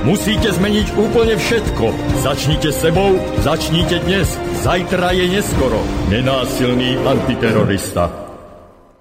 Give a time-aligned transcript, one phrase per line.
[0.00, 1.92] Musíte zmeniť úplne všetko.
[2.24, 4.32] Začnite sebou, začnite dnes.
[4.64, 5.76] Zajtra je neskoro.
[6.08, 8.08] Nenásilný antiterorista.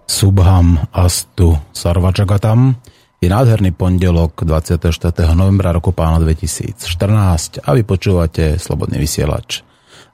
[0.04, 2.76] Subham Astu Sarvajagatam
[3.24, 4.92] je nádherný pondelok 24.
[5.40, 9.64] novembra roku pána 2014 a vy počúvate Slobodný vysielač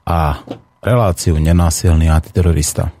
[0.06, 0.38] a
[0.78, 2.94] reláciu Nenásilný antiterorista.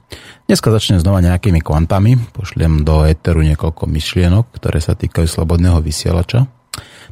[0.50, 6.55] Dneska začnem znova nejakými kvantami, pošliem do éteru niekoľko myšlienok, ktoré sa týkajú Slobodného vysielača.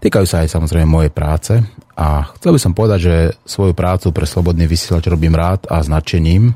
[0.04, 1.56] Týkajú sa aj samozrejme mojej práce
[1.96, 3.16] a chcel by som povedať, že
[3.48, 6.52] svoju prácu pre Slobodný vysielač robím rád a značením.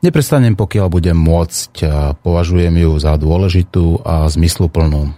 [0.00, 1.84] Neprestanem, pokiaľ budem môcť,
[2.24, 5.12] považujem ju za dôležitú a zmysluplnú.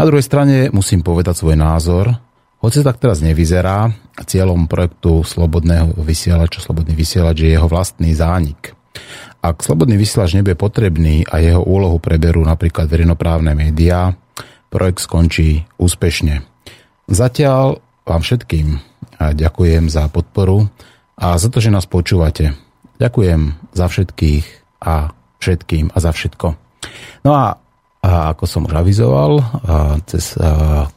[0.00, 2.16] Na druhej strane musím povedať svoj názor,
[2.64, 3.92] hoci tak teraz nevyzerá,
[4.24, 8.72] cieľom projektu Slobodného vysielača, Slobodný vysielač je jeho vlastný zánik.
[9.44, 14.16] Ak Slobodný vysielač nebude potrebný a jeho úlohu preberú napríklad verejnoprávne médiá,
[14.72, 16.55] projekt skončí úspešne.
[17.06, 18.82] Zatiaľ vám všetkým
[19.16, 20.66] ďakujem za podporu
[21.14, 22.58] a za to, že nás počúvate.
[22.98, 24.44] Ďakujem za všetkých
[24.82, 26.46] a všetkým a za všetko.
[27.22, 27.54] No a,
[28.02, 29.38] ako som už avizoval,
[30.10, 30.90] cez a,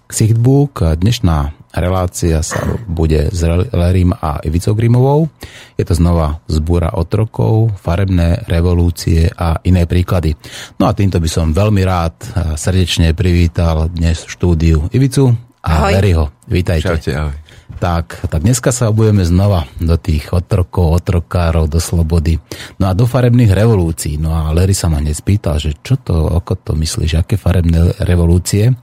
[0.98, 1.38] dnešná
[1.78, 2.58] relácia sa
[2.90, 5.30] bude s Lerim a Ivicou Grimovou.
[5.78, 10.34] Je to znova zbúra otrokov, farebné revolúcie a iné príklady.
[10.82, 12.18] No a týmto by som veľmi rád
[12.58, 16.32] srdečne privítal dnes v štúdiu Ivicu a Leriho.
[16.48, 16.88] Vítajte.
[16.88, 17.36] Čaute, ahoj.
[17.80, 22.42] Tak, tak dneska sa obujeme znova do tých otrokov, otrokárov, do slobody.
[22.82, 24.18] No a do farebných revolúcií.
[24.20, 27.94] No a Larry sa ma hneď spýtal, že čo to, ako to myslíš, aké farebné
[28.04, 28.74] revolúcie?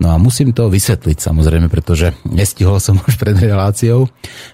[0.00, 4.06] No a musím to vysvetliť samozrejme, pretože nestihol som už pred reláciou.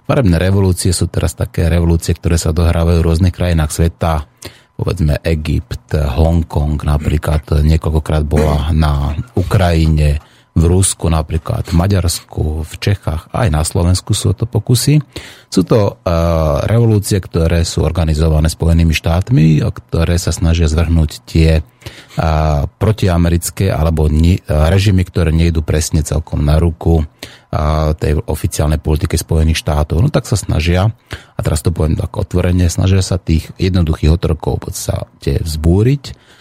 [0.08, 4.26] Farebné revolúcie sú teraz také revolúcie, ktoré sa dohrávajú v rôznych krajinách sveta
[4.74, 10.18] povedzme Egypt, Hongkong napríklad niekoľkokrát bola na Ukrajine,
[10.54, 15.02] v Rusku napríklad, v Maďarsku, v Čechách, aj na Slovensku sú to pokusy.
[15.50, 22.70] Sú to uh, revolúcie, ktoré sú organizované Spojenými štátmi, ktoré sa snažia zvrhnúť tie uh,
[22.70, 29.18] protiamerické alebo ni, uh, režimy, ktoré nejdu presne celkom na ruku uh, tej oficiálnej politike
[29.18, 30.06] Spojených štátov.
[30.06, 30.86] No tak sa snažia,
[31.34, 36.33] a teraz to poviem tak otvorene, snažia sa tých jednoduchých otrokov v podstate vzbúriť,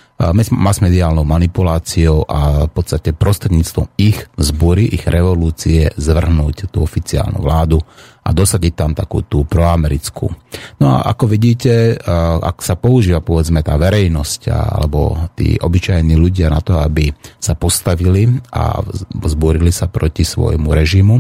[0.53, 7.81] masmediálnou manipuláciou a v podstate prostredníctvom ich zbory, ich revolúcie zvrhnúť tú oficiálnu vládu
[8.23, 10.31] a dosadiť tam takú tú proamerickú.
[10.79, 12.00] No a ako vidíte,
[12.39, 18.31] ak sa používa povedzme tá verejnosť alebo tí obyčajní ľudia na to, aby sa postavili
[18.56, 18.79] a
[19.28, 21.19] zborili sa proti svojmu režimu,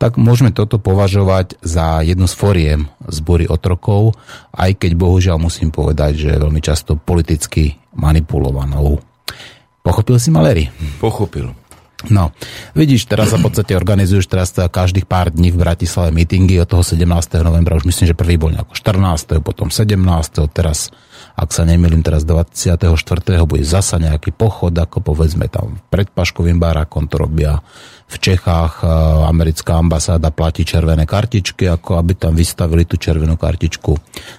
[0.00, 4.16] tak môžeme toto považovať za jednu z foriem zbory otrokov,
[4.56, 8.96] aj keď bohužiaľ musím povedať, že veľmi často politicky manipulovanou.
[9.84, 10.72] Pochopil si, Malery?
[10.98, 11.52] Pochopil.
[12.08, 12.32] No,
[12.72, 16.80] vidíš, teraz sa v podstate organizuješ teraz každých pár dní v Bratislave mítingy od toho
[16.80, 17.04] 17.
[17.44, 20.00] novembra, už myslím, že prvý bol nejako 14., potom 17.,
[20.48, 20.88] teraz
[21.36, 22.88] ak sa nemýlim, teraz 24.
[23.44, 27.60] bude zasa nejaký pochod, ako povedzme tam pred Paškovým barákom to robia
[28.10, 28.82] v Čechách,
[29.28, 33.92] americká ambasáda platí červené kartičky, ako aby tam vystavili tú červenú kartičku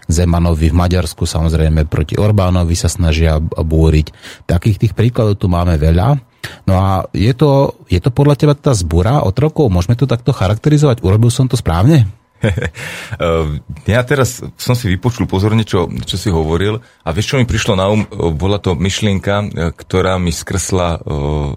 [0.10, 4.12] Zemanovi v Maďarsku, samozrejme proti Orbánovi sa snažia búriť.
[4.50, 6.31] Takých tých príkladov tu máme veľa.
[6.66, 9.70] No a je to, je to podľa teba tá zbúra od rokov?
[9.70, 11.02] Môžeme to takto charakterizovať?
[11.06, 12.10] Urobil som to správne?
[13.86, 17.74] ja teraz som si vypočul pozorne, čo, čo si hovoril a vieš, čo mi prišlo
[17.78, 18.02] na um,
[18.34, 20.98] bola to myšlienka, ktorá mi skresla,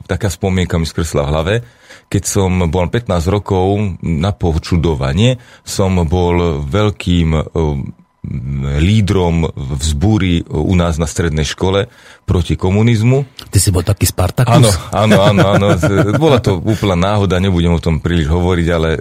[0.04, 1.54] taká spomienka mi skresla v hlave,
[2.12, 7.56] keď som bol 15 rokov na počudovanie, som bol veľkým
[8.80, 11.92] lídrom vzbúry u nás na strednej škole
[12.24, 13.28] proti komunizmu.
[13.52, 14.56] Ty si bol taký Spartakus?
[14.56, 15.66] Áno, áno, áno, áno.
[16.16, 18.96] Bola to úplná náhoda, nebudem o tom príliš hovoriť, ale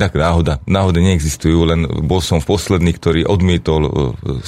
[0.00, 0.64] tak náhoda.
[0.64, 3.90] Náhody neexistujú, len bol som v posledný, ktorý odmietol e,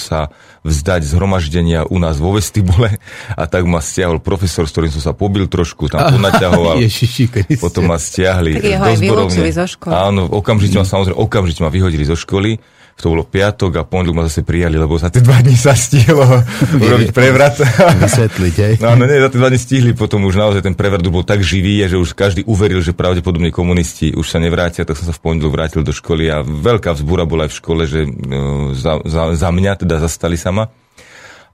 [0.01, 0.33] sa
[0.65, 2.99] vzdať zhromaždenia u nás vo vestibule
[3.37, 6.81] a tak ma stiahol profesor, s ktorým som sa pobil trošku, tam ponaťahoval.
[6.83, 9.53] Ježiši, potom ma stiahli tak jeho do zborovne.
[9.53, 9.93] zo školy.
[9.93, 12.59] Áno, okamžite ma samozrejme, okamžite ma vyhodili zo školy
[12.97, 16.25] to bolo piatok a pondelok ma zase prijali, lebo za tie dva dní sa stihlo
[16.85, 17.61] urobiť prevrat.
[18.01, 18.75] Vysvetliť, hej?
[18.81, 21.45] No, no nie, za tie dva dní stihli, potom už naozaj ten prevrat bol tak
[21.45, 25.21] živý, že už každý uveril, že pravdepodobne komunisti už sa nevrátia, tak som sa v
[25.21, 29.37] pondelok vrátil do školy a veľká vzbúra bola aj v škole, že no, za, za,
[29.37, 30.73] za mňa teda zastali sama.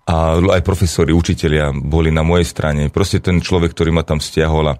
[0.06, 2.86] a aj profesori, učitelia boli na mojej strane.
[2.86, 4.78] Proste ten človek, ktorý ma tam stiahol a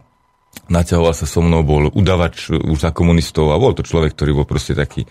[0.70, 4.46] naťahoval sa so mnou, bol udavač už za komunistov a bol to človek, ktorý bol
[4.46, 5.02] proste taký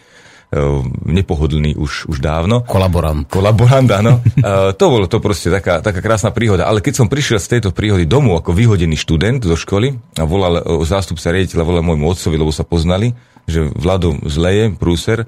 [1.08, 2.68] nepohodlný už, už dávno.
[2.68, 3.24] Kolaborant.
[3.32, 4.20] Kolaborant, áno.
[4.20, 6.68] uh, to bolo to proste taká, taká krásna príhoda.
[6.68, 10.60] Ale keď som prišiel z tejto príhody domov ako vyhodený študent zo školy a volal
[10.60, 13.16] uh, zástupca riaditeľa, volal môjmu otcovi, lebo sa poznali,
[13.48, 15.24] že Vlado zleje, prúser,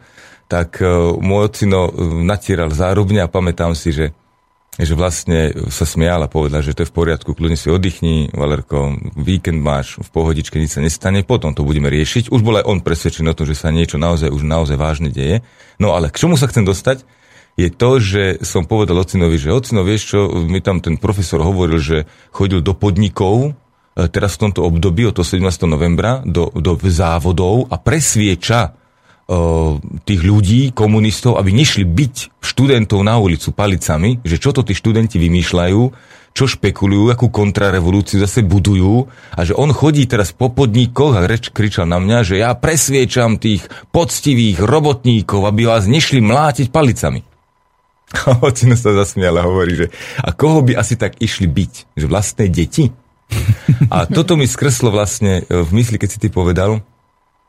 [0.52, 1.88] tak uh, môj ocino
[2.20, 4.12] natieral zárubne a pamätám si, že
[4.74, 8.98] že vlastne sa smial a povedal, že to je v poriadku, kľudne si oddychni, Valerko,
[9.14, 12.34] víkend máš, v pohodičke nič sa nestane, potom to budeme riešiť.
[12.34, 15.46] Už bol aj on presvedčený o tom, že sa niečo naozaj už naozaj vážne deje.
[15.78, 17.06] No ale k čomu sa chcem dostať?
[17.54, 21.78] je to, že som povedal ocinovi, že ocino, vieš čo, mi tam ten profesor hovoril,
[21.78, 21.98] že
[22.34, 23.54] chodil do podnikov,
[23.94, 25.70] e, teraz v tomto období od 17.
[25.70, 28.74] novembra, do, do závodov a presvieča
[30.04, 35.16] tých ľudí, komunistov, aby nešli byť študentov na ulicu palicami, že čo to tí študenti
[35.16, 35.82] vymýšľajú,
[36.34, 41.54] čo špekulujú, akú kontrarevolúciu zase budujú a že on chodí teraz po podnikoch a reč
[41.54, 47.22] kričal na mňa, že ja presviečam tých poctivých robotníkov, aby vás nešli mlátiť palicami.
[48.30, 49.88] A ocino sa zasmial a hovorí, že
[50.22, 51.98] a koho by asi tak išli byť?
[51.98, 52.94] Že vlastné deti?
[53.94, 56.86] A toto mi skreslo vlastne v mysli, keď si ty povedal,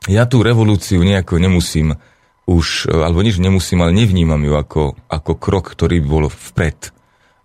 [0.05, 1.97] ja tú revolúciu nejako nemusím
[2.45, 6.93] už, alebo nič nemusím, ale nevnímam ju ako, ako krok, ktorý by bol vpred.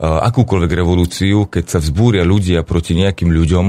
[0.01, 3.67] Akúkoľvek revolúciu, keď sa vzbúria ľudia proti nejakým ľuďom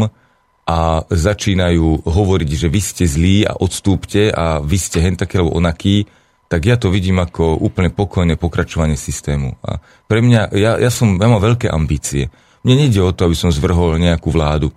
[0.68, 5.56] a začínajú hovoriť, že vy ste zlí a odstúpte a vy ste hen taký alebo
[5.56, 6.08] onaký,
[6.52, 9.56] tak ja to vidím ako úplne pokojné pokračovanie systému.
[9.64, 12.28] A pre mňa, ja, ja, som, ja mám veľké ambície.
[12.68, 14.76] Mne nejde o to, aby som zvrhol nejakú vládu.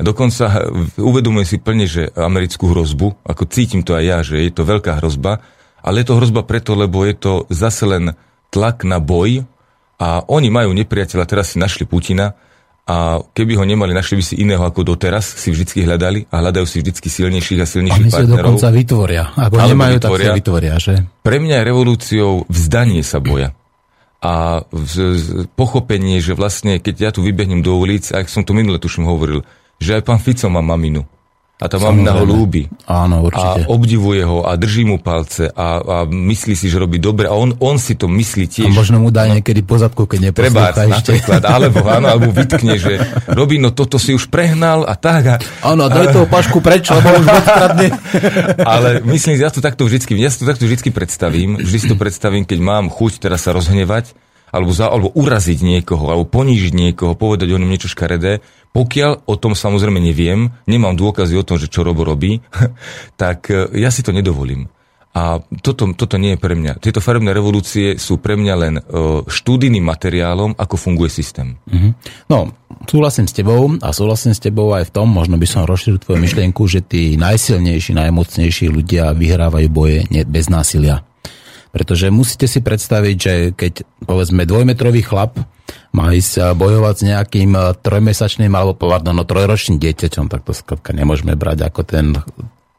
[0.00, 4.64] Dokonca uvedomujem si plne, že americkú hrozbu, ako cítim to aj ja, že je to
[4.64, 5.44] veľká hrozba,
[5.84, 8.16] ale je to hrozba preto, lebo je to zase len
[8.48, 9.44] tlak na boj
[10.00, 12.32] a oni majú nepriateľa, teraz si našli Putina
[12.82, 16.66] a keby ho nemali, našli by si iného ako doteraz, si vždycky hľadali a hľadajú
[16.66, 18.36] si vždycky silnejších a silnejších Oni partnerov.
[18.36, 19.24] Oni dokonca vytvoria.
[19.38, 20.26] Ako Alebo nemajú, vytvoria.
[20.26, 20.94] tak vytvoria, že?
[21.22, 23.54] Pre mňa je revolúciou vzdanie sa boja
[24.22, 24.62] a
[25.58, 29.42] pochopenie, že vlastne, keď ja tu vybehnem do ulic, a som to minule tuším hovoril,
[29.78, 31.06] že aj pán Fico má maminu.
[31.62, 32.66] A tá mamina ho ľúbi.
[32.90, 33.62] Áno, určite.
[33.62, 37.30] A obdivuje ho a drží mu palce a, a myslí si, že robí dobre.
[37.30, 38.66] A on, on si to myslí tiež.
[38.66, 41.14] A možno mu dá niekedy pozadku, keď neposlúcha Treba, ešte.
[41.14, 42.98] napríklad, alebo áno, alebo vytkne, že
[43.30, 45.22] robí, no toto si už prehnal a tak.
[45.22, 47.26] A, áno, daj toho pašku preč, lebo už
[48.74, 51.62] Ale myslím, ja to takto vždycky, ja si to takto vždycky predstavím.
[51.62, 54.18] Vždy si to predstavím, keď mám chuť teraz sa rozhnevať,
[54.52, 58.44] alebo, za, alebo uraziť niekoho, alebo ponížiť niekoho, povedať o ňom niečo škaredé,
[58.76, 62.44] pokiaľ o tom samozrejme neviem, nemám dôkazy o tom, že čo Robo robí,
[63.20, 64.68] tak e, ja si to nedovolím.
[65.12, 66.80] A toto, toto nie je pre mňa.
[66.80, 71.60] Tieto farebné revolúcie sú pre mňa len uh, štúdijným materiálom, ako funguje systém.
[71.68, 71.92] Mm-hmm.
[72.32, 72.56] No,
[72.88, 76.16] súhlasím s tebou a súhlasím s tebou aj v tom, možno by som rozšíril tvoju
[76.16, 81.04] myšlienku, že tí najsilnejší, najmocnejší ľudia vyhrávajú boje bez násilia.
[81.72, 83.72] Pretože musíte si predstaviť, že keď
[84.04, 85.40] povedzme dvojmetrový chlap
[85.96, 90.52] má ísť eh, bojovať s nejakým eh, trojmesačným alebo pardon, no, trojročným dieťaťom, tak to
[90.52, 92.06] skladka nemôžeme brať ako ten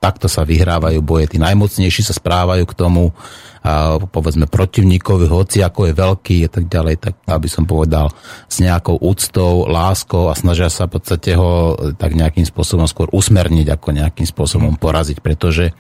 [0.04, 3.16] takto sa vyhrávajú boje, tí najmocnejší sa správajú k tomu,
[3.64, 8.12] a povedzme protivníkovi, hoci ako je veľký a tak ďalej, tak aby som povedal
[8.52, 13.08] s nejakou úctou, láskou a snažia sa v podstate ho eh, tak nejakým spôsobom skôr
[13.16, 15.72] usmerniť, ako nejakým spôsobom poraziť, pretože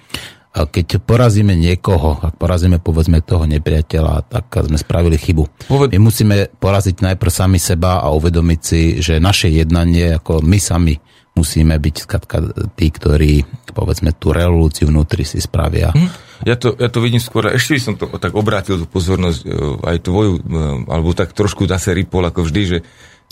[0.53, 5.65] keď porazíme niekoho, ak porazíme povedzme toho nepriateľa, tak sme spravili chybu.
[5.89, 10.93] My musíme poraziť najprv sami seba a uvedomiť si, že naše jednanie, ako my sami
[11.33, 12.37] musíme byť skatka
[12.77, 13.41] tí, ktorí
[13.73, 15.89] povedzme tú revolúciu vnútri si spravia.
[15.89, 16.09] Hm.
[16.45, 19.47] Ja to, ja to vidím skôr, ešte by som to tak obrátil tú pozornosť e,
[19.89, 20.41] aj tvoju, e,
[20.85, 22.77] alebo tak trošku zase ripol ako vždy, že,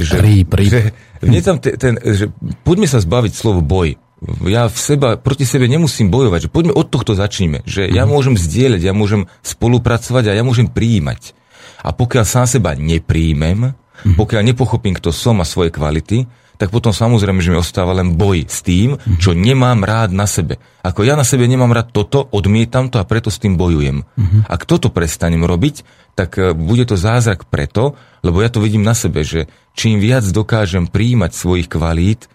[0.01, 0.73] že, rip, rip.
[1.21, 2.33] že, tam ten, ten, že
[2.65, 4.00] poďme sa zbaviť slovo boj
[4.45, 8.09] ja v seba, proti sebe nemusím bojovať, že poďme od tohto začníme, že ja mhm.
[8.13, 11.33] môžem zdieľať, ja môžem spolupracovať a ja môžem prijímať.
[11.81, 14.15] A pokiaľ sám seba nepríjmem, mhm.
[14.17, 16.29] pokiaľ nepochopím, kto som a svoje kvality,
[16.61, 19.17] tak potom samozrejme, že mi ostáva len boj s tým, mhm.
[19.17, 20.61] čo nemám rád na sebe.
[20.85, 24.05] Ako ja na sebe nemám rád toto, odmietam to a preto s tým bojujem.
[24.45, 25.81] Ak toto prestanem robiť,
[26.13, 30.27] tak e, bude to zázrak preto, lebo ja to vidím na sebe, že čím viac
[30.27, 32.27] dokážem príjmať svojich kvalít,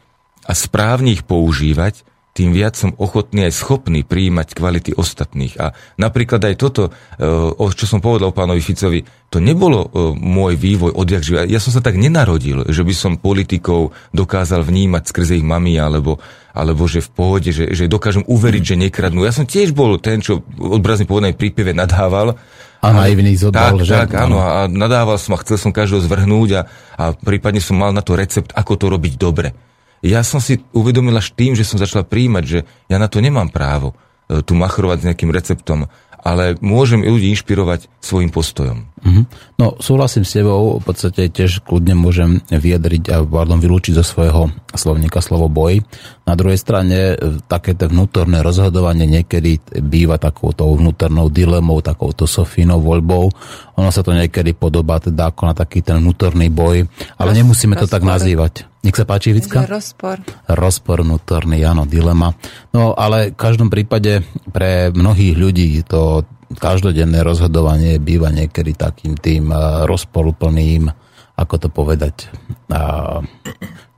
[0.46, 5.56] a správne ich používať, tým viac som ochotný aj schopný prijímať kvality ostatných.
[5.56, 9.00] A napríklad aj toto, e, čo som povedal pánovi Ficovi,
[9.32, 11.48] to nebolo e, môj vývoj odjak živa.
[11.48, 16.20] Ja som sa tak nenarodil, že by som politikov dokázal vnímať skrze ich mami, alebo,
[16.52, 19.24] alebo že v pohode, že, že dokážem uveriť, že nekradnú.
[19.24, 22.36] Ja som tiež bol ten, čo odbrazne povedané prípieve nadhával,
[22.84, 23.96] A naivný zobal, tak, že?
[23.96, 26.60] Tak, áno, a nadával som a chcel som každého zvrhnúť a,
[27.00, 29.56] a prípadne som mal na to recept, ako to robiť dobre.
[30.06, 33.50] Ja som si uvedomil až tým, že som začal príjmať, že ja na to nemám
[33.50, 33.98] právo
[34.30, 35.90] e, tu machrovať s nejakým receptom
[36.26, 38.90] ale môžem ľudí inšpirovať svojim postojom.
[39.06, 39.24] Mm-hmm.
[39.62, 44.50] No, súhlasím s tebou, v podstate tiež kľudne môžem vyjadriť a pardon, vylúčiť zo svojho
[44.74, 45.78] slovníka slovo boj.
[46.26, 53.30] Na druhej strane e, také vnútorné rozhodovanie niekedy býva takouto vnútornou dilemou, takouto Sofínou voľbou.
[53.78, 57.78] Ono sa to niekedy podobá teda ako na taký ten vnútorný boj, ale Roz, nemusíme
[57.78, 58.66] to tak nazývať.
[58.82, 59.66] Nech sa páči, Vicka?
[59.66, 60.22] Rozpor.
[60.50, 62.34] Rozpor vnútorný, áno, dilema.
[62.70, 66.22] No ale v každom prípade pre mnohých ľudí to
[66.54, 69.56] každodenné rozhodovanie býva niekedy takým tým e,
[69.88, 70.86] rozporuplným,
[71.36, 72.30] ako to povedať,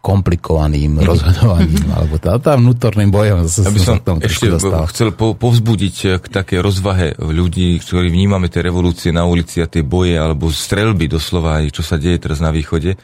[0.09, 3.45] komplikovaným rozhodovaním, alebo tá, tá vnútorným bojom.
[3.45, 4.47] Ja by som ešte
[4.89, 9.69] chcel po, povzbudiť eh, k také rozvahe ľudí, ktorí vnímame tie revolúcie na ulici a
[9.69, 12.97] tie boje, alebo strelby doslova aj čo sa deje teraz na východe.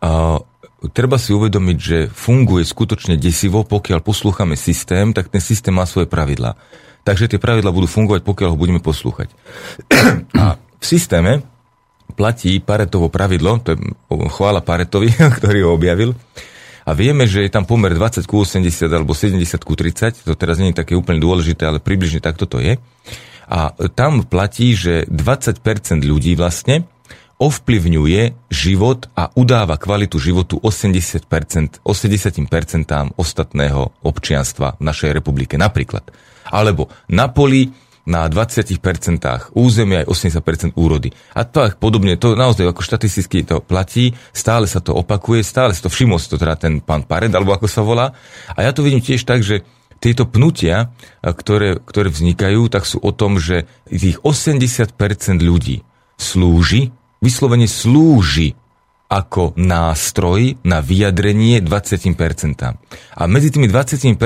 [0.00, 0.40] A
[0.92, 6.06] treba si uvedomiť, že funguje skutočne desivo, pokiaľ poslúchame systém, tak ten systém má svoje
[6.06, 6.54] pravidlá.
[7.06, 9.30] Takže tie pravidla budú fungovať, pokiaľ ho budeme poslúchať.
[10.42, 11.46] A v systéme
[12.18, 13.78] platí Paretovo pravidlo, to je
[14.34, 16.18] chvála Paretovi, ktorý ho objavil,
[16.86, 20.62] a vieme, že je tam pomer 20 k 80 alebo 70 k 30, to teraz
[20.62, 22.78] nie je také úplne dôležité, ale približne takto to je.
[23.50, 25.58] A tam platí, že 20%
[26.06, 26.86] ľudí vlastne
[27.36, 36.08] ovplyvňuje život a udáva kvalitu životu 80%, 80% ostatného občianstva v našej republike napríklad.
[36.48, 37.68] Alebo na poli
[38.06, 38.78] na 20%
[39.58, 41.10] územia aj 80% úrody.
[41.34, 45.82] A to podobne, to naozaj ako štatisticky to platí, stále sa to opakuje, stále sa
[45.82, 48.14] to všimol si to teda ten pán Pared, alebo ako sa volá.
[48.54, 49.66] A ja to vidím tiež tak, že
[49.98, 54.94] tieto pnutia, ktoré, ktoré vznikajú, tak sú o tom, že tých 80%
[55.42, 55.82] ľudí
[56.14, 56.94] slúži,
[57.26, 58.54] vyslovene slúži
[59.06, 62.10] ako nástroj na vyjadrenie 20%.
[63.14, 64.18] A medzi tými 20%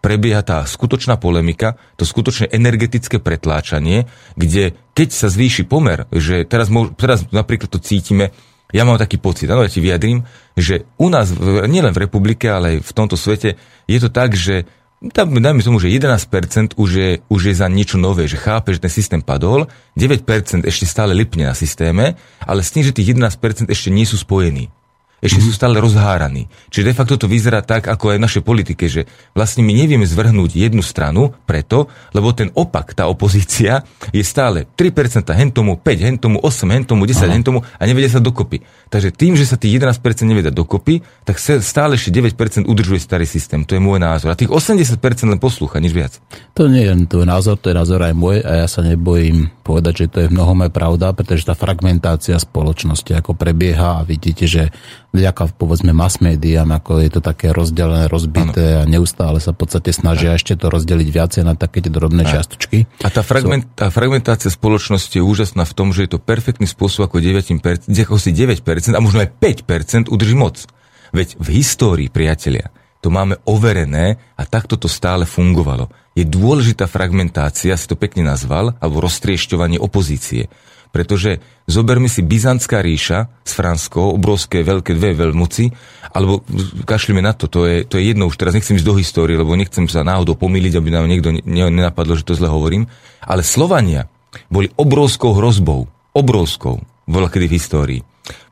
[0.00, 6.72] prebieha tá skutočná polemika, to skutočné energetické pretláčanie, kde keď sa zvýši pomer, že teraz,
[6.96, 8.32] teraz napríklad to cítime,
[8.72, 11.32] ja mám taký pocit, ano, ja ti vyjadrím, že u nás,
[11.68, 13.56] nielen v republike, ale aj v tomto svete,
[13.88, 14.68] je to tak, že
[15.14, 18.82] tam, dajme tomu, že 11% už je, už je za niečo nové, že chápe, že
[18.82, 20.26] ten systém padol, 9%
[20.66, 24.74] ešte stále lipne na systéme, ale s tým, že tých 11% ešte nie sú spojení
[25.18, 26.46] ešte sú stále rozháraní.
[26.70, 30.06] Čiže de facto to vyzerá tak, ako aj v našej politike, že vlastne my nevieme
[30.06, 33.82] zvrhnúť jednu stranu preto, lebo ten opak, tá opozícia,
[34.14, 37.82] je stále 3% hen tomu, 5, hen tomu, 8, hen tomu, 10, hen tomu a
[37.82, 38.62] nevedia sa dokopy.
[38.88, 43.66] Takže tým, že sa tých 11% nevedia dokopy, tak stále ešte 9% udržuje starý systém.
[43.66, 44.32] To je môj názor.
[44.32, 46.22] A tých 80% len poslúcha, nič viac.
[46.54, 50.04] To nie je tvoj názor, to je názor aj môj a ja sa nebojím povedať,
[50.04, 54.72] že to je mnohom aj pravda, pretože tá fragmentácia spoločnosti ako prebieha a vidíte, že
[55.12, 58.80] vďaka povedzme mass médiám, ako je to také rozdelené, rozbité ano.
[58.84, 60.38] a neustále sa v podstate snažia ano.
[60.38, 62.30] ešte to rozdeliť viacej na také tie drobné ano.
[62.36, 62.84] čiastočky.
[63.00, 67.08] A tá, fragment, tá fragmentácia spoločnosti je úžasná v tom, že je to perfektný spôsob,
[67.08, 68.60] ako 9%, ako si 9%
[68.92, 70.68] a možno aj 5% udrží moc.
[71.16, 75.88] Veď v histórii, priatelia, to máme overené a takto to stále fungovalo.
[76.18, 80.50] Je dôležitá fragmentácia, si to pekne nazval, alebo roztriešťovanie opozície.
[80.88, 85.68] Pretože zoberme si Byzantská ríša s Franskou, obrovské veľké dve veľmoci,
[86.16, 86.40] alebo
[86.88, 89.52] kašlíme na to, to je, to je jedno, už teraz nechcem ísť do histórie, lebo
[89.52, 92.88] nechcem sa náhodou pomýliť, aby nám niekto nenapadlo, že to zle hovorím,
[93.20, 94.08] ale Slovania
[94.48, 98.00] boli obrovskou hrozbou, obrovskou, bola kedy v histórii.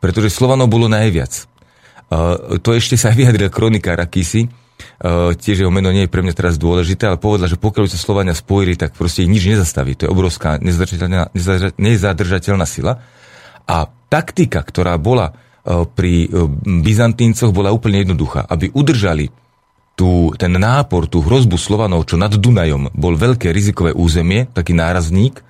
[0.01, 1.45] Pretože Slovanov bolo najviac.
[2.07, 4.49] Uh, to ešte sa vyjadril kronikár akýsi,
[4.97, 7.97] Uh, tiež jeho meno nie je pre mňa teraz dôležité, ale povedal, že pokiaľ sa
[7.97, 9.97] Slovania spojili, tak proste ich nič nezastaví.
[9.97, 11.33] To je obrovská nezadržateľná,
[11.81, 13.01] nezadržateľná sila.
[13.65, 18.45] A taktika, ktorá bola uh, pri uh, Byzantíncoch, bola úplne jednoduchá.
[18.45, 19.33] Aby udržali
[19.97, 25.41] tú, ten nápor, tú hrozbu Slovanov, čo nad Dunajom bol veľké rizikové územie, taký nárazník,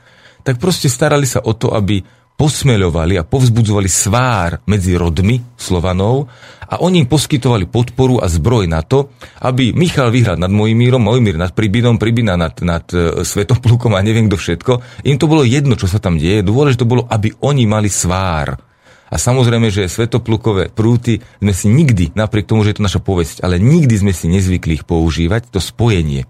[0.47, 2.07] tak proste starali sa o to, aby
[2.37, 6.29] posmeľovali a povzbudzovali svár medzi rodmi Slovanov
[6.69, 9.09] a oni im poskytovali podporu a zbroj na to,
[9.41, 14.29] aby Michal vyhral nad Mojimírom, Mojimír nad Pribinom, Pribina nad, nad uh, Svetoplukom a neviem
[14.29, 14.73] kto všetko.
[15.09, 16.45] Im to bolo jedno, čo sa tam deje.
[16.45, 18.61] Dôležité bolo, aby oni mali svár.
[19.07, 23.47] A samozrejme, že svetoplukové prúty sme si nikdy, napriek tomu, že je to naša povesť,
[23.47, 26.27] ale nikdy sme si nezvykli ich používať, to spojenie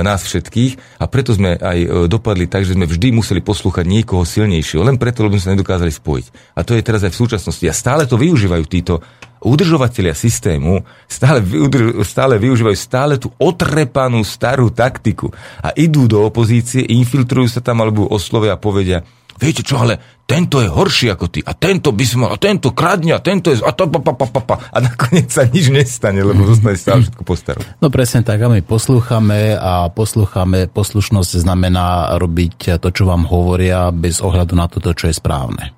[0.00, 4.24] nás všetkých a preto sme aj e, dopadli tak, že sme vždy museli poslúchať niekoho
[4.24, 6.56] silnejšieho, len preto, lebo sme sa nedokázali spojiť.
[6.56, 7.64] A to je teraz aj v súčasnosti.
[7.68, 9.04] A stále to využívajú títo
[9.42, 16.86] udržovateľia systému stále, vyudrž, stále využívajú stále tú otrepanú starú taktiku a idú do opozície,
[16.86, 19.02] infiltrujú sa tam alebo oslovia a povedia,
[19.38, 22.72] viete čo, ale tento je horší ako ty a tento by si mal, a tento
[22.72, 23.60] kradne a tento je...
[23.60, 24.56] A, to, pa, pa, pa, pa, pa.
[24.72, 27.62] a nakoniec sa nič nestane, lebo zostane stále všetko postarom.
[27.84, 33.92] No presne tak, a my poslúchame a poslúchame, poslušnosť znamená robiť to, čo vám hovoria
[33.92, 35.76] bez ohľadu na to, čo je správne.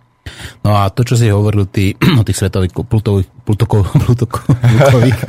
[0.64, 2.73] No a to, čo si hovoril ty o tých svetových
[3.44, 5.20] plutokov, plutokov, plukových,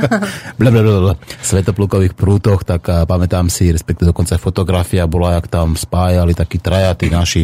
[1.43, 6.95] svetoplukových prútoch, tak a, pamätám si, respektíve dokonca fotografia bola, jak tam spájali takí traja,
[6.95, 7.43] tí naši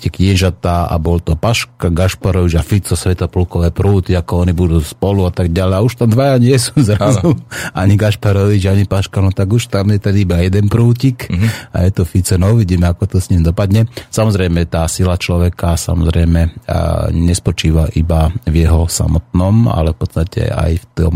[0.00, 5.32] kniežatá a bol to Paška, Gašparovič a Fico svetoplukové prúty, ako oni budú spolu a
[5.32, 5.74] tak ďalej.
[5.76, 7.36] A už tam dvaja nie sú zrazu.
[7.36, 7.40] Ano.
[7.76, 11.72] Ani Gašparovič, ani Paška, no tak už tam je tedy iba jeden prútik mm-hmm.
[11.72, 13.86] a je to Fico, no vidíme, ako to s ním dopadne.
[14.10, 16.66] Samozrejme, tá sila človeka, samozrejme,
[17.12, 21.14] nespočíva iba v jeho samotnom, ale v podstate aj v tom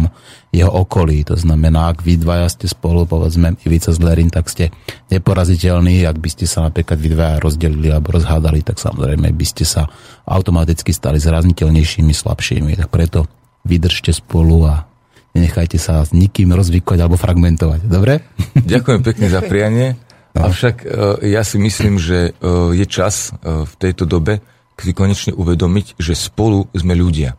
[0.51, 1.23] jeho okolí.
[1.31, 4.75] To znamená, ak vy dvaja ste spolu, povedzme Ivica s Lerin, tak ste
[5.09, 6.05] neporaziteľní.
[6.05, 9.87] Ak by ste sa napríklad vy dvaja rozdelili alebo rozhádali, tak samozrejme by ste sa
[10.27, 12.77] automaticky stali zraniteľnejšími, slabšími.
[12.77, 13.31] Tak preto
[13.65, 14.87] vydržte spolu a
[15.35, 17.81] nenechajte sa s nikým rozvykovať alebo fragmentovať.
[17.87, 18.27] Dobre?
[18.55, 19.95] Ďakujem pekne za prianie.
[20.31, 20.47] No.
[20.47, 20.87] Avšak e,
[21.35, 24.39] ja si myslím, že e, je čas e, v tejto dobe,
[24.81, 27.37] si konečne uvedomiť, že spolu sme ľudia.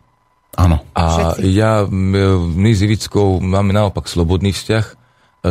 [0.52, 0.84] Áno.
[0.92, 1.48] A Všetci.
[1.56, 4.94] ja, my s Ivickou máme naopak slobodný vzťah, e,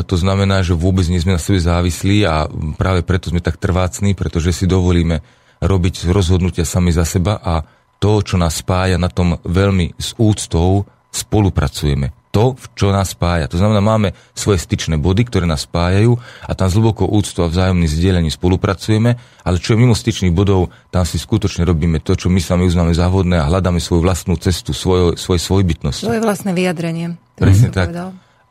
[0.06, 2.46] to znamená, že vôbec nie sme na sebe závislí a
[2.78, 5.26] práve preto sme tak trvácni, pretože si dovolíme
[5.62, 7.66] robiť rozhodnutia sami za seba a
[8.02, 13.52] to, čo nás spája, na tom veľmi s úctou spolupracujeme to, čo nás spája.
[13.52, 16.16] To znamená, máme svoje styčné body, ktoré nás spájajú
[16.48, 20.72] a tam z hlbokou úctou a vzájomným zdieľaním spolupracujeme, ale čo je mimo styčných bodov,
[20.90, 24.72] tam si skutočne robíme to, čo my sami uznáme závodné a hľadáme svoju vlastnú cestu,
[24.72, 26.08] svoje, svoje svojbytnosti.
[26.08, 27.20] Svoje vlastné vyjadrenie.
[27.36, 27.92] Presne tak.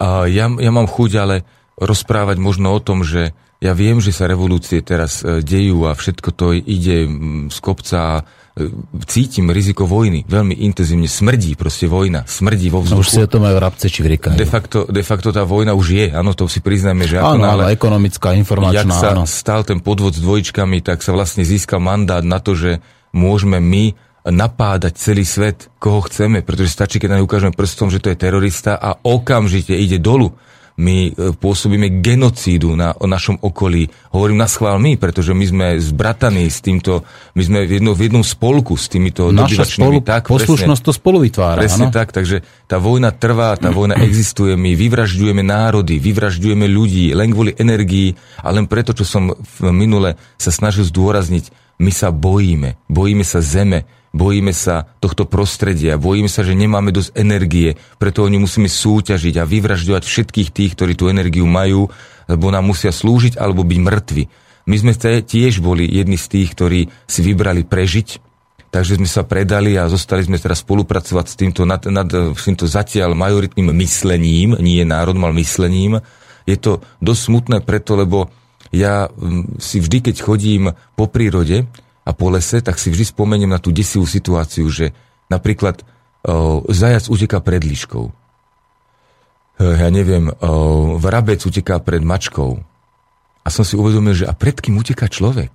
[0.00, 1.36] A ja, ja mám chuť ale
[1.80, 6.28] rozprávať možno o tom, že ja viem, že sa revolúcie teraz e, dejú a všetko
[6.32, 7.04] to ide
[7.52, 8.24] z kopca
[9.06, 10.26] cítim riziko vojny.
[10.26, 12.26] Veľmi intenzívne smrdí proste vojna.
[12.26, 13.00] Smrdí vo vzduchu.
[13.00, 14.36] už si o tom aj vrabce či vrikajú.
[14.36, 16.06] De facto, de facto tá vojna už je.
[16.10, 18.84] Áno, to si priznáme, že áno, ale ekonomická, informačná.
[18.84, 19.24] Jak sa áno.
[19.24, 22.82] stal ten podvod s dvojičkami, tak sa vlastne získal mandát na to, že
[23.14, 23.94] môžeme my
[24.26, 28.76] napádať celý svet, koho chceme, pretože stačí, keď nám ukážeme prstom, že to je terorista
[28.76, 30.36] a okamžite ide dolu
[30.80, 33.92] my e, pôsobíme genocídu na o našom okolí.
[34.16, 37.04] Hovorím na schvál my, pretože my sme zbrataní s týmto,
[37.36, 40.92] my sme v, jedno, v jednom spolku s týmito Naša spolu, tak, poslušnosť presne, to
[40.96, 41.60] spolu vytvára.
[41.60, 41.94] Presne ano?
[41.94, 47.52] tak, takže tá vojna trvá, tá vojna existuje, my vyvražďujeme národy, vyvražďujeme ľudí len kvôli
[47.60, 53.24] energii a len preto, čo som v minule sa snažil zdôrazniť, my sa bojíme, bojíme
[53.24, 58.66] sa zeme, Bojíme sa tohto prostredia, bojíme sa, že nemáme dosť energie, preto oni musíme
[58.66, 61.86] súťažiť a vyvražďovať všetkých tých, ktorí tú energiu majú,
[62.26, 64.24] lebo nám musia slúžiť alebo byť mŕtvi.
[64.66, 68.08] My sme tiež boli jedni z tých, ktorí si vybrali prežiť,
[68.74, 72.66] takže sme sa predali a zostali sme teraz spolupracovať s týmto, nad, nad, s týmto
[72.66, 76.02] zatiaľ majoritným myslením, nie je národ, mal myslením.
[76.50, 78.30] Je to dosť smutné preto, lebo
[78.70, 81.66] ja mm, si vždy, keď chodím po prírode,
[82.04, 84.92] a po lese, tak si vždy spomeniem na tú desivú situáciu, že
[85.28, 88.08] napríklad o, zajac uteká pred líškou.
[88.08, 88.12] E,
[89.62, 92.60] ja neviem, o, vrabec uteká pred mačkou.
[93.44, 95.52] A som si uvedomil, že a pred kým uteká človek?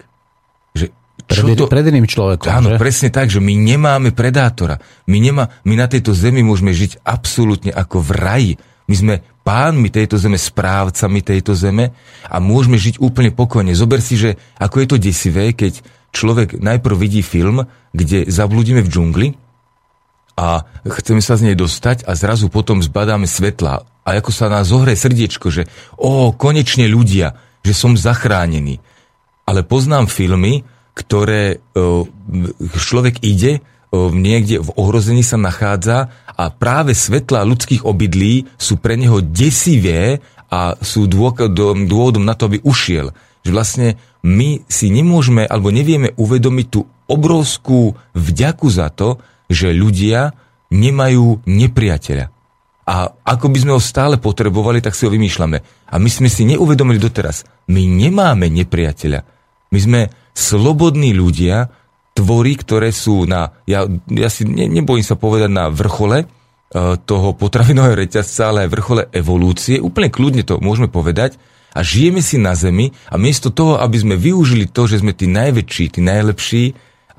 [0.75, 0.93] Že
[1.25, 1.65] pred, to...
[1.65, 2.49] pred iným človekom.
[2.51, 2.77] Áno, že?
[2.77, 4.77] presne tak, že my nemáme predátora.
[5.09, 8.53] My, nemá, my na tejto zemi môžeme žiť absolútne ako v raji.
[8.85, 11.93] My sme pánmi tejto zeme, správcami tejto zeme
[12.25, 13.73] a môžeme žiť úplne pokojne.
[13.73, 15.81] Zober si, že ako je to desivé, keď
[16.15, 19.27] človek najprv vidí film, kde zabludíme v džungli
[20.39, 24.69] a chceme sa z nej dostať a zrazu potom zbadáme svetla a ako sa nás
[24.69, 25.65] zohre srdiečko, že
[25.97, 27.33] o, konečne ľudia,
[27.65, 28.77] že som zachránený.
[29.49, 30.61] Ale poznám filmy,
[30.93, 32.05] ktoré o,
[32.77, 38.93] človek ide, o, niekde v ohrození sa nachádza a práve svetla ľudských obydlí sú pre
[38.93, 40.21] neho desivé
[40.53, 43.09] a sú dôvodom, dôvodom na to, aby ušiel.
[43.41, 43.87] Že vlastne
[44.25, 50.33] my si nemôžeme alebo nevieme uvedomiť tú obrovskú vďaku za to, že ľudia
[50.73, 52.33] nemajú nepriateľa.
[52.85, 55.57] A ako by sme ho stále potrebovali, tak si ho vymýšľame.
[55.89, 59.19] A my sme si neuvedomili doteraz, my nemáme nepriateľa.
[59.73, 60.01] My sme
[60.33, 61.69] slobodní ľudia,
[62.15, 67.33] tvory, ktoré sú na, ja, ja si ne, nebojím sa povedať na vrchole uh, toho
[67.33, 69.81] potravinového reťazca, ale aj vrchole evolúcie.
[69.81, 71.41] Úplne kľudne to môžeme povedať,
[71.75, 75.27] a žijeme si na zemi a miesto toho, aby sme využili to, že sme tí
[75.27, 76.63] najväčší, tí najlepší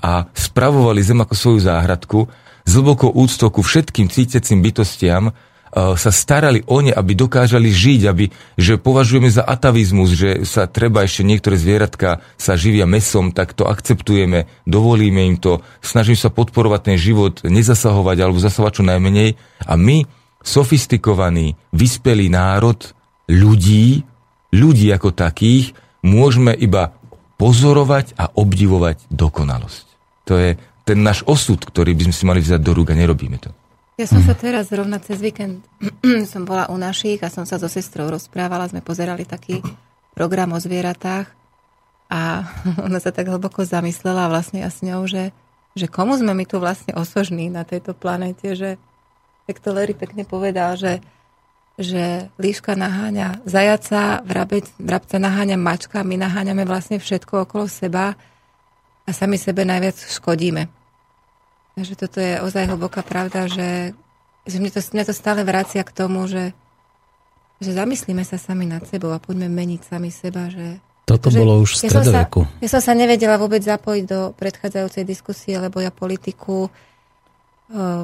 [0.01, 2.33] a spravovali zem ako svoju záhradku,
[2.67, 5.37] z hlbokou úctou ku všetkým cítecím bytostiam,
[5.77, 11.05] sa starali o ne, aby dokážali žiť, aby, že považujeme za atavizmus, že sa treba
[11.05, 16.81] ešte niektoré zvieratka sa živia mesom, tak to akceptujeme, dovolíme im to, snažím sa podporovať
[16.81, 19.37] ten život, nezasahovať alebo zasahovať čo najmenej.
[19.69, 20.09] A my,
[20.41, 22.81] sofistikovaný, vyspelý národ
[23.29, 24.01] ľudí,
[24.55, 25.75] ľudí ako takých,
[26.07, 26.95] môžeme iba
[27.37, 29.87] pozorovať a obdivovať dokonalosť.
[30.27, 30.51] To je
[30.87, 33.51] ten náš osud, ktorý by sme si mali vziať do rúk a nerobíme to.
[33.97, 35.65] Ja som sa teraz zrovna cez víkend
[36.33, 39.65] som bola u našich a som sa so sestrou rozprávala, sme pozerali taký
[40.13, 41.33] program o zvieratách
[42.13, 42.45] a
[42.87, 45.33] ona sa tak hlboko zamyslela vlastne ja s ňou, že,
[45.73, 48.71] že komu sme my tu vlastne osožní na tejto planete, že
[49.47, 51.01] tak to Larry pekne povedal, že,
[51.77, 58.17] že líška naháňa zajaca, vrabec, vrabca naháňa mačka, my naháňame vlastne všetko okolo seba
[59.05, 60.73] a sami sebe najviac škodíme.
[61.77, 63.93] Takže toto je ozaj hlboká pravda, že,
[64.49, 66.57] že mňa, to, mňa to stále vracia k tomu, že,
[67.61, 71.63] že zamyslíme sa sami nad sebou a poďme meniť sami seba, že toto že bolo
[71.63, 72.41] už v stredoveku.
[72.43, 76.67] Ja som, sa, ja som sa nevedela vôbec zapojiť do predchádzajúcej diskusie, lebo ja politiku
[76.67, 76.71] o,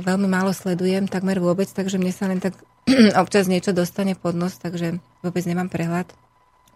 [0.05, 2.55] veľmi málo sledujem, takmer vôbec, takže mne sa len tak
[3.23, 6.11] občas niečo dostane pod nos, takže vôbec nemám prehľad.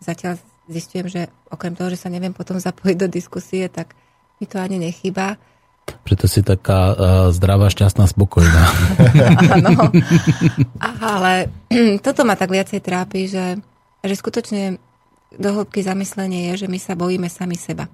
[0.01, 0.39] Zatiaľ
[0.69, 3.95] zistujem, že okrem toho, že sa neviem potom zapojiť do diskusie, tak
[4.41, 5.41] mi to ani nechýba.
[6.03, 6.99] Preto si taká uh,
[7.31, 8.63] zdravá, šťastná, spokojná.
[9.63, 9.91] Áno.
[10.83, 11.51] Ale
[12.05, 13.63] toto ma tak viacej trápi, že,
[14.03, 14.83] že skutočne
[15.35, 17.87] dohlbky zamyslenie je, že my sa bojíme sami seba.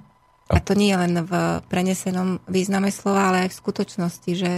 [0.52, 1.32] A to nie je len v
[1.72, 4.52] prenesenom význame slova, ale aj v skutočnosti, že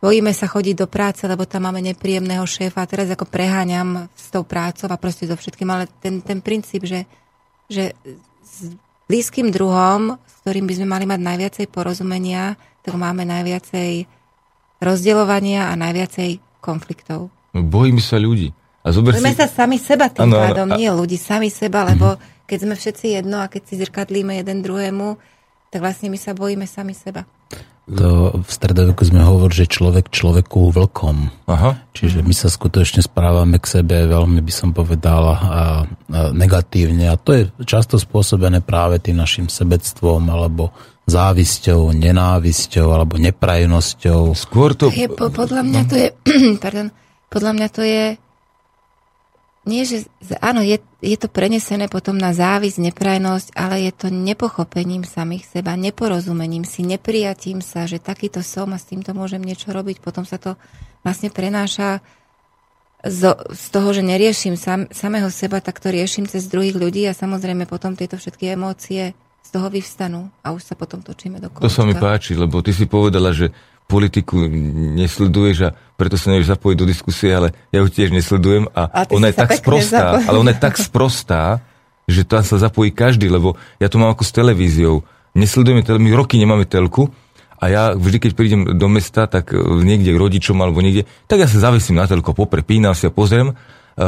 [0.00, 2.82] bojíme sa chodiť do práce, lebo tam máme nepríjemného šéfa.
[2.82, 6.88] A teraz ako preháňam s tou prácou a proste so všetkým, ale ten, ten princíp,
[6.88, 7.04] že,
[7.68, 7.92] že
[9.06, 14.08] blízkym druhom, s ktorým by sme mali mať najviacej porozumenia, tak máme najviacej
[14.80, 17.28] rozdeľovania a najviacej konfliktov.
[17.52, 18.56] No, bojíme sa ľudí.
[18.80, 19.40] A zober Bojíme si...
[19.44, 20.76] sa sami seba tým ano, pádom, a...
[20.80, 22.48] nie ľudí, sami seba, lebo mm-hmm.
[22.48, 25.20] keď sme všetci jedno a keď si zrkadlíme jeden druhému,
[25.68, 27.28] tak vlastne my sa bojíme sami seba.
[27.90, 31.26] To v stredoveku sme hovorili, že človek človeku vlkom.
[31.50, 31.90] Aha.
[31.90, 35.62] Čiže my sa skutočne správame k sebe veľmi, by som povedal, a, a
[36.30, 37.10] negatívne.
[37.10, 40.70] A to je často spôsobené práve tým našim sebectvom alebo
[41.10, 44.38] závisťou, nenávisťou alebo neprajnosťou.
[44.38, 44.94] Skôr to...
[44.94, 46.08] Je, po, podľa mňa to je...
[46.62, 46.94] pardon,
[47.26, 48.04] podľa mňa to je
[49.70, 50.10] nie, že
[50.42, 55.78] áno, je, je to prenesené potom na závisť, neprajnosť, ale je to nepochopením samých seba,
[55.78, 60.02] neporozumením si, neprijatím sa, že takýto som a s týmto môžem niečo robiť.
[60.02, 60.58] Potom sa to
[61.06, 62.02] vlastne prenáša
[63.06, 67.14] z, z toho, že neriešim sam, samého seba, tak to riešim cez druhých ľudí a
[67.14, 71.72] samozrejme potom tieto všetky emócie z toho vyvstanú a už sa potom točíme do To
[71.72, 73.54] sa mi páči, lebo ty si povedala, že
[73.90, 74.46] politiku
[74.94, 79.00] nesleduješ a preto sa nevieš zapojiť do diskusie, ale ja ju tiež nesledujem a, a
[79.10, 80.28] ona je tak sprostá, zapojil.
[80.30, 81.42] ale ona je tak sprostá,
[82.06, 85.02] že tam sa zapojí každý, lebo ja to mám ako s televíziou.
[85.34, 87.10] Nesledujeme televíziu, my roky nemáme telku
[87.60, 91.44] a ja vždy, keď prídem do mesta, tak e, niekde k rodičom alebo niekde, tak
[91.44, 93.54] ja sa zavesím na telko, poprepínam si a pozriem, e,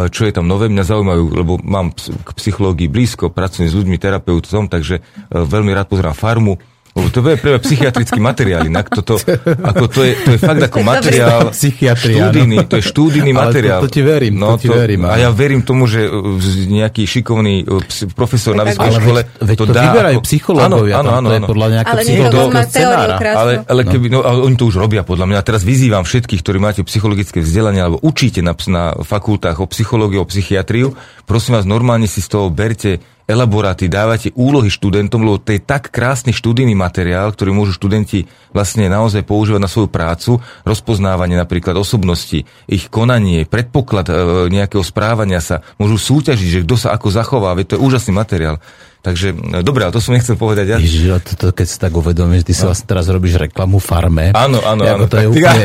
[0.09, 4.73] čo je tam nové, mňa zaujímajú, lebo mám k psychológii blízko, pracujem s ľuďmi, terapeutom,
[4.73, 6.57] takže e, veľmi rád pozerám farmu,
[6.93, 9.17] lebo to je pre psychiatrický materiál, inak toto,
[9.65, 13.81] ako to je, to je fakt ako materiál štúdiny, to je štúdiny materiál.
[13.81, 15.09] To, to ti verím, no, to ti verím.
[15.09, 16.37] A ja verím tomu, že uh,
[16.69, 17.81] nejaký šikovný uh,
[18.13, 19.89] profesor na vysokej škole veď, to, to dá.
[19.89, 23.17] vyberajú psychológovia, áno, áno, áno, to je podľa nejakého psychologického scenára.
[23.33, 23.89] Ale, ale no.
[23.89, 25.37] keby, no, ale oni to už robia podľa mňa.
[25.41, 30.21] A teraz vyzývam všetkých, ktorí máte psychologické vzdelanie alebo učíte na, na fakultách o psychológiu,
[30.21, 30.93] o psychiatriu,
[31.25, 35.89] prosím vás, normálne si z toho berte elaboráty, dávate úlohy študentom, lebo to je tak
[35.95, 42.45] krásny študijný materiál, ktorý môžu študenti vlastne naozaj používať na svoju prácu, rozpoznávanie napríklad osobnosti,
[42.67, 44.15] ich konanie, predpoklad e,
[44.51, 48.59] nejakého správania sa, môžu súťažiť, že kto sa ako zachová, veď to je úžasný materiál.
[49.03, 50.79] Takže, e, dobré, to som nechcel povedať ja.
[50.79, 52.59] Ježiš, to, to, keď si tak uvedomíš, ty no.
[52.59, 54.31] si vlastne teraz robíš reklamu farme.
[54.31, 55.11] Áno, áno, áno.
[55.11, 55.63] To je úplne...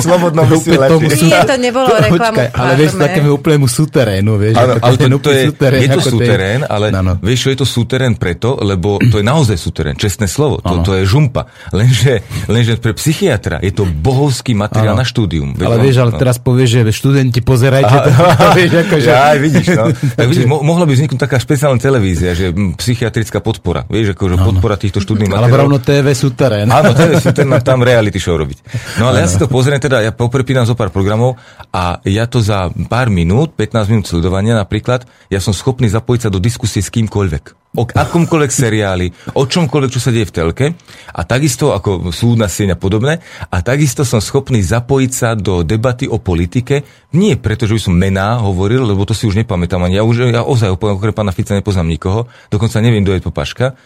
[0.00, 0.48] Slobodno
[1.20, 4.56] Nie, to nebolo reklamu Počkaj, ale vieš, takému úplnému súterénu, vieš.
[4.56, 7.12] Áno, ale to, to je, súterén, je to súterén, ale no, no.
[7.20, 10.96] vieš, čo je to súterén preto, lebo to je naozaj súterén, čestné slovo, to, to
[10.96, 11.52] je žumpa.
[11.76, 15.04] Lenže, lenže pre psychiatra je to bohovský materiál ano.
[15.04, 15.52] na štúdium.
[15.60, 16.20] Ale vieš, ale no.
[16.24, 18.10] teraz povieš, že študenti pozerajte to.
[18.58, 19.10] vieš, akože...
[19.12, 19.84] Ja, vidíš, no.
[20.18, 23.88] Tak vidíš, mohla by vzniknúť taká špeciálna televízia, že psychiatrická podpora.
[23.88, 24.46] Vieš, akože ano.
[24.52, 25.54] podpora týchto študných materiálov.
[25.54, 26.68] Ale rovno TV sú terén.
[26.68, 28.58] Áno, TV sú terén, tam reality show robiť.
[29.02, 29.24] No ale ano.
[29.24, 31.40] ja si to pozriem, teda ja poprepínam zo pár programov
[31.74, 36.30] a ja to za pár minút, 15 minút sledovania napríklad, ja som schopný zapojiť sa
[36.30, 37.65] do diskusie s kýmkoľvek.
[37.76, 40.66] O akomkoľvek seriáli, o čomkoľvek, čo sa deje v telke
[41.12, 43.20] a takisto ako súdna sieň a podobné
[43.52, 47.94] a takisto som schopný zapojiť sa do debaty o politike, nie preto, že by som
[47.94, 50.00] mená hovoril, lebo to si už nepamätám ani.
[50.00, 53.76] Ja už ja ozaj okrem pána Fica nepoznám nikoho, dokonca neviem, kto je to Paška.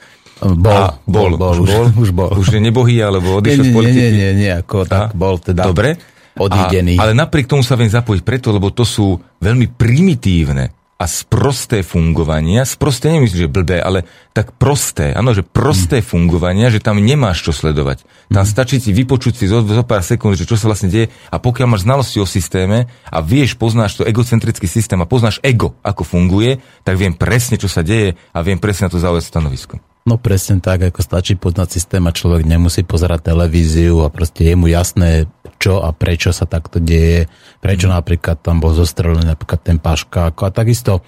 [0.40, 2.30] Bol, a, bol, bol, už, bol, už bol.
[2.32, 4.00] Už je nebohý, alebo odišiel z politiky.
[4.00, 5.68] Nie, nie, nie, ako tak bol teda.
[5.68, 6.00] Dobre.
[6.40, 6.96] Odídený.
[6.96, 11.80] A, ale napriek tomu sa viem zapojiť preto, lebo to sú veľmi primitívne a sprosté
[11.80, 14.04] fungovania, sprosté nemyslím, že blbé, ale
[14.36, 16.06] tak prosté, áno, že prosté mm.
[16.06, 18.04] fungovania, že tam nemáš čo sledovať.
[18.28, 18.52] Tam mm.
[18.52, 21.66] stačí ti vypočuť si zo, zo pár sekúnd, že čo sa vlastne deje a pokiaľ
[21.72, 26.60] máš znalosti o systéme a vieš, poznáš to egocentrický systém a poznáš ego, ako funguje,
[26.84, 29.89] tak viem presne, čo sa deje a viem presne na to zaujať stanovisko.
[30.10, 34.58] No presne tak, ako stačí poznať systém a človek nemusí pozerať televíziu a proste je
[34.58, 35.30] mu jasné,
[35.62, 37.30] čo a prečo sa takto deje,
[37.62, 37.94] prečo mm.
[37.94, 40.34] napríklad tam bol zostrelený napríklad ten Paška.
[40.34, 41.06] A takisto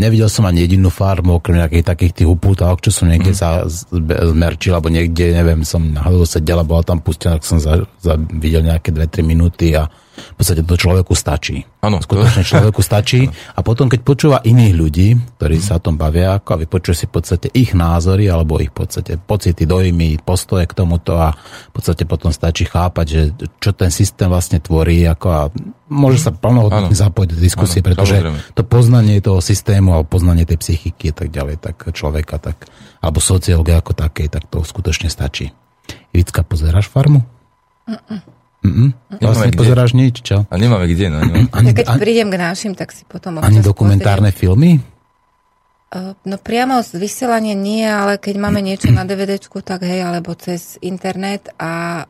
[0.00, 3.38] nevidel som ani jedinú farmu, okrem nejakých takých tých upútavok, čo som niekde mm.
[3.44, 3.68] za,
[4.32, 8.16] zmerčil, alebo niekde, neviem, som náhodou sedel a bola tam pustená, tak som za, za,
[8.16, 11.64] videl nejaké 2-3 minúty a v podstate to človeku stačí.
[11.80, 13.24] Áno, skutočne človeku stačí.
[13.58, 15.08] A potom, keď počúva iných ľudí,
[15.40, 18.72] ktorí sa o tom bavia, ako a vypočuje si v podstate ich názory alebo ich
[18.72, 23.20] v podstate pocity, dojmy, postoje k tomuto a v podstate potom stačí chápať, že
[23.58, 25.40] čo ten systém vlastne tvorí ako a
[25.90, 28.54] môže sa plnohodnotne zapojiť do diskusie, ano, pretože samozrejme.
[28.54, 32.70] to poznanie toho systému alebo poznanie tej psychiky a tak ďalej, tak človeka, tak,
[33.02, 35.50] alebo sociológie ako také, tak to skutočne stačí.
[36.14, 37.26] Ivicka, pozeráš farmu?
[37.90, 38.39] Uh-uh.
[38.60, 38.92] Mm-mm.
[39.24, 40.44] Vlastne pozeráš nič, čo?
[40.44, 41.24] A nemáme kde, no.
[41.24, 41.48] Nemáme.
[41.48, 44.40] Ani, keď ani, prídem k našim, tak si potom Ani dokumentárne pozriem.
[44.40, 44.70] filmy?
[45.90, 50.36] Uh, no priamo z vysielania nie, ale keď máme niečo na DVDčku, tak hej, alebo
[50.38, 52.04] cez internet a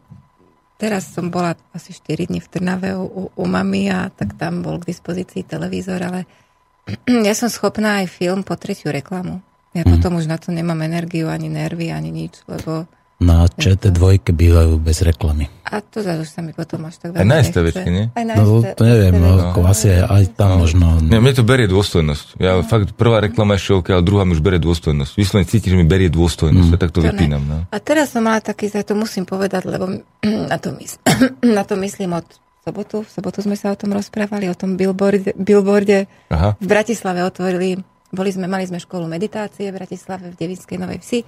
[0.76, 4.82] teraz som bola asi 4 dní v Trnave u, u mami a tak tam bol
[4.82, 6.28] k dispozícii televízor, ale
[7.28, 9.40] ja som schopná aj film po tretiu reklamu.
[9.70, 9.90] Ja mm.
[9.96, 15.04] potom už na to nemám energiu, ani nervy, ani nič, lebo na ČT2 bývajú bez
[15.04, 15.52] reklamy.
[15.68, 18.08] A to zase sa mi potom až tak veľmi Aj na STVčke, nie?
[18.16, 20.64] Aj na no, to neviem, no, no, asi aj, aj tam no.
[20.64, 20.98] možno.
[21.04, 22.40] Nie, mne to berie dôstojnosť.
[22.40, 22.64] Ja no.
[22.64, 25.20] fakt, prvá reklama ešte OK, ale druhá mi už berie dôstojnosť.
[25.20, 26.74] Vyslovene cítim, že mi berie dôstojnosť, mm.
[26.74, 27.42] ja tak to, to vypínam.
[27.44, 27.56] No.
[27.68, 30.00] A teraz som mala taký, za to musím povedať, lebo
[30.50, 30.96] na to, mysl,
[31.60, 32.26] na to myslím od
[32.64, 33.04] sobotu.
[33.04, 36.56] V sobotu sme sa o tom rozprávali, o tom billboarde, billboarde Aha.
[36.56, 37.76] v Bratislave otvorili.
[38.10, 41.20] Boli sme, mali sme školu meditácie v Bratislave v Devinskej Novej Vsi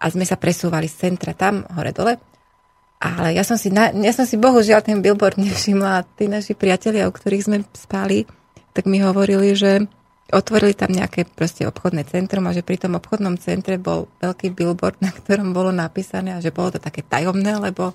[0.00, 2.16] a sme sa presúvali z centra tam, hore-dole.
[3.00, 6.56] Ale ja som si, na, ja som si bohužiaľ ten billboard nevšimla a tí naši
[6.56, 8.24] priatelia, o ktorých sme spali,
[8.72, 9.84] tak mi hovorili, že
[10.30, 15.02] otvorili tam nejaké proste obchodné centrum a že pri tom obchodnom centre bol veľký billboard,
[15.02, 17.92] na ktorom bolo napísané a že bolo to také tajomné, lebo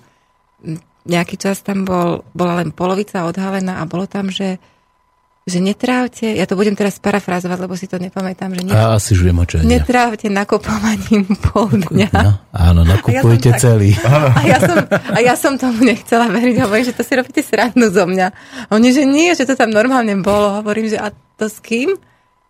[1.06, 4.60] nejaký čas tam bol, bola len polovica odhalená a bolo tam, že
[5.46, 9.14] že netrávte, ja to budem teraz parafrázovať, lebo si to nepamätám, že netrávte, a asi
[9.14, 12.10] už viem, čo netrávte nakopovaním pol dňa.
[12.10, 13.94] No, áno, nakupujte ja celý.
[13.94, 17.46] Tak, a, ja som, a ja som tomu nechcela veriť, hovorím, že to si robíte
[17.46, 18.26] srandu zo mňa.
[18.66, 20.58] A oni, že nie, že to tam normálne bolo.
[20.58, 21.94] Hovorím, že a to s kým?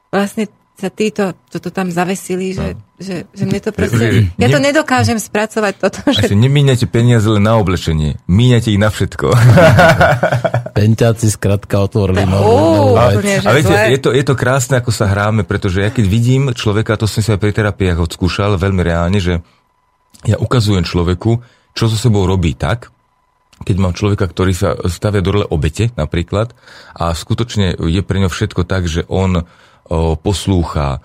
[0.08, 3.00] Vlastne sa títo, čo to tam zavesili, že, no.
[3.00, 4.28] že, že mne to proste...
[4.36, 6.04] Ja to nedokážem spracovať toto.
[6.12, 6.36] Že...
[6.36, 8.20] Nemíňate peniaze len na oblečenie.
[8.28, 9.32] Míňate ich na všetko.
[10.76, 15.08] Penťáci skrátka otvorili no, no, a, a viete, je to, je to krásne, ako sa
[15.08, 19.16] hráme, pretože ja keď vidím človeka, to som si aj pri terapiách odskúšal veľmi reálne,
[19.16, 19.40] že
[20.28, 21.40] ja ukazujem človeku,
[21.72, 22.92] čo so sebou robí tak,
[23.64, 26.52] keď mám človeka, ktorý sa stavia do role obete napríklad
[26.92, 29.48] a skutočne je pre ňo všetko tak, že on
[30.20, 31.00] poslúcha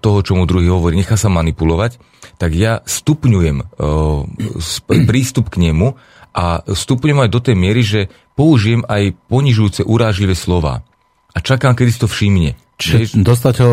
[0.00, 2.00] toho, čo mu druhý hovorí, nechá sa manipulovať,
[2.40, 3.76] tak ja stupňujem
[5.10, 5.92] prístup k nemu
[6.32, 8.00] a stupňujem aj do tej miery, že
[8.32, 10.86] použijem aj ponižujúce, urážlivé slova.
[11.34, 12.56] A čakám, kedy si to všimne.
[12.78, 13.72] Čiže dostať ho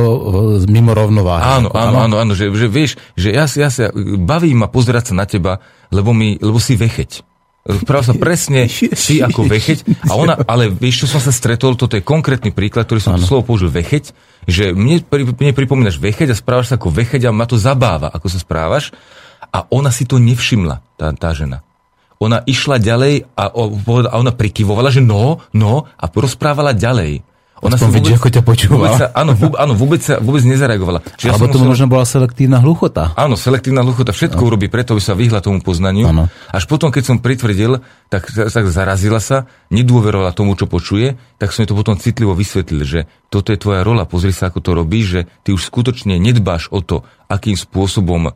[0.66, 1.62] mimo rovnováhy.
[1.62, 5.22] Áno, áno, áno, áno, že, že vieš, že ja, ja sa bavím ma pozerať sa
[5.22, 5.62] na teba,
[5.94, 7.22] lebo, mi, lebo si vecheť.
[7.66, 8.70] Práve sa presne
[9.04, 10.06] si ako vecheť.
[10.06, 13.26] A ona, ale vieš, čo som sa stretol, toto je konkrétny príklad, ktorý som to
[13.26, 14.14] slovo použil vecheť,
[14.46, 18.30] že mne, mne pripomínaš vecheť a správaš sa ako vecheť a ma to zabáva, ako
[18.30, 18.94] sa správaš.
[19.50, 21.66] A ona si to nevšimla, tá, tá žena.
[22.22, 27.26] Ona išla ďalej a, a ona prikyvovala, že no, no a porozprávala ďalej.
[27.66, 28.76] Ona sa vôbec, ako ťa počúva.
[28.78, 31.02] Vôbec sa, áno, vôbec, áno, vôbec sa vôbec nezareagovala.
[31.18, 31.70] Čiže Alebo ja to musel...
[31.74, 33.04] možno bola selektívna hluchota.
[33.18, 34.14] Áno, selektívna hluchota.
[34.14, 34.48] Všetko no.
[34.54, 36.06] urobí preto, aby sa vyhla tomu poznaniu.
[36.10, 36.30] Áno.
[36.54, 41.66] Až potom, keď som pritvrdil, tak, tak zarazila sa, nedôverovala tomu, čo počuje, tak som
[41.66, 43.00] jej to potom citlivo vysvetlil, že
[43.34, 46.80] toto je tvoja rola, pozri sa, ako to robíš, že ty už skutočne nedbáš o
[46.80, 48.32] to, akým spôsobom o,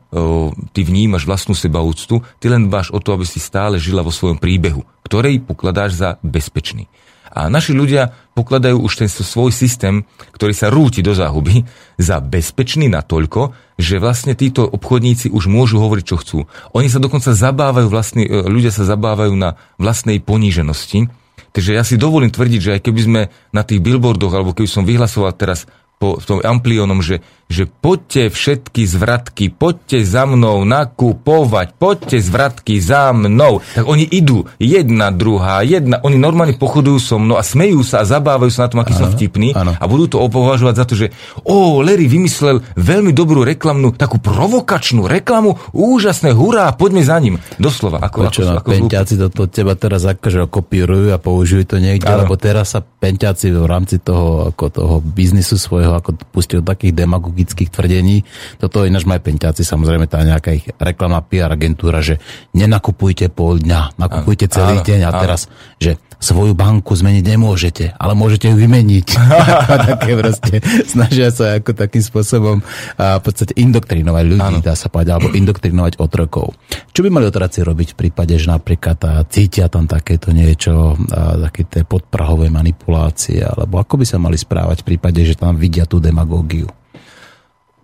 [0.74, 4.36] ty vnímaš vlastnú sebaúctu, ty len dbáš o to, aby si stále žila vo svojom
[4.36, 6.90] príbehu, ktorej pokladáš za bezpečný.
[7.30, 10.02] A naši ľudia pokladajú už ten svoj systém,
[10.34, 11.62] ktorý sa rúti do záhuby,
[11.94, 16.38] za bezpečný natoľko, že vlastne títo obchodníci už môžu hovoriť, čo chcú.
[16.74, 21.06] Oni sa dokonca zabávajú, vlastný, e, ľudia sa zabávajú na vlastnej poníženosti.
[21.50, 24.86] Takže ja si dovolím tvrdiť, že aj keby sme na tých billboardoch, alebo keby som
[24.86, 25.66] vyhlasoval teraz
[26.00, 27.20] po tom amplionom, že,
[27.52, 33.60] že poďte všetky zvratky, poďte za mnou nakupovať, poďte zvratky za mnou.
[33.76, 38.08] Tak oni idú, jedna, druhá, jedna, oni normálne pochodujú so mnou a smejú sa a
[38.08, 39.76] zabávajú sa na tom, aký som vtipný ano.
[39.76, 41.12] a budú to opovažovať za to, že
[41.44, 47.36] o, Larry vymyslel veľmi dobrú reklamnú, takú provokačnú reklamu, úžasné, hurá, poďme za ním.
[47.60, 48.00] Doslova.
[48.00, 51.76] Ako, Počo, ako, no, ako penťáci to, to teba teraz akože kopírujú a použijú to
[51.76, 52.24] niekde, ano.
[52.24, 56.94] lebo teraz sa penťáci v rámci toho, ako toho biznisu svojho toho, ako pustil takých
[56.94, 58.22] demagogických tvrdení.
[58.62, 62.22] Toto ináč majú penťáci, samozrejme tá nejaká ich reklamná PR agentúra, že
[62.54, 65.20] nenakupujte pol dňa, nakupujte celý áno, deň a áno.
[65.26, 65.40] teraz,
[65.82, 69.06] že svoju banku zmeniť nemôžete, ale môžete ju vymeniť.
[69.96, 72.60] také proste snažia sa ako takým spôsobom
[73.00, 74.62] a v podstate indoktrinovať ľudí, áno.
[74.62, 76.52] dá sa povedať, alebo indoktrinovať otrokov.
[76.92, 81.40] Čo by mali otraci robiť v prípade, že napríklad a cítia tam takéto niečo, a
[81.48, 85.88] také tie podprahové manipulácie, alebo ako by sa mali správať v prípade, že tam vidia
[85.88, 86.68] tú demagógiu?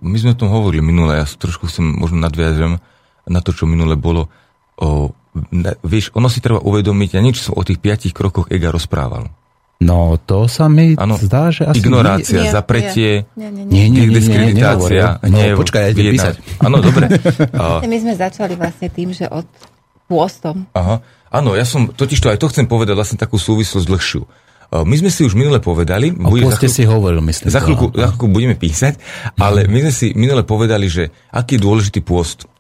[0.04, 2.76] My sme o tom hovorili minule, ja trošku chcem možno nadviažem
[3.26, 4.28] na to, čo minule bolo
[4.76, 5.16] o
[5.84, 9.28] vieš, ono si treba uvedomiť, ja niečo som o tých piatich krokoch ega rozprával.
[9.76, 11.84] No, to sa mi ano, zdá, že asi...
[11.84, 15.20] Ignorácia, nie, zapretie, nie, nie, nie, nie, nie, diskreditácia.
[15.20, 16.34] No, nie, počkaj, ja idem písať.
[16.64, 17.12] Áno, dobre.
[17.92, 19.44] My sme začali vlastne tým, že od
[20.08, 20.64] pôstom.
[20.72, 21.04] Aha.
[21.28, 24.22] Áno, ja som, totiž to aj to chcem povedať vlastne takú súvislosť dlhšiu.
[24.66, 26.10] My sme si už minule povedali...
[26.10, 27.52] O pôste si hovoril, myslím.
[27.54, 28.98] Za chvíľku, za chvíľku budeme písať,
[29.38, 32.50] ale my sme si minule povedali, že aký je dôležitý pôst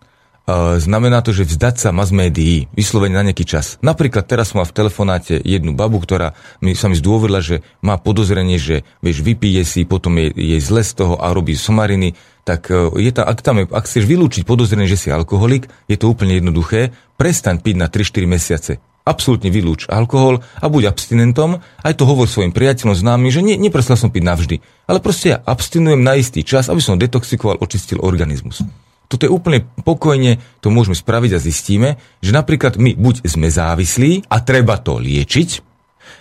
[0.78, 3.82] znamená to, že vzdať sa mass médií, vyslovene na nejaký čas.
[3.82, 7.98] Napríklad teraz som mal v telefonáte jednu babu, ktorá mi, sa mi zdôverila, že má
[7.98, 12.14] podozrenie, že vieš, vypije si, potom je, je zle z toho a robí somariny,
[12.46, 15.98] tak e, je tá, ak, tam je, ak chceš vylúčiť podozrenie, že si alkoholik, je
[15.98, 18.72] to úplne jednoduché, prestaň piť na 3-4 mesiace.
[19.02, 23.98] Absolútne vylúč alkohol a buď abstinentom, aj to hovor svojim priateľom známym, že nie, neprestal
[23.98, 24.56] som piť navždy,
[24.86, 28.62] ale proste ja abstinujem na istý čas, aby som detoxikoval, očistil organizmus.
[29.06, 31.88] Toto je úplne pokojne, to môžeme spraviť a zistíme,
[32.18, 35.62] že napríklad my buď sme závislí a treba to liečiť,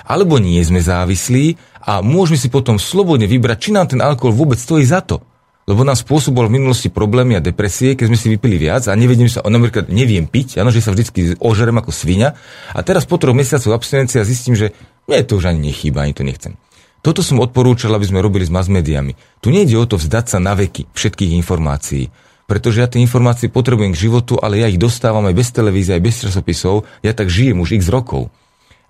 [0.06, 4.62] alebo nie sme závislí a môžeme si potom slobodne vybrať, či nám ten alkohol vôbec
[4.62, 5.22] stojí za to.
[5.66, 9.26] Lebo nám spôsoboval v minulosti problémy a depresie, keď sme si vypili viac a nevedím
[9.26, 12.38] sa, napríklad neviem piť, ano, že sa vždy ožerem ako svinia
[12.70, 14.78] a teraz po troch mesiacoch abstinencia zistím, že
[15.10, 16.54] mne to už ani nechýba, ani to nechcem.
[17.02, 19.18] Toto som odporúčal, aby sme robili s mass médiami.
[19.42, 22.14] Tu nejde o to vzdať sa na veky všetkých informácií
[22.46, 26.04] pretože ja tie informácie potrebujem k životu, ale ja ich dostávam aj bez televízie, aj
[26.06, 28.30] bez časopisov, ja tak žijem už x rokov.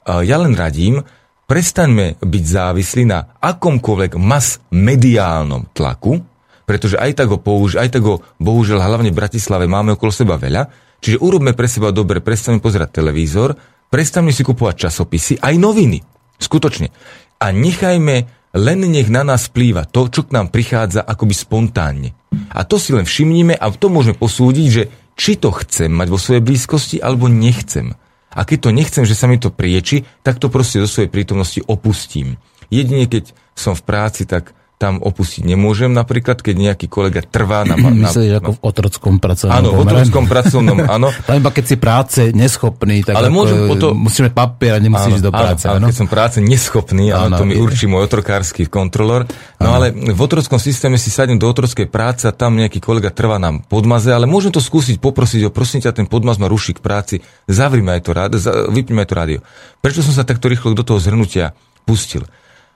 [0.05, 1.01] Ja len radím,
[1.47, 6.19] prestaňme byť závislí na akomkoľvek mas mediálnom tlaku,
[6.65, 10.35] pretože aj tak ho použ, aj tak ho bohužiaľ hlavne v Bratislave máme okolo seba
[10.35, 10.67] veľa,
[10.99, 13.55] čiže urobme pre seba dobre, prestaňme pozerať televízor,
[13.87, 16.01] prestaňme si kupovať časopisy, aj noviny.
[16.35, 16.91] Skutočne.
[17.39, 22.09] A nechajme len nech na nás plýva to, čo k nám prichádza akoby spontánne.
[22.55, 24.83] A to si len všimnime a to môžeme posúdiť, že
[25.15, 27.95] či to chcem mať vo svojej blízkosti alebo nechcem.
[28.35, 31.59] A keď to nechcem, že sa mi to prieči, tak to proste do svojej prítomnosti
[31.67, 32.39] opustím.
[32.67, 37.79] Jedine keď som v práci, tak tam opustiť nemôžem, napríklad, keď nejaký kolega trvá na...
[37.79, 41.07] na Myslíš, na, ako v otrockom pracovnom Áno, v otrockom pracovnom, áno.
[41.23, 43.95] Tam iba keď si práce neschopný, tak ale môžem potom...
[43.95, 45.63] musíme papier a nemusíš áno, do práce.
[45.71, 49.23] Áno, áno, keď som práce neschopný, áno, to mi určí môj otrokársky kontrolor.
[49.63, 49.75] No áno.
[49.79, 53.55] ale v otrockom systéme si sadnem do otrockej práce a tam nejaký kolega trvá na
[53.55, 57.15] podmaze, ale môžem to skúsiť poprosiť ho, prosím ťa, ten podmaz ma ruší k práci,
[57.47, 58.37] zavrime aj to rádio,
[58.75, 59.39] vypnime aj to rádio.
[59.79, 61.55] Prečo som sa takto rýchlo do toho zhrnutia
[61.87, 62.27] pustil?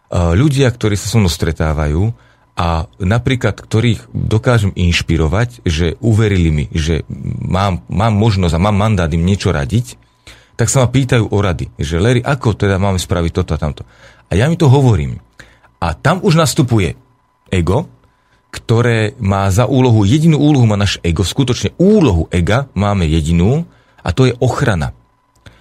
[0.10, 2.10] Eh, ľudia, ktorí sa so mnou stretávajú
[2.58, 7.06] a napríklad, ktorých dokážem inšpirovať, že uverili mi, že
[7.46, 10.02] mám, mám možnosť a mám mandát im niečo radiť,
[10.58, 13.86] tak sa ma pýtajú o rady, že Larry, ako teda máme spraviť toto a tamto.
[14.28, 15.22] A ja mi to hovorím.
[15.78, 16.98] A tam už nastupuje
[17.54, 17.88] ego,
[18.50, 23.62] ktoré má za úlohu, jedinú úlohu má naše ego, skutočne úlohu ega máme jedinú
[24.02, 24.98] a to je ochrana.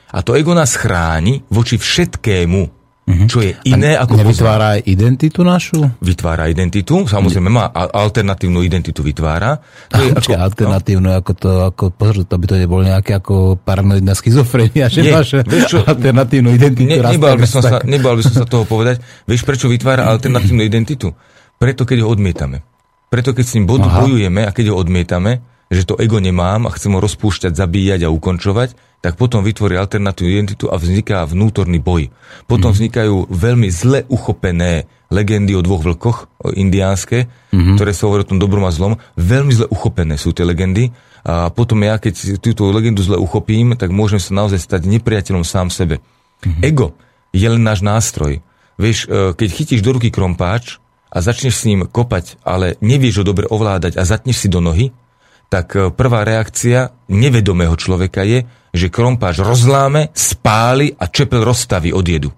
[0.09, 2.78] A to ego nás chráni voči všetkému,
[3.09, 3.29] Mm-hmm.
[3.33, 5.81] Čo je iné a ako Nevytvára aj identitu našu?
[6.05, 9.57] Vytvára identitu, samozrejme má alternatívnu identitu vytvára.
[9.89, 11.17] To je ako, alternatívnu, no?
[11.17, 15.41] ako to, ako, pozor, to by to nebolo nejaké ako paranoidná schizofrenia, že Nie, máš
[15.73, 16.85] čo, alternatívnu identitu.
[16.85, 19.01] Ne, nebal, by som sa, nebal by som sa toho povedať.
[19.25, 21.17] Vieš, prečo vytvára alternatívnu identitu?
[21.57, 22.61] Preto, keď ho odmietame.
[23.09, 25.41] Preto, keď s ním bojujeme a keď ho odmietame,
[25.73, 30.31] že to ego nemám a chcem ho rozpúšťať, zabíjať a ukončovať, tak potom vytvorí alternatívnu
[30.31, 32.11] identitu a vzniká vnútorný boj.
[32.51, 32.77] Potom mm.
[32.77, 37.75] vznikajú veľmi zle uchopené legendy o dvoch vlkoch, o indiánske, mm-hmm.
[37.79, 39.01] ktoré sa hovorí o tom dobrom a zlom.
[39.17, 40.93] Veľmi zle uchopené sú tie legendy.
[41.25, 45.73] A potom ja, keď túto legendu zle uchopím, tak môžem sa naozaj stať nepriateľom sám
[45.73, 46.03] sebe.
[46.45, 46.63] Mm-hmm.
[46.67, 46.93] Ego
[47.33, 48.45] je len náš nástroj.
[48.79, 50.79] Vieš, e, keď chytíš do ruky krompáč
[51.09, 54.93] a začneš s ním kopať, ale nevieš ho dobre ovládať a zatneš si do nohy,
[55.49, 62.05] tak e, prvá reakcia nevedomého človeka je, že krompáč rozláme, spáli a čepel rozstaví od
[62.05, 62.31] jedu.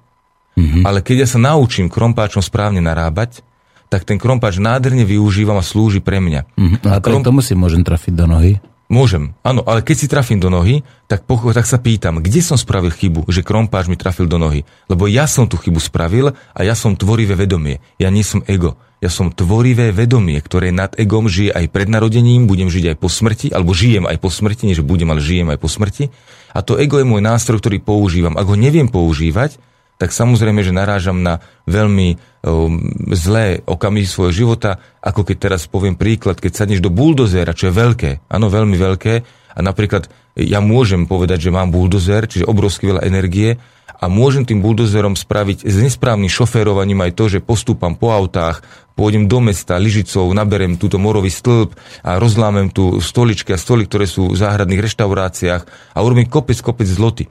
[0.54, 0.82] Mm-hmm.
[0.86, 3.42] Ale keď ja sa naučím krompáčom správne narábať,
[3.90, 6.46] tak ten krompáč nádherne využívam a slúži pre mňa.
[6.54, 6.86] Mm-hmm.
[6.86, 7.26] A, a krom...
[7.26, 8.62] tomu si môžem trafiť do nohy?
[8.90, 12.58] Môžem, áno, ale keď si trafím do nohy, tak, po, tak sa pýtam, kde som
[12.58, 14.66] spravil chybu, že krompáč mi trafil do nohy.
[14.90, 17.78] Lebo ja som tú chybu spravil a ja som tvorivé vedomie.
[18.02, 18.74] Ja nie som ego.
[18.98, 23.06] Ja som tvorivé vedomie, ktoré nad egom žije aj pred narodením, budem žiť aj po
[23.06, 26.10] smrti, alebo žijem aj po smrti, nie že budem, ale žijem aj po smrti.
[26.50, 28.34] A to ego je môj nástroj, ktorý používam.
[28.34, 29.62] Ak ho neviem používať,
[30.00, 32.80] tak samozrejme, že narážam na veľmi um,
[33.12, 37.76] zlé okamihy svojho života, ako keď teraz poviem príklad, keď sadneš do buldozera, čo je
[37.76, 39.14] veľké, áno, veľmi veľké,
[39.52, 40.08] a napríklad
[40.40, 43.60] ja môžem povedať, že mám buldozer, čiže obrovsky veľa energie,
[44.00, 48.64] a môžem tým buldozerom spraviť s nesprávnym šoférovaním aj to, že postúpam po autách,
[48.96, 54.08] pôjdem do mesta lyžicou, naberem túto morový stĺp a rozlámem tu stoličky a stoly, ktoré
[54.08, 57.28] sú v záhradných reštauráciách a urobím kopec, kopec zloty.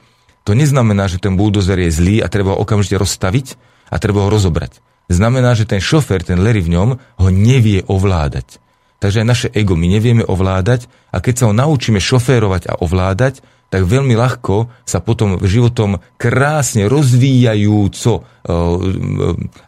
[0.48, 3.60] To neznamená, že ten buldozer je zlý a treba ho okamžite rozstaviť
[3.92, 4.80] a treba ho rozobrať.
[5.10, 8.62] Znamená, že ten šofér, ten Larry v ňom, ho nevie ovládať.
[9.00, 13.42] Takže aj naše ego my nevieme ovládať a keď sa ho naučíme šoférovať a ovládať,
[13.70, 18.54] tak veľmi ľahko sa potom životom krásne rozvíjajúco, e, e,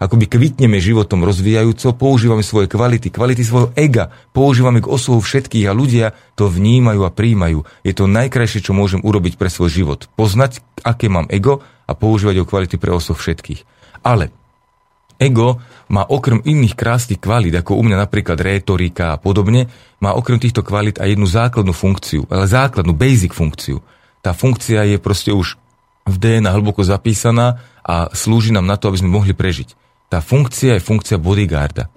[0.02, 5.72] akoby kvitneme životom rozvíjajúco, používame svoje kvality, kvality svojho ega, používame k oslovu všetkých a
[5.72, 7.62] ľudia to vnímajú a príjmajú.
[7.86, 10.10] Je to najkrajšie, čo môžem urobiť pre svoj život.
[10.18, 13.62] Poznať, aké mám ego a používať ho kvality pre oslovu všetkých.
[14.02, 14.34] Ale
[15.22, 19.70] ego má okrem iných krásnych kvalít, ako u mňa napríklad rétorika a podobne,
[20.02, 23.78] má okrem týchto kvalít aj jednu základnú funkciu, ale základnú, basic funkciu
[24.22, 25.58] tá funkcia je proste už
[26.06, 29.74] v DNA hlboko zapísaná a slúži nám na to, aby sme mohli prežiť.
[30.06, 31.90] Tá funkcia je funkcia bodyguarda.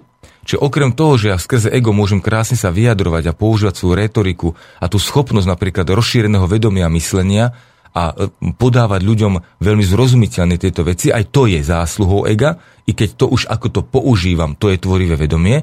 [0.46, 4.48] Čiže okrem toho, že ja skrze ego môžem krásne sa vyjadrovať a používať svoju retoriku
[4.78, 7.54] a tú schopnosť napríklad rozšíreného vedomia a myslenia
[7.94, 9.32] a e, podávať ľuďom
[9.62, 13.80] veľmi zrozumiteľne tieto veci, aj to je zásluhou ega, i keď to už ako to
[13.86, 15.62] používam, to je tvorivé vedomie,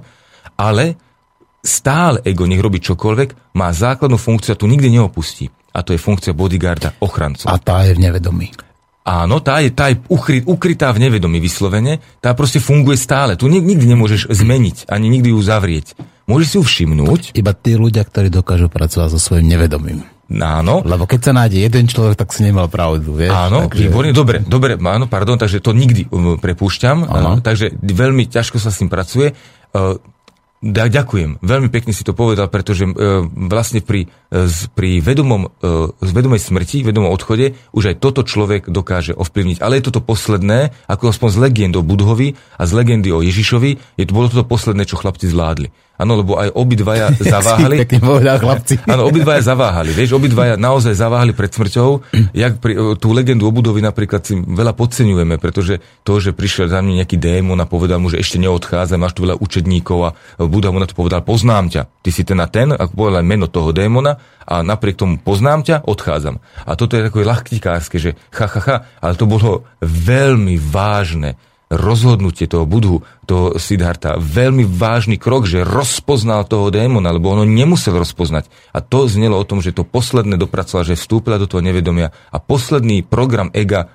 [0.59, 0.95] ale
[1.63, 5.99] stále ego, nech robí čokoľvek, má základnú funkciu a tu nikdy neopustí a to je
[5.99, 7.49] funkcia bodyguarda ochrancu.
[7.49, 8.53] A tá je v nevedomí.
[9.03, 13.35] Áno, tá je, tá je ukry, ukrytá v nevedomí vyslovene, tá proste funguje stále.
[13.35, 15.99] Tu nikdy nemôžeš zmeniť, ani nikdy ju zavrieť.
[16.23, 17.21] Môžeš si ju všimnúť.
[17.35, 20.07] Iba tí ľudia, ktorí dokážu pracovať so svojím nevedomím.
[20.31, 20.81] Áno.
[20.87, 23.35] Lebo keď sa nájde jeden človek, tak si nemal pravdu, vieš?
[23.35, 23.79] Áno, takže...
[23.85, 27.43] výborne, dobre, dobre, áno, pardon, takže to nikdy um, prepúšťam, áno.
[27.43, 29.35] takže veľmi ťažko sa s tým pracuje.
[29.75, 29.99] Uh,
[30.63, 32.91] da, ďakujem, veľmi pekne si to povedal, pretože e,
[33.51, 39.11] vlastne pri, e, pri vedomom, e, vedomej smrti, vedomom odchode už aj toto človek dokáže
[39.11, 39.59] ovplyvniť.
[39.59, 43.99] Ale je toto posledné, ako aspoň z legend o Budhovi a z legendy o Ježišovi,
[43.99, 45.67] je to bolo toto posledné, čo chlapci zvládli.
[45.93, 47.85] Áno, lebo aj obidvaja zaváhali.
[47.85, 48.81] Pekne povedal chlapci.
[48.89, 49.93] Áno, obidvaja zaváhali.
[49.93, 51.89] Vieš, obidvaja naozaj zaváhali pred smrťou.
[52.33, 56.81] Jak pri, tú legendu o budovi napríklad si veľa podceňujeme, pretože to, že prišiel za
[56.81, 60.09] mňa nejaký démon a povedal mu, že ešte neodchádza, máš tu veľa učedníkov a
[60.41, 61.81] Buda mu na to povedal, poznám ťa.
[62.01, 65.61] Ty si ten a ten, ako povedal aj meno toho démona a napriek tomu poznám
[65.61, 66.41] ťa, odchádzam.
[66.65, 71.37] A toto je takové ľahkikárske, že ha, ha, ha, ale to bolo veľmi vážne
[71.73, 77.97] rozhodnutie toho budhu, toho Siddharta, veľmi vážny krok, že rozpoznal toho démona, lebo ono nemusel
[77.97, 78.47] rozpoznať.
[78.73, 82.37] A to znelo o tom, že to posledné dopracoval, že vstúpila do toho nevedomia a
[82.37, 83.89] posledný program ega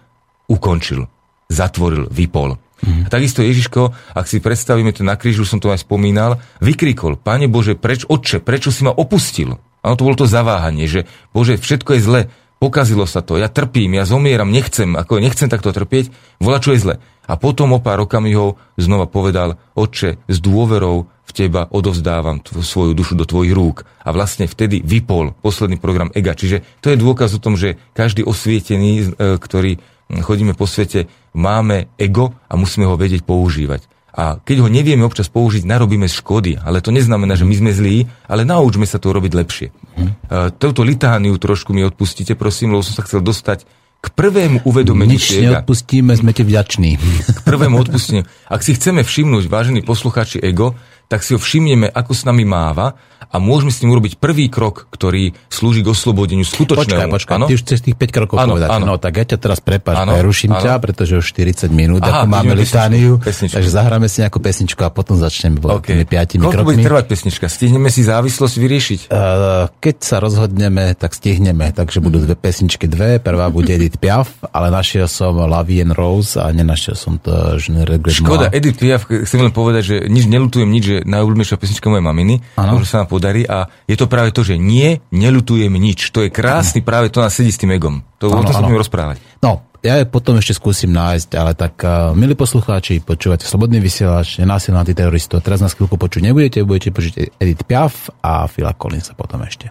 [0.51, 1.07] ukončil,
[1.47, 2.59] zatvoril, vypol.
[2.79, 3.07] Mm.
[3.07, 7.51] A takisto Ježiško, ak si predstavíme to na krížu, som to aj spomínal, vykrikol, Pane
[7.51, 9.59] Bože, preč, Otče, prečo si ma opustil?
[9.83, 12.21] Áno, to bolo to zaváhanie, že Bože, všetko je zle,
[12.59, 16.11] pokazilo sa to, ja trpím, ja zomieram, nechcem, ako nechcem takto trpieť,
[16.43, 16.95] volá, čo je zle.
[17.29, 22.97] A potom o pár okamihov znova povedal, oče, s dôverou v teba odovzdávam tvo, svoju
[22.97, 23.85] dušu do tvojich rúk.
[24.01, 26.33] A vlastne vtedy vypol posledný program EGA.
[26.33, 29.77] Čiže to je dôkaz o tom, že každý osvietený, e, ktorý
[30.09, 31.05] chodíme po svete,
[31.37, 33.85] máme ego a musíme ho vedieť používať.
[34.19, 36.59] A keď ho nevieme občas použiť, narobíme škody.
[36.59, 39.69] Ale to neznamená, že my sme zlí, ale naučme sa to robiť lepšie.
[39.71, 40.11] Hm.
[40.59, 43.63] Touto litániu trošku mi odpustíte, prosím, lebo som sa chcel dostať
[43.99, 46.99] k prvému uvedomeniu Nič neodpustíme, sme ti vďační.
[47.35, 48.31] K prvému odpusteniu.
[48.47, 50.79] Ak si chceme všimnúť, vážení poslucháči ego,
[51.09, 54.89] tak si ho všimneme, ako s nami máva a môžeme s ním urobiť prvý krok,
[54.89, 57.13] ktorý slúži k oslobodeniu skutočného.
[57.13, 57.47] Počkaj, počkaj, ano?
[57.49, 58.69] ty už chceš tých 5 krokov ano, povedať.
[58.73, 58.85] Ano.
[58.89, 60.65] No tak ja ťa teraz prepáč, ruším ano.
[60.65, 63.53] ťa, pretože už 40 minút, Aha, ako máme litániu, pesničku.
[63.61, 66.05] takže zahráme si nejakú pesničku a potom začneme okay.
[66.05, 66.69] tými 5 Koľko krokmi.
[66.73, 67.45] bude trvať pesnička?
[67.53, 69.01] Stihneme si závislosť vyriešiť?
[69.13, 73.21] Uh, keď sa rozhodneme, tak stihneme, takže budú dve pesničky, dve.
[73.21, 78.49] Prvá bude Edith Piaf, ale našiel som Lavien Rose a nenašiel som to ne Škoda,
[78.49, 82.81] Edith Piaf, chcem len povedať, že nič nelutujem nič, že najúľbenejšia pesnička mojej maminy, ano.
[82.81, 86.11] že sa nám podarí a je to práve to, že nie, nelutujem nič.
[86.15, 88.03] To je krásny, práve to nás sedí s tým egom.
[88.19, 89.17] To, ano, o tom sa budeme rozprávať.
[89.39, 94.83] No, ja potom ešte skúsim nájsť, ale tak, uh, milí poslucháči, počúvate Slobodný vysielač, nenásilný
[94.83, 95.39] antiteroristov.
[95.39, 99.71] Teraz nás chvíľku počuť nebudete, budete počuť Edith Piaf a Phila Collins sa potom ešte.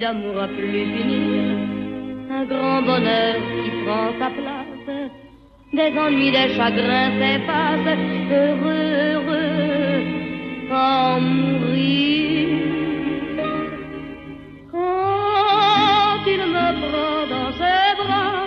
[0.00, 1.58] D'amour à plus finir,
[2.30, 5.10] un grand bonheur qui prend sa place,
[5.74, 7.98] des ennuis, des chagrins s'effacent,
[8.32, 10.02] heureux, heureux,
[10.72, 12.48] en mourir.
[14.72, 18.46] Quand il me prend dans ses bras,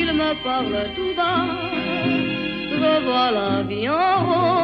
[0.00, 1.46] il me parle tout bas,
[2.80, 4.63] je vois la vie en rose.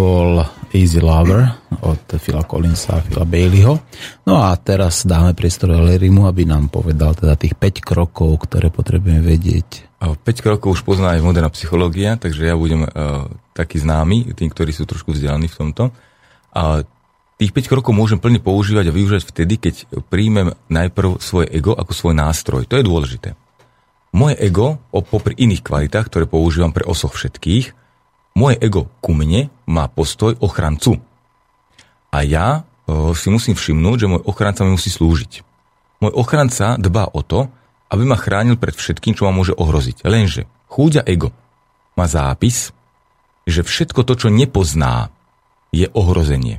[0.00, 0.40] Bol
[0.72, 1.44] Easy Lover
[1.84, 3.76] od Phila Collinsa a Phila Baileyho.
[4.24, 9.20] No a teraz dáme priestor Lerimu, aby nám povedal teda tých 5 krokov, ktoré potrebujeme
[9.20, 10.00] vedieť.
[10.00, 14.72] 5 krokov už pozná aj moderná psychológia, takže ja budem uh, taký známy, tým, ktorí
[14.72, 15.92] sú trošku vzdelaní v tomto.
[16.56, 16.80] A
[17.36, 19.74] tých 5 krokov môžem plne používať a využívať vtedy, keď
[20.08, 22.64] príjmem najprv svoje ego ako svoj nástroj.
[22.72, 23.28] To je dôležité.
[24.16, 27.79] Moje ego, popri iných kvalitách, ktoré používam pre osoch všetkých,
[28.34, 30.98] moje ego ku mne má postoj ochrancu.
[32.10, 35.46] A ja e, si musím všimnúť, že môj ochranca mi musí slúžiť.
[36.00, 37.52] Môj ochranca dbá o to,
[37.90, 40.06] aby ma chránil pred všetkým, čo ma môže ohroziť.
[40.06, 41.34] Lenže chúďa ego
[41.98, 42.70] má zápis,
[43.44, 45.10] že všetko to, čo nepozná,
[45.70, 46.58] je ohrozenie.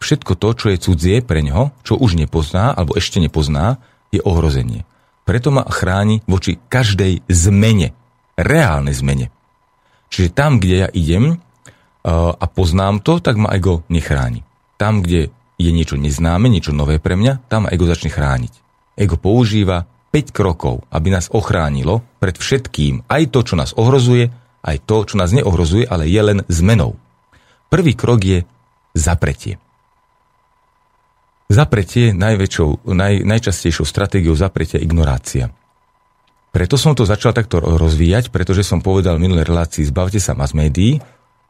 [0.00, 3.80] Všetko to, čo je cudzie pre ňo, čo už nepozná alebo ešte nepozná,
[4.12, 4.84] je ohrozenie.
[5.26, 7.96] Preto ma chráni voči každej zmene,
[8.38, 9.26] reálnej zmene.
[10.10, 11.36] Čiže tam, kde ja idem uh,
[12.34, 14.46] a poznám to, tak ma ego nechráni.
[14.78, 18.52] Tam, kde je niečo neznáme, niečo nové pre mňa, tam ma ego začne chrániť.
[18.96, 24.32] Ego používa 5 krokov, aby nás ochránilo pred všetkým, aj to, čo nás ohrozuje,
[24.64, 26.96] aj to, čo nás neohrozuje, ale je len zmenou.
[27.68, 28.38] Prvý krok je
[28.96, 29.60] zapretie.
[31.46, 35.54] Zapretie najväčšou, naj, najčastejšou stratégiou zapretia ignorácia.
[36.56, 40.56] Preto som to začal takto rozvíjať, pretože som povedal v minulej relácii zbavte sa mass
[40.56, 40.96] médií,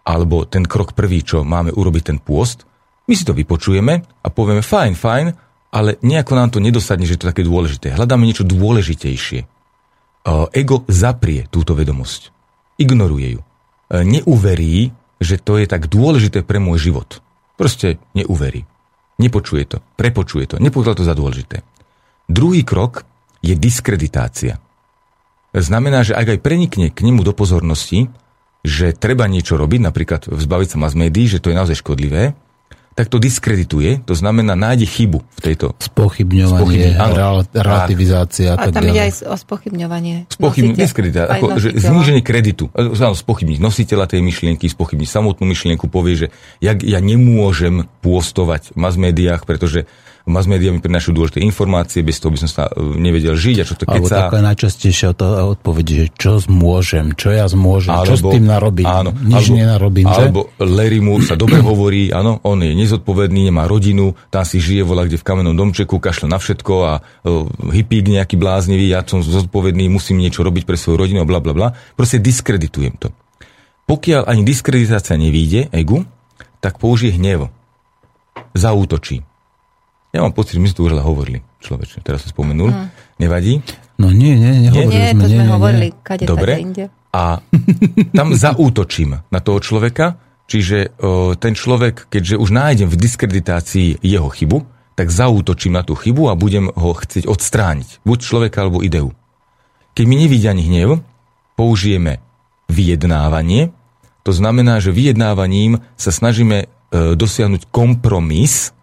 [0.02, 2.66] alebo ten krok prvý, čo máme urobiť ten pôst,
[3.06, 5.26] my si to vypočujeme a povieme fajn, fajn,
[5.70, 7.94] ale nejako nám to nedosadne, že je to také dôležité.
[7.94, 9.46] Hľadáme niečo dôležitejšie.
[10.50, 12.34] Ego zaprie túto vedomosť.
[12.82, 13.40] Ignoruje ju.
[13.94, 14.90] Neuverí,
[15.22, 17.22] že to je tak dôležité pre môj život.
[17.54, 18.66] Proste neuverí.
[19.22, 21.62] Nepočuje to, prepočuje to, nepovedal to za dôležité.
[22.26, 23.06] Druhý krok
[23.38, 24.58] je diskreditácia
[25.64, 28.12] znamená, že ak aj prenikne k nemu do pozornosti,
[28.66, 32.34] že treba niečo robiť, napríklad vzbaviť sa mass médií, že to je naozaj škodlivé,
[32.96, 35.76] tak to diskredituje, to znamená nájde chybu v tejto...
[35.76, 40.32] Spochybňovanie, áno, relativizácia a, a tam ide aj o spochybňovanie.
[40.32, 42.72] Spochybňovanie, diskredita, ako, že zníženie kreditu.
[42.72, 46.26] Áno, spochybniť nositeľa tej myšlienky, spochybniť samotnú myšlienku, povie, že
[46.64, 49.84] jak ja nemôžem pôstovať v mass médiách, pretože
[50.26, 53.64] mass media mi prinášajú dôležité informácie, bez toho by som sa e, nevedel žiť a
[53.64, 55.08] čo to keď Alebo taká najčastejšia
[55.54, 59.54] odpoveď, že čo môžem, čo ja zmôžem, alebo, čo s tým narobím, áno, nič alebo,
[59.54, 60.22] nenarobím, že?
[60.26, 64.82] Alebo Larry mu sa dobre hovorí, áno, on je nezodpovedný, nemá rodinu, tam si žije
[64.82, 69.22] vola kde v kamennom domčeku, kašle na všetko a uh, hippík nejaký bláznivý, ja som
[69.22, 71.68] zodpovedný, musím niečo robiť pre svoju rodinu a bla bla bla.
[71.94, 73.14] Proste diskreditujem to.
[73.86, 76.02] Pokiaľ ani diskreditácia nevíde, egu,
[76.58, 77.54] tak použije hnev.
[78.58, 79.22] Zaútočí.
[80.16, 82.72] Ja mám pocit, že my sme tu už ale hovorili, človeče, teraz som spomenul.
[82.72, 82.88] Mm.
[83.20, 83.60] Nevadí?
[84.00, 85.20] No nie, nie, nehovorili nie, sme.
[85.20, 86.00] to nie, sme nie, hovorili, nie.
[86.00, 86.52] kade Dobre.
[86.56, 86.84] inde.
[87.12, 87.40] A
[88.16, 90.16] tam zaútočím na toho človeka,
[90.48, 94.64] čiže o, ten človek, keďže už nájdem v diskreditácii jeho chybu,
[94.96, 98.00] tak zaútočím na tú chybu a budem ho chcieť odstrániť.
[98.08, 99.12] Buď človeka, alebo ideu.
[99.92, 101.04] Keď mi nevidia ani hnev,
[101.60, 102.24] použijeme
[102.72, 103.72] vyjednávanie.
[104.24, 106.66] To znamená, že vyjednávaním sa snažíme e,
[107.16, 108.75] dosiahnuť kompromis,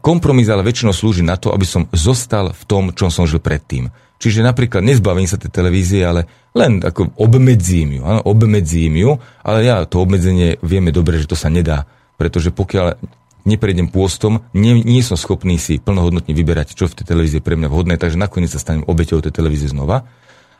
[0.00, 3.92] kompromis ale väčšinou slúži na to, aby som zostal v tom, čom som žil predtým.
[4.20, 9.64] Čiže napríklad nezbavím sa tej televízie, ale len ako obmedzím ju, áno, obmedzím ju, ale
[9.64, 11.88] ja to obmedzenie vieme dobre, že to sa nedá,
[12.20, 13.00] pretože pokiaľ
[13.48, 17.68] neprejdem pôstom, nie, nie som schopný si plnohodnotne vyberať, čo v tej televízii pre mňa
[17.72, 20.04] vhodné, takže nakoniec sa stanem obeťou tej televízie znova.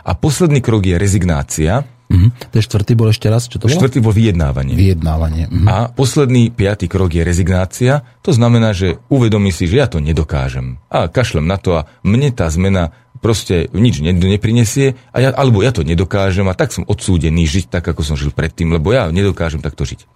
[0.00, 1.84] A posledný krok je rezignácia.
[2.10, 2.50] Mhm.
[2.50, 3.78] Ten štvrtý bol ešte raz, čo to bolo?
[3.78, 4.74] Štvrtý bol vyjednávanie.
[4.74, 5.46] Vyjednávanie.
[5.46, 5.66] Mhm.
[5.70, 8.02] A posledný, piatý krok je rezignácia.
[8.26, 10.82] To znamená, že uvedomí si, že ja to nedokážem.
[10.90, 12.90] A kašlem na to a mne tá zmena
[13.20, 17.84] proste nič neprinesie, a ja, alebo ja to nedokážem a tak som odsúdený žiť tak,
[17.84, 20.08] ako som žil predtým, lebo ja nedokážem takto žiť.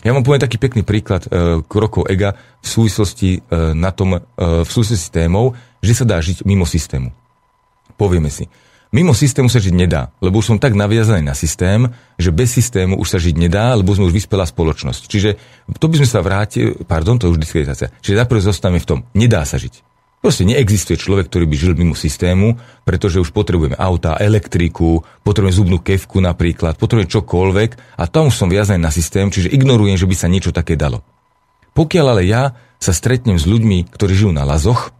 [0.00, 3.40] Ja vám poviem taký pekný príklad e, krokov ega v súvislosti, e,
[3.76, 4.20] na tom, e,
[4.64, 5.52] v súvislosti s témou,
[5.84, 7.12] že sa dá žiť mimo systému.
[8.00, 8.48] Povieme si,
[8.90, 11.86] Mimo systému sa žiť nedá, lebo už som tak naviazaný na systém,
[12.18, 15.02] že bez systému už sa žiť nedá, lebo sme už vyspelá spoločnosť.
[15.06, 15.30] Čiže
[15.78, 17.94] to by sme sa vrátili, pardon, to je už diskreditácia.
[18.02, 19.86] Čiže najprv zostávame v tom, nedá sa žiť.
[20.20, 25.78] Proste neexistuje človek, ktorý by žil mimo systému, pretože už potrebujeme auta, elektriku, potrebujeme zubnú
[25.80, 30.14] kevku napríklad, potrebujeme čokoľvek a tam už som viazaný na systém, čiže ignorujem, že by
[30.18, 31.00] sa niečo také dalo.
[31.78, 34.92] Pokiaľ ale ja sa stretnem s ľuďmi, ktorí žijú na lazoch,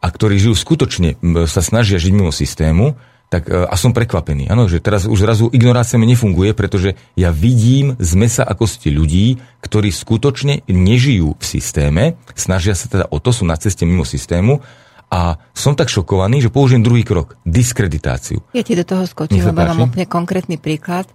[0.00, 1.16] a ktorí žijú skutočne,
[1.48, 5.50] sa snažia žiť mimo systému, tak e, a som prekvapený, ano, že teraz už zrazu
[5.50, 12.02] ignorácia mi nefunguje, pretože ja vidím z mesa akosti ľudí, ktorí skutočne nežijú v systéme,
[12.38, 14.62] snažia sa teda o to, sú na ceste mimo systému
[15.10, 18.42] a som tak šokovaný, že použijem druhý krok, diskreditáciu.
[18.54, 21.06] Ja ti do toho skočím, lebo mám úplne konkrétny príklad.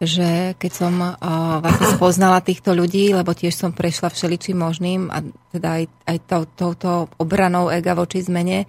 [0.00, 1.14] Že keď som uh,
[1.60, 5.20] vlastne spoznala týchto ľudí, lebo tiež som prešla všeličím možným a
[5.52, 6.90] teda aj, aj to, touto
[7.20, 8.64] obranou ega voči zmene,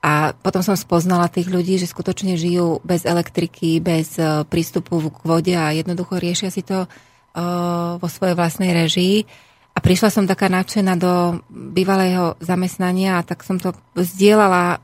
[0.00, 5.20] a potom som spoznala tých ľudí, že skutočne žijú bez elektriky, bez uh, prístupu k
[5.28, 9.28] vode a jednoducho riešia si to uh, vo svojej vlastnej režii.
[9.76, 14.80] A prišla som taká nadšená do bývalého zamestnania a tak som to zdieľala uh,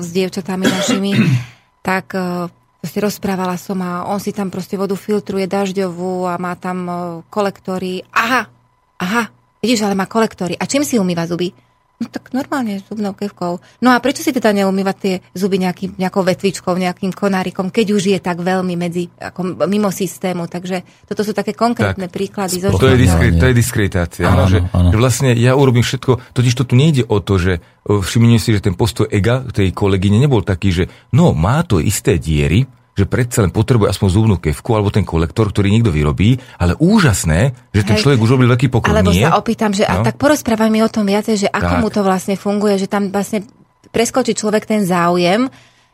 [0.00, 1.12] s dievčatami našimi.
[1.88, 2.48] tak uh,
[2.80, 6.96] proste rozprávala som a on si tam proste vodu filtruje dažďovú a má tam uh,
[7.28, 8.00] kolektory.
[8.08, 8.48] Aha,
[8.96, 9.22] aha,
[9.60, 10.56] vidíš, ale má kolektory.
[10.56, 11.52] A čím si umýva zuby?
[12.00, 13.60] No tak normálne zubnou kevkou.
[13.84, 18.02] No a prečo si teda neumývať tie zuby nejaký, nejakou vetvičkou, nejakým konárikom, keď už
[18.16, 20.48] je tak veľmi medzi, ako mimo systému.
[20.48, 22.64] Takže toto sú také konkrétne tak, príklady.
[22.64, 24.24] Zo to, je diskre, to je diskreditácia.
[24.24, 24.88] Áno, že, áno.
[24.88, 28.64] že vlastne ja urobím všetko, totiž to tu nejde o to, že všimni si, že
[28.64, 32.64] ten postoj ega tej kolegyne nebol taký, že no má to isté diery,
[33.00, 37.72] že predsa len potrebuje aspoň zubnú kevku alebo ten kolektor, ktorý niekto vyrobí, ale úžasné,
[37.72, 38.04] že ten Hej.
[38.04, 38.92] človek už robil veľký pokrok.
[38.92, 39.32] Alebo Nie?
[39.32, 40.04] sa opýtam, že no?
[40.04, 41.80] a tak porozprávaj mi o tom viacej, že ako tak.
[41.80, 43.48] mu to vlastne funguje, že tam vlastne
[43.88, 45.48] preskočí človek ten záujem,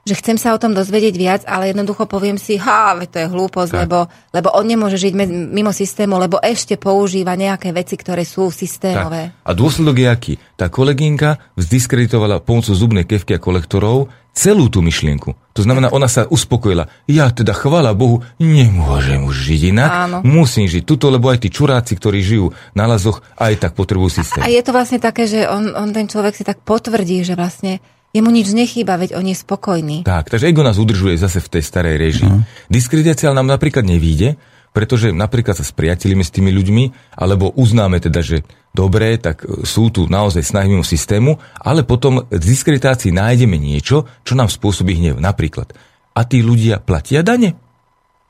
[0.07, 3.73] že chcem sa o tom dozvedieť viac, ale jednoducho poviem si, ha, to je hlúposť,
[3.75, 5.13] lebo, lebo on nemôže žiť
[5.51, 9.35] mimo systému, lebo ešte používa nejaké veci, ktoré sú systémové.
[9.35, 9.43] Tak.
[9.43, 10.33] A dôsledok je aký?
[10.55, 14.07] Tá kolegynka vzdiskreditovala pomocou zubnej kevky a kolektorov
[14.37, 15.33] celú tú myšlienku.
[15.57, 16.93] To znamená, ona sa uspokojila.
[17.09, 19.91] Ja teda, chvála Bohu, nemôžem už žiť inak.
[19.91, 20.19] Áno.
[20.21, 24.45] Musím žiť tuto, lebo aj tí čuráci, ktorí žijú na lazoch, aj tak potrebujú systém.
[24.45, 27.81] A je to vlastne také, že on, on ten človek si tak potvrdí, že vlastne
[28.13, 30.05] jemu nič nechýba, veď on je spokojný.
[30.05, 32.29] Tak, takže ego nás udržuje zase v tej starej režii.
[32.29, 32.45] Uh-huh.
[32.69, 34.37] Diskreditácia nám napríklad nevíde,
[34.77, 38.45] pretože napríklad sa spriatelíme s tými ľuďmi, alebo uznáme teda, že
[38.77, 44.37] dobre, tak sú tu naozaj snahy mimo systému, ale potom z diskreditácii nájdeme niečo, čo
[44.37, 45.17] nám spôsobí hnev.
[45.17, 45.73] Napríklad,
[46.13, 47.57] a tí ľudia platia dane?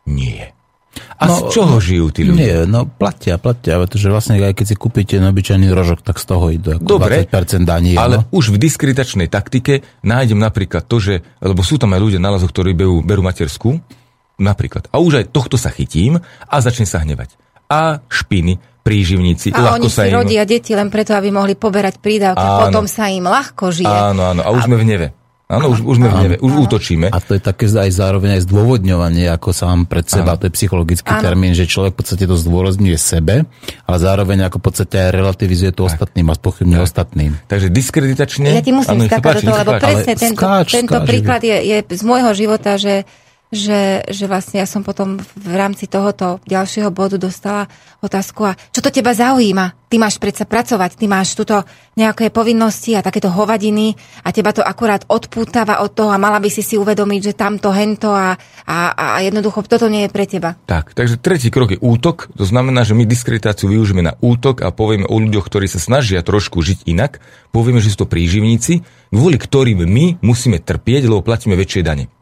[0.07, 0.55] Nie.
[1.17, 2.41] A no, z čoho žijú tí ľudia?
[2.41, 6.49] Nie, no platia, platia, pretože vlastne aj keď si kúpite obyčajný rožok, tak z toho
[6.53, 7.97] idú ako Dobre, 20% daní.
[7.97, 8.29] ale no.
[8.33, 12.53] už v diskreditačnej taktike nájdem napríklad to, že, lebo sú tam aj ľudia na lazoch,
[12.53, 13.81] ktorí berú, berú materskú,
[14.41, 14.89] napríklad.
[14.93, 17.37] A už aj tohto sa chytím a začne sa hnevať.
[17.69, 20.23] A špiny, príživníci, a ľahko oni sa si im...
[20.23, 22.71] rodia deti len preto, aby mohli poberať prídavky, áno.
[22.71, 23.91] potom sa im ľahko žije.
[23.91, 24.67] Áno, áno, a už a...
[24.71, 25.09] sme v neve.
[25.47, 26.63] Áno, už, už sme v neve, už áno.
[26.67, 27.07] útočíme.
[27.07, 30.43] A to je také aj zároveň aj zdôvodňovanie, ako sám pred seba, áno.
[30.43, 31.23] to je psychologický áno.
[31.23, 33.47] termín, že človek v podstate to zdôrazňuje sebe,
[33.87, 35.95] ale zároveň ako v podstate aj relativizuje to tak.
[35.95, 37.33] ostatným a spochybňuje ostatným.
[37.47, 38.59] Takže diskreditačne...
[38.59, 41.79] Ja ti musím skákať do toho, lebo presne tento, skáč, tento skáč, príklad je, je
[41.95, 43.07] z môjho života, že
[43.55, 47.71] že, že vlastne ja som potom v rámci tohoto ďalšieho bodu dostala
[48.03, 49.87] otázku a čo to teba zaujíma?
[49.87, 51.63] Ty máš predsa pracovať, ty máš tuto
[51.95, 53.95] nejaké povinnosti a takéto hovadiny
[54.27, 57.71] a teba to akurát odpútava od toho a mala by si si uvedomiť, že tamto,
[57.71, 58.35] hento a,
[58.67, 60.59] a, a jednoducho toto nie je pre teba.
[60.67, 64.75] Tak, takže tretí krok je útok, to znamená, že my diskreditáciu využijeme na útok a
[64.75, 67.23] povieme o ľuďoch, ktorí sa snažia trošku žiť inak,
[67.55, 68.83] povieme, že sú to príživníci,
[69.15, 72.16] kvôli ktorým my musíme trpieť, lebo platíme väčšie dane.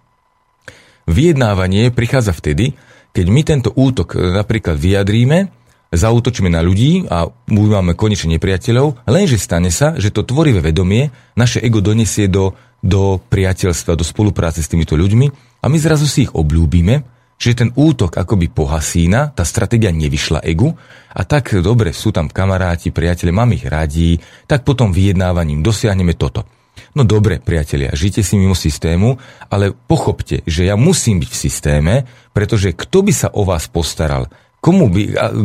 [1.05, 2.73] Vyjednávanie prichádza vtedy,
[3.15, 5.53] keď my tento útok e, napríklad vyjadríme,
[5.95, 11.63] zautočíme na ľudí a máme konečne nepriateľov, lenže stane sa, že to tvorivé vedomie naše
[11.63, 15.27] ego donesie do, do priateľstva, do spolupráce s týmito ľuďmi
[15.63, 17.07] a my zrazu si ich obľúbime,
[17.39, 20.75] že ten útok akoby pohasína, tá stratégia nevyšla egu
[21.15, 26.47] a tak dobre, sú tam kamaráti, priateľe, mám ich radí, tak potom vyjednávaním dosiahneme toto.
[26.95, 29.19] No dobre, priatelia, žite si mimo systému,
[29.51, 31.95] ale pochopte, že ja musím byť v systéme,
[32.31, 34.31] pretože kto by sa o vás postaral?
[34.65, 35.03] Komu by,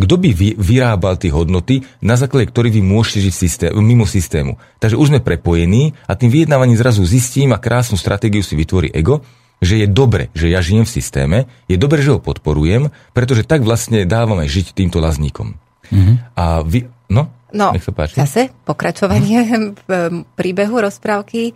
[0.07, 4.55] kto by vy, vyrábal tie hodnoty, na základe ktorých vy môžete žiť systém, mimo systému?
[4.79, 9.19] Takže už sme prepojení a tým vyjednávaním zrazu zistím a krásnu stratégiu si vytvorí ego,
[9.59, 13.67] že je dobre, že ja žijem v systéme, je dobre, že ho podporujem, pretože tak
[13.67, 15.59] vlastne dávame žiť týmto lazníkom.
[15.91, 16.15] Mm-hmm.
[16.39, 17.27] A vy, no?
[17.49, 18.19] No, Nech sa páči.
[18.19, 19.39] zase pokračovanie
[19.89, 19.91] v
[20.37, 21.51] príbehu rozprávky.
[21.51, 21.53] E,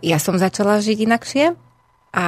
[0.00, 1.46] ja som začala žiť inakšie
[2.12, 2.26] a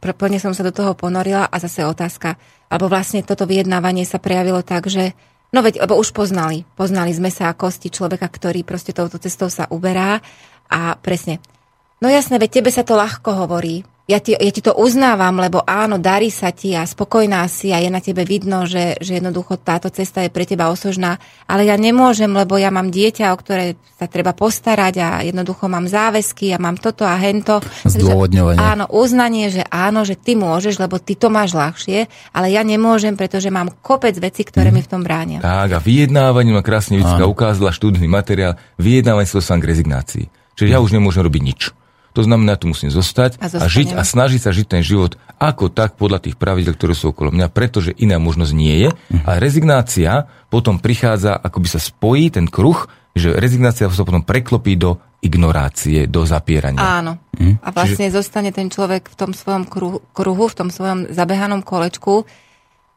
[0.00, 2.40] plne som sa do toho ponorila a zase otázka,
[2.72, 5.12] alebo vlastne toto vyjednávanie sa prejavilo tak, že
[5.52, 9.68] no veď, lebo už poznali, poznali sme sa kosti človeka, ktorý proste touto cestou sa
[9.68, 10.24] uberá
[10.72, 11.40] a presne,
[12.00, 15.66] no jasné, veď tebe sa to ľahko hovorí, ja ti, ja ti to uznávam, lebo
[15.66, 19.58] áno, darí sa ti a spokojná si a je na tebe vidno, že, že jednoducho
[19.58, 21.18] táto cesta je pre teba osožná,
[21.50, 25.90] ale ja nemôžem, lebo ja mám dieťa, o ktoré sa treba postarať a jednoducho mám
[25.90, 27.58] záväzky a mám toto a hento.
[27.82, 28.62] Zdôvodňovanie.
[28.62, 33.18] Áno, uznanie, že áno, že ty môžeš, lebo ty to máš ľahšie, ale ja nemôžem,
[33.18, 34.74] pretože mám kopec veci, ktoré mm.
[34.78, 35.42] mi v tom bránia.
[35.42, 40.24] Tak a vyjednávanie ma krásne Vicka ukázala študný materiál, vyjednávanie sa k rezignácii.
[40.54, 41.60] Čiže ja už nemôžem robiť nič.
[42.16, 45.68] To znamená, tu musím zostať A a, žiť a snažiť sa žiť ten život ako
[45.68, 48.88] tak podľa tých pravidel, ktoré sú okolo mňa, pretože iná možnosť nie je.
[49.28, 54.96] A rezignácia potom prichádza, akoby sa spojí ten kruh, že rezignácia sa potom preklopí do
[55.20, 56.80] ignorácie, do zapierania.
[56.80, 57.20] Áno.
[57.60, 62.24] A vlastne zostane ten človek v tom svojom kruhu, kruhu, v tom svojom zabehanom kolečku,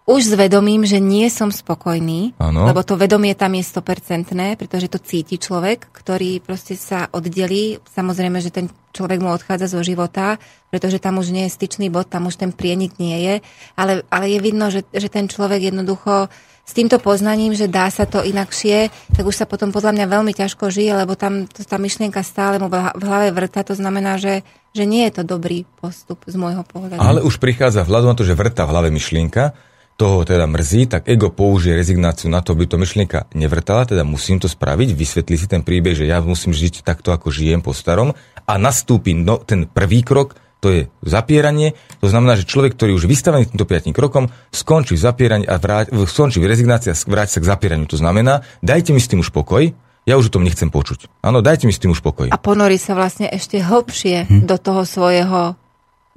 [0.09, 2.65] už s vedomím, že nie som spokojný, Áno.
[2.65, 7.78] lebo to vedomie tam je 100%, pretože to cíti človek, ktorý proste sa oddelí.
[7.86, 12.09] Samozrejme, že ten človek mu odchádza zo života, pretože tam už nie je styčný bod,
[12.09, 13.35] tam už ten prienik nie je,
[13.77, 16.29] ale, ale je vidno, že, že ten človek jednoducho
[16.69, 20.33] s týmto poznaním, že dá sa to inakšie, tak už sa potom podľa mňa veľmi
[20.37, 24.45] ťažko žije, lebo tam tá myšlienka stále mu v hlave vrta, to znamená, že,
[24.77, 27.01] že nie je to dobrý postup z môjho pohľadu.
[27.01, 29.57] Ale už prichádza vzhľadom na to, že vrta v hlave myšlienka,
[29.99, 34.39] toho teda mrzí, tak ego použije rezignáciu na to, aby to myšlienka nevrtala, teda musím
[34.39, 38.15] to spraviť, vysvetlí si ten príbeh, že ja musím žiť takto, ako žijem po starom
[38.47, 43.07] a nastúpi no, ten prvý krok, to je zapieranie, to znamená, že človek, ktorý už
[43.07, 47.43] vystavený týmto piatým krokom, skončí v zapieraní a vráť, skončí v rezignácii a vráti sa
[47.43, 47.87] k zapieraniu.
[47.87, 49.71] To znamená, dajte mi s tým už pokoj,
[50.07, 51.07] ja už o tom nechcem počuť.
[51.23, 52.27] Áno, dajte mi s tým už pokoj.
[52.31, 54.47] A ponorí sa vlastne ešte hlbšie Hm.
[54.47, 55.55] do toho svojho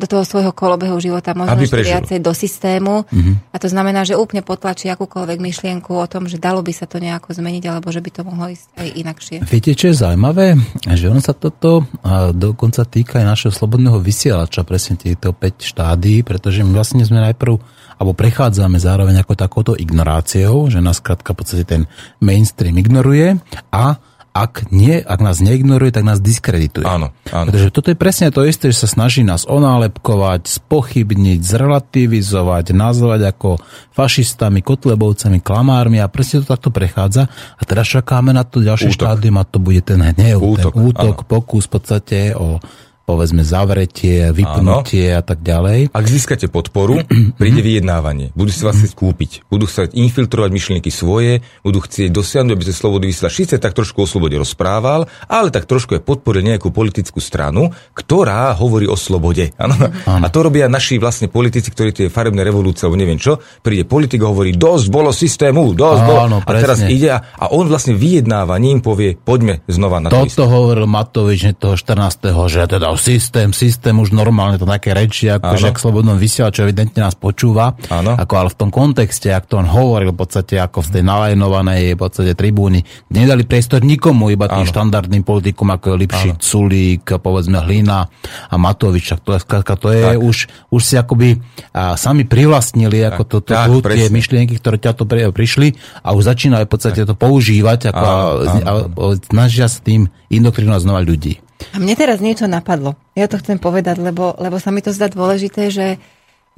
[0.00, 3.04] do toho svojho kolobehu života, možno Aby ešte viacej do systému.
[3.12, 3.52] Mhm.
[3.52, 6.96] A to znamená, že úplne potlačí akúkoľvek myšlienku o tom, že dalo by sa to
[6.96, 9.36] nejako zmeniť, alebo že by to mohlo ísť aj inakšie.
[9.44, 10.56] Viete, čo je zaujímavé?
[10.88, 16.24] Že ono sa toto a dokonca týka aj našeho slobodného vysielača, presne týchto 5 štádí,
[16.24, 17.54] pretože my vlastne sme najprv,
[18.00, 21.82] alebo prechádzame zároveň ako takouto ignoráciou, že nás krátka v podstate ten
[22.18, 23.38] mainstream ignoruje
[23.70, 24.00] a
[24.32, 26.88] ak, nie, ak nás neignoruje, tak nás diskredituje.
[26.88, 27.46] Áno, áno.
[27.52, 33.60] Pretože toto je presne to isté, že sa snaží nás onálepkovať, spochybniť, zrelativizovať, nazvať ako
[33.92, 37.28] fašistami, kotlebovcami, klamármi a presne to takto prechádza.
[37.60, 39.04] A teraz čakáme na to ďalšie Útok.
[39.04, 42.56] štádium a to bude ten hnev, Útok, ten útok, pokus v podstate o
[43.02, 45.90] povedzme zavretie, vypnutie a tak ďalej.
[45.92, 47.02] Ak získate podporu,
[47.40, 48.30] príde vyjednávanie.
[48.32, 49.30] Budú si vás chcieť kúpiť.
[49.50, 54.04] Budú chcieť infiltrovať myšlienky svoje, budú chcieť dosiahnuť, aby ste slobody vysielač síce tak trošku
[54.04, 59.50] o slobode rozprával, ale tak trošku aj podporil nejakú politickú stranu, ktorá hovorí o slobode.
[59.62, 59.76] Áno.
[60.06, 64.22] A to robia naši vlastne politici, ktorí tie farebné revolúcie, alebo neviem čo, príde politik
[64.22, 66.20] a hovorí, dosť bolo systému, dosť bolo.
[66.22, 70.22] Áno, A teraz ide a, a on vlastne vyjednávaním povie, poďme znova na to.
[70.22, 72.30] Toto hovoril Matovič toho 14.
[72.46, 75.58] že teda systém, systém už normálne to také reči, ako Áno.
[75.58, 78.14] že ak slobodnom vysielaču evidentne nás počúva, Áno.
[78.14, 81.82] ako ale v tom kontexte, ak to on hovoril v podstate ako z tej nalajnovanej
[81.92, 82.80] v podstate tribúny,
[83.10, 84.70] nedali priestor nikomu, iba tým Áno.
[84.70, 88.06] štandardným politikom, ako je Lipšic, Sulík, povedzme Hlina
[88.46, 90.22] a Matovič, tak to, je- to je Tak.
[90.22, 90.36] už,
[90.70, 91.42] už si akoby
[91.74, 95.74] a, sami privlastnili ako to, to, tak, tu, tie myšlienky, ktoré ťa to pri, prišli
[96.00, 98.62] a už začínajú v podstate to používať ako, Áno, a, áno.
[98.62, 101.41] a, a snažia s tým indoktrinovať znova ľudí.
[101.70, 102.98] A mne teraz niečo napadlo.
[103.14, 106.02] Ja to chcem povedať, lebo, lebo sa mi to zdá dôležité, že,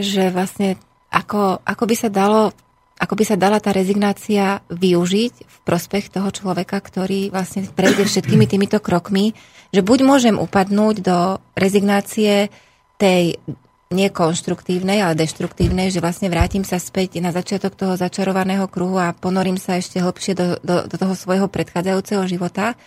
[0.00, 0.80] že vlastne
[1.12, 2.50] ako, ako by sa dalo
[2.94, 8.46] ako by sa dala tá rezignácia využiť v prospech toho človeka, ktorý vlastne prejde všetkými
[8.46, 9.34] týmito krokmi,
[9.74, 11.18] že buď môžem upadnúť do
[11.58, 12.54] rezignácie
[12.94, 13.42] tej
[13.90, 19.58] nekonštruktívnej, ale deštruktívnej, že vlastne vrátim sa späť na začiatok toho začarovaného kruhu a ponorím
[19.58, 22.78] sa ešte hlbšie do, do, do toho svojho predchádzajúceho života.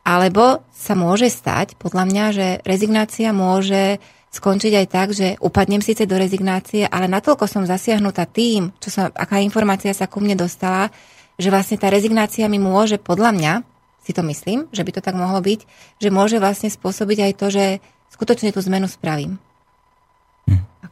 [0.00, 6.06] Alebo sa môže stať, podľa mňa, že rezignácia môže skončiť aj tak, že upadnem síce
[6.06, 10.88] do rezignácie, ale natoľko som zasiahnutá tým, čo sa, aká informácia sa ku mne dostala,
[11.34, 13.52] že vlastne tá rezignácia mi môže, podľa mňa,
[14.00, 15.60] si to myslím, že by to tak mohlo byť,
[16.00, 17.64] že môže vlastne spôsobiť aj to, že
[18.14, 19.36] skutočne tú zmenu spravím.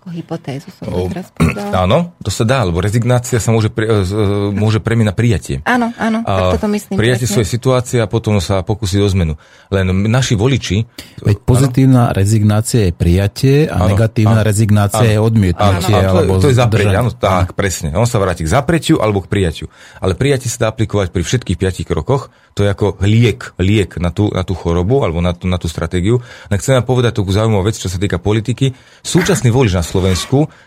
[0.08, 1.84] Ako hypotézu som to O, teraz povedala.
[1.84, 5.60] Áno, to sa dá, lebo rezignácia sa môže, pre, e, e, môže premeniť na prijatie.
[5.68, 6.96] Áno, áno, tak toto myslím.
[6.96, 7.34] Prijatie presne.
[7.36, 9.36] svojej situácie a potom sa pokúsiť o zmenu.
[9.68, 10.80] Len naši voliči...
[11.20, 15.92] Veď pozitívna rezignácia je prijatie a Áno, negatívna áno, rezignácia áno, je odmietnutie.
[15.92, 17.92] Áno, áno, alebo to, je, to je zapreť, áno, tak, presne.
[17.92, 19.68] On sa vráti k zapretiu alebo k prijatiu.
[20.00, 22.32] Ale prijatie sa dá aplikovať pri všetkých piatich krokoch.
[22.56, 25.68] To je ako liek, liek na tú, na tú chorobu alebo na tú, na tú
[25.68, 26.18] stratégiu.
[26.48, 28.74] Len chcem vám povedať takú zaujímavú vec, čo sa týka politiky.
[29.04, 29.97] Súčasný volič na Slovensku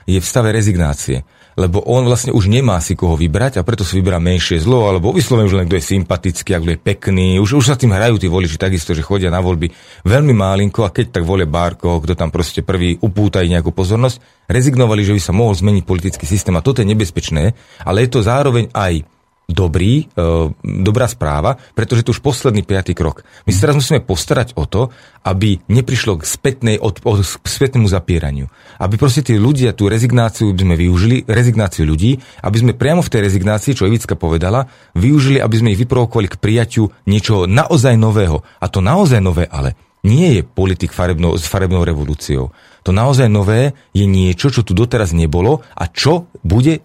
[0.06, 1.24] je v stave rezignácie
[1.60, 5.12] lebo on vlastne už nemá si koho vybrať a preto si vyberá menšie zlo, alebo
[5.12, 7.28] vyslovene už len kto je sympatický, a kto je pekný.
[7.44, 9.68] Už, už sa tým hrajú tí voliči takisto, že chodia na voľby
[10.08, 15.04] veľmi málinko a keď tak volia Bárko, kto tam proste prvý upúta nejakú pozornosť, rezignovali,
[15.04, 17.52] že by sa mohol zmeniť politický systém a toto je nebezpečné,
[17.84, 19.04] ale je to zároveň aj
[19.52, 20.24] dobrý, e,
[20.64, 23.28] dobrá správa, pretože to už posledný piatý krok.
[23.46, 24.90] My sa teraz musíme postarať o to,
[25.28, 28.50] aby neprišlo k, spätnej, od, od, k spätnému zapieraniu.
[28.82, 33.12] Aby proste tí ľudia tú rezignáciu by sme využili, rezignáciu ľudí, aby sme priamo v
[33.12, 34.66] tej rezignácii, čo Evicka povedala,
[34.98, 38.42] využili, aby sme ich vyprovokovali k prijaťu niečoho naozaj nového.
[38.64, 42.50] A to naozaj nové ale nie je politik farebnou, s farebnou revolúciou.
[42.82, 46.82] To naozaj nové je niečo, čo tu doteraz nebolo a čo bude,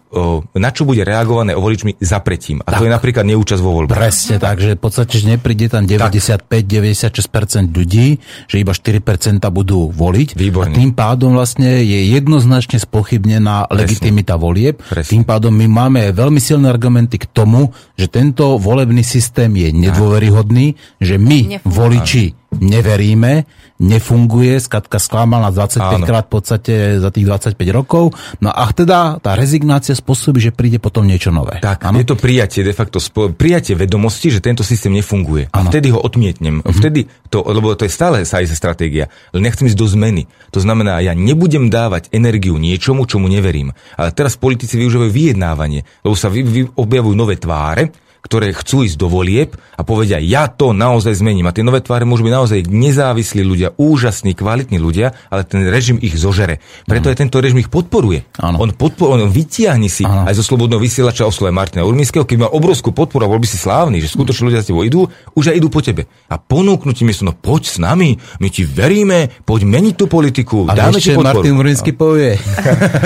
[0.53, 2.61] na čo bude reagované voličmi zapretím.
[2.61, 2.85] A tak.
[2.85, 3.97] to je napríklad neúčasť vo voľbách.
[3.97, 10.37] Presne tak, že v podstate že nepríde tam 95-96% ľudí, že iba 4% budú voliť.
[10.37, 10.73] Výborne.
[10.73, 13.77] A tým pádom vlastne je jednoznačne spochybnená Presne.
[13.81, 14.85] legitimita volieb.
[14.85, 15.09] Presne.
[15.09, 20.77] Tým pádom my máme veľmi silné argumenty k tomu, že tento volebný systém je nedôveryhodný,
[21.01, 21.73] že my, Nefunguje.
[21.73, 22.25] voliči,
[22.61, 23.45] neveríme,
[23.77, 26.07] nefunguje, skatka sklamal nás 25 Áno.
[26.09, 28.17] krát v podstate za tých 25 rokov.
[28.41, 31.61] No a teda tá rezignácia spôsobí, že príde potom niečo nové.
[31.61, 32.01] Tak, Áno?
[32.01, 32.99] je to prijatie, de facto
[33.37, 35.53] prijatie vedomosti, že tento systém nefunguje.
[35.53, 35.69] A Áno.
[35.69, 36.65] vtedy ho odmietnem.
[36.65, 36.73] Mhm.
[36.73, 40.23] Vtedy to, lebo to je stále sa aj stratégia, ale nechcem ísť do zmeny.
[40.57, 43.77] To znamená, ja nebudem dávať energiu niečomu, čomu neverím.
[44.01, 47.93] Ale teraz politici využívajú vyjednávanie, lebo sa vy, vy objavujú nové tváre,
[48.27, 51.47] ktoré chcú ísť do volieb a povedia, ja to naozaj zmením.
[51.47, 56.03] A tie nové tváre môžu byť naozaj nezávislí ľudia, úžasní, kvalitní ľudia, ale ten režim
[56.03, 56.59] ich zožere.
[56.91, 58.27] Preto aj tento režim ich podporuje.
[58.43, 58.59] Áno.
[58.59, 60.27] On, podpor, on vytiahne si Áno.
[60.27, 63.63] aj zo slobodného vysielača oslove Martina Urminského, keď má obrovskú podporu a bol by si
[63.63, 65.07] slávny, že skutočne ľudia za tebou idú,
[65.39, 66.11] už aj idú po tebe.
[66.27, 70.67] A ponúknú ti miesto, no poď s nami, my ti veríme, poď meniť tú politiku,
[70.67, 71.47] A dáme ešte ti podporu.
[71.47, 72.35] Martin Murinsky povie.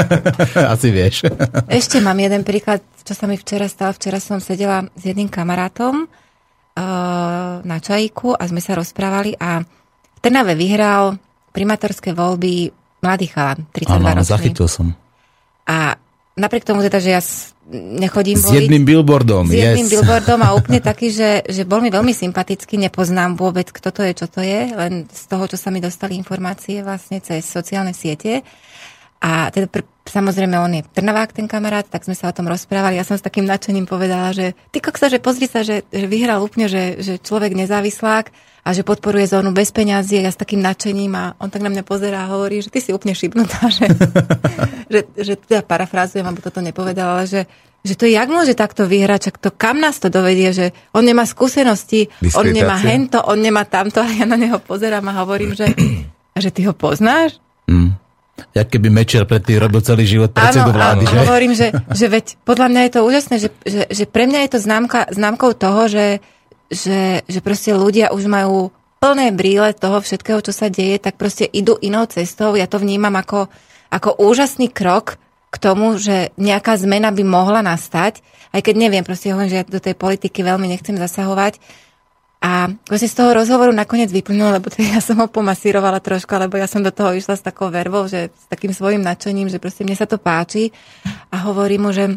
[0.72, 1.28] Asi vieš.
[1.66, 3.92] Ešte mám jeden príklad, čo sa mi včera stalo.
[3.92, 6.80] Včera som sedela s jedným kamarátom uh,
[7.60, 11.18] na čajíku a sme sa rozprávali a v Trnave vyhral
[11.50, 14.28] primátorské voľby mladý chalan, 32 Áno, ročný.
[14.28, 14.86] zachytil som.
[15.66, 15.96] A
[16.36, 17.22] napriek tomu teda, že ja
[17.70, 19.92] nechodím S voliť, jedným billboardom, s jedným yes.
[19.94, 24.12] billboardom a úplne taký, že, že bol mi veľmi sympatický, nepoznám vôbec, kto to je,
[24.14, 28.42] čo to je, len z toho, čo sa mi dostali informácie vlastne cez sociálne siete.
[29.20, 32.98] A teda pr- samozrejme on je Trnavák, ten kamarát, tak sme sa o tom rozprávali.
[32.98, 36.42] Ja som s takým nadšením povedala, že ty koksa, že pozri sa, že, že vyhral
[36.42, 40.60] úplne, že, že človek nezávislák a že podporuje zónu bez peňazí a ja s takým
[40.60, 43.88] nadšením a on tak na mňa pozerá a hovorí, že ty si úplne šibnutá, že,
[44.92, 47.40] že, že teda parafrázujem, alebo toto nepovedal, ale že,
[47.80, 51.24] že to jak môže takto vyhrať, čak to kam nás to dovedie, že on nemá
[51.24, 55.72] skúsenosti, on nemá hento, on nemá tamto a ja na neho pozerám a hovorím, že,
[56.44, 57.40] že ty ho poznáš?
[57.64, 57.96] Mm.
[58.56, 61.18] Jak keby Mečer predtým robil celý život predsedu vlády, áno, že?
[61.24, 64.50] hovorím, že, že veď podľa mňa je to úžasné, že, že, že pre mňa je
[64.50, 66.06] to známka, známkou toho, že,
[66.68, 71.48] že, že proste ľudia už majú plné brýle toho všetkého, čo sa deje, tak proste
[71.48, 72.52] idú inou cestou.
[72.52, 73.48] Ja to vnímam ako,
[73.88, 75.16] ako úžasný krok
[75.50, 78.22] k tomu, že nejaká zmena by mohla nastať,
[78.54, 81.58] aj keď neviem, proste hovorím, že ja do tej politiky veľmi nechcem zasahovať,
[82.40, 86.56] a vlastne z toho rozhovoru nakoniec vyplnulo, lebo to ja som ho pomasírovala trošku, lebo
[86.56, 89.84] ja som do toho išla s takou vervou, že s takým svojim nadšením, že proste
[89.84, 90.72] mne sa to páči
[91.28, 92.16] a hovorím mu, že,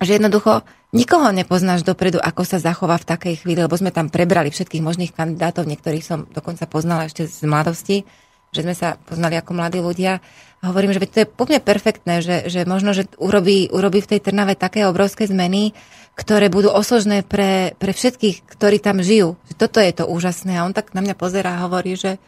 [0.00, 0.64] že jednoducho
[0.96, 5.12] nikoho nepoznáš dopredu, ako sa zachová v takej chvíli, lebo sme tam prebrali všetkých možných
[5.12, 8.08] kandidátov, niektorých som dokonca poznala ešte z mladosti,
[8.56, 10.24] že sme sa poznali ako mladí ľudia.
[10.66, 14.58] Hovorím, že to je úplne perfektné, že, že možno, že urobí, urobí v tej Trnave
[14.58, 15.72] také obrovské zmeny,
[16.18, 19.38] ktoré budú osožné pre, pre všetkých, ktorí tam žijú.
[19.52, 20.58] Že toto je to úžasné.
[20.58, 22.18] A on tak na mňa pozerá a hovorí, že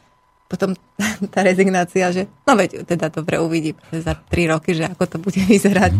[0.49, 0.73] potom
[1.35, 5.41] tá rezignácia, že no veď teda dobre uvidím za tri roky, že ako to bude
[5.45, 5.93] vyzerať.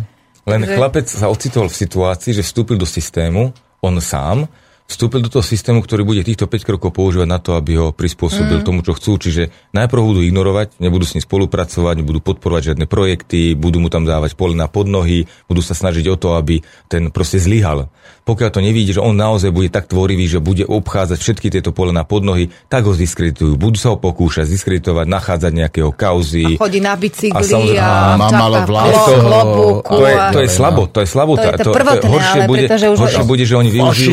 [0.49, 3.53] Len Takže- chlapec sa ocitol v situácii, že vstúpil do systému,
[3.85, 4.49] on sám,
[4.89, 8.65] vstúpil do toho systému, ktorý bude týchto 5 krokov používať na to, aby ho prispôsobil
[8.65, 8.67] mm.
[8.67, 9.21] tomu, čo chcú.
[9.21, 14.09] Čiže najprv budú ignorovať, nebudú s ním spolupracovať, nebudú podporovať žiadne projekty, budú mu tam
[14.09, 17.93] dávať polena pod nohy, budú sa snažiť o to, aby ten proste zlyhal.
[18.25, 22.09] Pokiaľ to nevidí, že on naozaj bude tak tvorivý, že bude obchádzať všetky tieto polena
[22.09, 23.61] pod nohy, tak ho zdiskreditujú.
[23.61, 26.57] Budú sa ho pokúšať zdiskreditovať, nachádzať nejakého kauzy.
[26.57, 29.21] Chodí na bicykli A samozrejme- a, Má malo vlasov.
[29.21, 31.37] klobúku To je, a- to je slabo, to je slabo.
[31.37, 34.13] To je to prvotné, horšie, ale bude, pretože už- horšie bude, že oni využijú.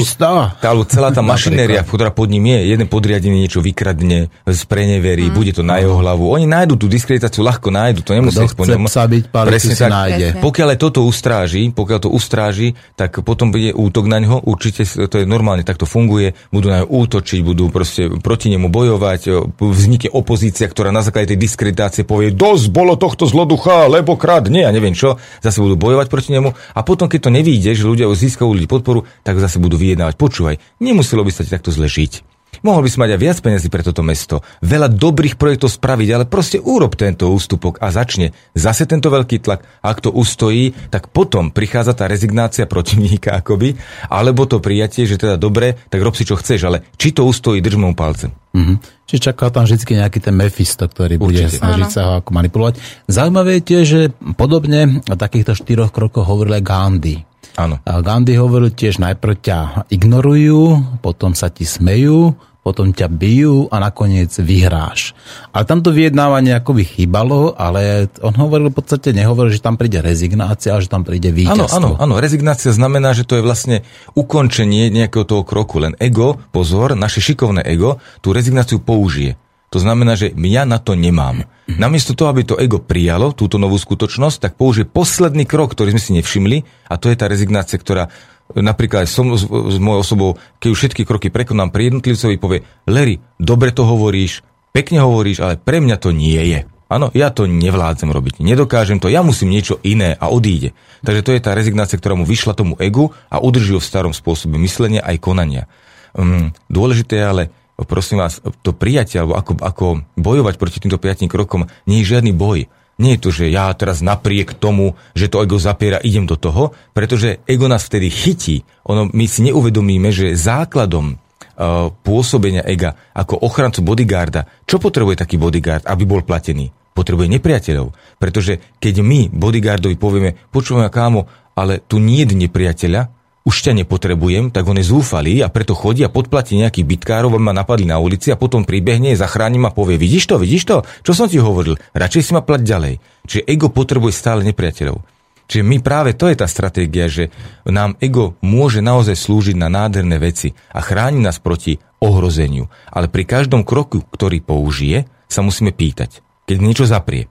[0.65, 5.35] Tá, alebo celá tá mašinéria, ktorá pod ním je, jeden podriadený niečo vykradne, spreneverí, Mm.
[5.37, 6.33] bude to na jeho hlavu.
[6.33, 9.83] Oni nájdu tú diskreditáciu, ľahko nájdu, to nemusí po chce psa byť, palicu Presne si
[9.83, 9.91] tak.
[9.91, 10.27] nájde.
[10.41, 15.15] Pokiaľ aj toto ustráži, pokiaľ to ustráži, tak potom bude útok na ňo, určite to
[15.21, 19.21] je normálne, tak to funguje, budú na ňo útočiť, budú proste proti nemu bojovať,
[19.59, 24.71] vznikne opozícia, ktorá na základe tej diskreditácie povie, dosť bolo tohto zloducha, lebo kradne, a
[24.71, 28.47] neviem čo, zase budú bojovať proti nemu a potom, keď to nevíde, že ľudia získajú
[28.47, 30.15] ľudí podporu, tak zase budú vyjednávať.
[30.15, 32.35] Počúvaj, nemuselo by sa ti takto zle žiť.
[32.63, 36.25] Mohol by si mať aj viac peniazy pre toto mesto, veľa dobrých projektov spraviť, ale
[36.29, 39.67] proste urob tento ústupok a začne zase tento veľký tlak.
[39.83, 43.75] Ak to ustojí, tak potom prichádza tá rezignácia protivníka akoby,
[44.07, 47.59] alebo to prijatie, že teda dobre, tak rob si čo chceš, ale či to ustojí,
[47.59, 48.31] drž mu palce.
[48.55, 49.03] Mhm.
[49.05, 51.61] Čiže čaká tam vždy nejaký ten Mephisto, ktorý bude Určite.
[51.61, 51.93] snažiť Áno.
[51.93, 52.73] sa ho ako manipulovať.
[53.05, 54.01] Zaujímavé je tiež, že
[54.33, 57.15] podobne o takýchto štyroch krokoch hovoril aj Gandhi.
[57.55, 57.79] Áno.
[57.87, 62.35] A Gandhi hovoril tiež, najprv ťa ignorujú, potom sa ti smejú,
[62.65, 65.13] potom ťa bijú a nakoniec vyhráš.
[65.53, 70.01] Ale tam to vyjednávanie akoby chýbalo, ale on hovoril v podstate, nehovoril, že tam príde
[70.01, 71.77] rezignácia, a že tam príde víťazstvo.
[71.77, 73.85] Áno, áno, áno, rezignácia znamená, že to je vlastne
[74.17, 75.77] ukončenie nejakého toho kroku.
[75.77, 79.37] Len ego, pozor, naše šikovné ego, tú rezignáciu použije.
[79.75, 81.43] To znamená, že ja na to nemám.
[81.67, 85.99] Namiesto toho, aby to ego prijalo túto novú skutočnosť, tak použije posledný krok, ktorý sme
[85.99, 88.07] si nevšimli, a to je tá rezignácia, ktorá
[88.55, 90.31] napríklad aj som s, s mojou osobou,
[90.63, 95.59] keď už všetky kroky prekonám pri jednotlivcovi, povie, Larry, dobre to hovoríš, pekne hovoríš, ale
[95.59, 96.63] pre mňa to nie je.
[96.87, 100.71] Áno, ja to nevládzem robiť, nedokážem to, ja musím niečo iné a odíde.
[101.03, 104.15] Takže to je tá rezignácia, ktorá mu vyšla tomu egu a udrží ho v starom
[104.15, 105.67] spôsobe myslenia aj konania.
[106.15, 107.43] Um, dôležité je ale,
[107.83, 109.85] prosím vás, to prijatie, alebo ako, ako
[110.15, 112.71] bojovať proti týmto piatým krokom, nie je žiadny boj.
[112.95, 116.71] Nie je to, že ja teraz napriek tomu, že to ego zapiera, idem do toho,
[116.95, 118.63] pretože ego nás vtedy chytí.
[118.87, 125.35] Ono, my si neuvedomíme, že základom uh, pôsobenia ega ako ochrancu bodyguarda, čo potrebuje taký
[125.35, 126.71] bodyguard, aby bol platený?
[126.95, 127.91] Potrebuje nepriateľov.
[128.15, 133.11] Pretože keď my bodyguardovi povieme, počúvame kámo, ale tu nie je nepriateľa,
[133.45, 137.53] už ťa nepotrebujem, tak on je zúfalý a preto chodí a podplatí nejakých bytkárov, ma
[137.53, 141.13] napadli na ulici a potom pribehne, zachráni ma a povie, vidíš to, vidíš to, čo
[141.13, 142.95] som ti hovoril, radšej si ma plať ďalej.
[143.29, 145.05] Čiže ego potrebuje stále nepriateľov.
[145.45, 147.29] Čiže my práve to je tá stratégia, že
[147.69, 152.65] nám ego môže naozaj slúžiť na nádherné veci a chráni nás proti ohrozeniu.
[152.89, 157.29] Ale pri každom kroku, ktorý použije, sa musíme pýtať, keď niečo zaprie.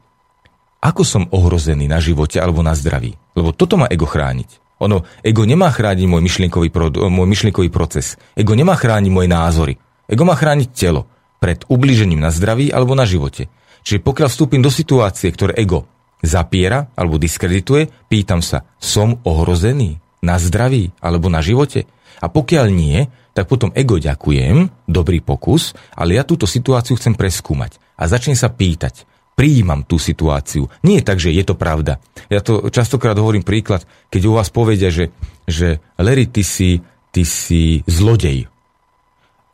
[0.78, 3.18] Ako som ohrozený na živote alebo na zdraví?
[3.34, 4.63] Lebo toto má ego chrániť.
[4.82, 6.68] Ono, ego nemá chrániť môj myšlienkový,
[7.08, 8.18] môj myšlienkový proces.
[8.34, 9.74] Ego nemá chrániť moje názory.
[10.10, 11.06] Ego má chrániť telo
[11.38, 13.46] pred ublížením na zdraví alebo na živote.
[13.84, 15.84] Čiže pokiaľ vstúpim do situácie, ktoré ego
[16.24, 21.84] zapiera alebo diskredituje, pýtam sa, som ohrozený na zdraví alebo na živote?
[22.24, 23.04] A pokiaľ nie,
[23.36, 27.76] tak potom ego ďakujem, dobrý pokus, ale ja túto situáciu chcem preskúmať.
[28.00, 29.04] A začnem sa pýtať,
[29.34, 30.70] prijímam tú situáciu.
[30.86, 31.98] Nie je tak, že je to pravda.
[32.30, 35.10] Ja to častokrát hovorím príklad, keď u vás povedia, že,
[35.44, 36.80] že Larry, ty si,
[37.10, 38.46] ty si zlodej.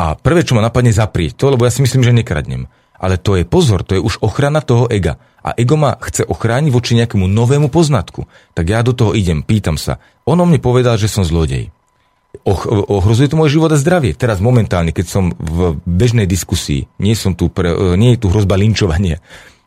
[0.00, 2.68] A prvé, čo ma napadne, zaprieť to, lebo ja si myslím, že nekradnem.
[3.00, 5.16] Ale to je pozor, to je už ochrana toho ega.
[5.40, 8.28] A ego ma chce ochrániť voči nejakému novému poznatku.
[8.52, 9.96] Tak ja do toho idem, pýtam sa.
[10.28, 11.72] Ono mne povedal, že som zlodej.
[12.44, 14.12] Och, ohrozuje to môj život a zdravie.
[14.12, 18.60] Teraz momentálne, keď som v bežnej diskusii, nie, som tu pre, nie je tu hrozba
[18.60, 19.20] linčovania,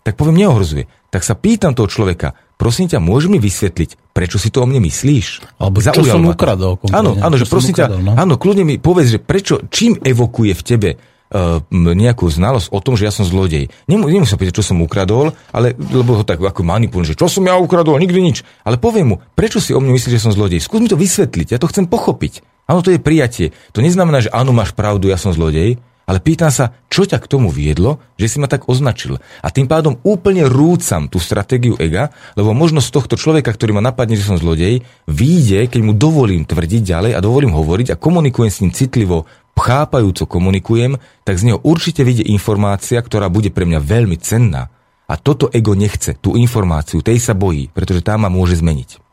[0.04, 0.92] tak poviem, neohrozuje.
[1.10, 4.84] Tak sa pýtam toho človeka, prosím ťa, môžeš mi vysvetliť, prečo si to o mne
[4.84, 5.58] myslíš?
[5.58, 6.78] Alebo čo som ukradol.
[6.92, 8.12] Áno, áno, že prosím ukradol, ťa, no?
[8.20, 13.00] áno, kľudne mi povedz, že prečo, čím evokuje v tebe uh, nejakú znalosť o tom,
[13.00, 13.72] že ja som zlodej.
[13.88, 17.48] Nemusím sa pýtať, čo som ukradol, ale, lebo ho tak ako manipulujem, že čo som
[17.48, 18.38] ja ukradol, nikdy nič.
[18.68, 20.62] Ale poviem mu, prečo si o mne myslíš, že som zlodej?
[20.62, 22.46] Skús mi to vysvetliť, ja to chcem pochopiť.
[22.64, 23.52] Áno, to je prijatie.
[23.76, 27.30] To neznamená, že áno, máš pravdu, ja som zlodej, ale pýtam sa, čo ťa k
[27.32, 29.20] tomu viedlo, že si ma tak označil.
[29.40, 33.84] A tým pádom úplne rúcam tú stratégiu ega, lebo možno z tohto človeka, ktorý ma
[33.84, 38.52] napadne, že som zlodej, vyjde, keď mu dovolím tvrdiť ďalej a dovolím hovoriť a komunikujem
[38.52, 39.24] s ním citlivo,
[39.64, 44.68] chápajúco komunikujem, tak z neho určite vyjde informácia, ktorá bude pre mňa veľmi cenná.
[45.08, 49.04] A toto ego nechce, tú informáciu, tej sa bojí, pretože tá ma môže zmeniť.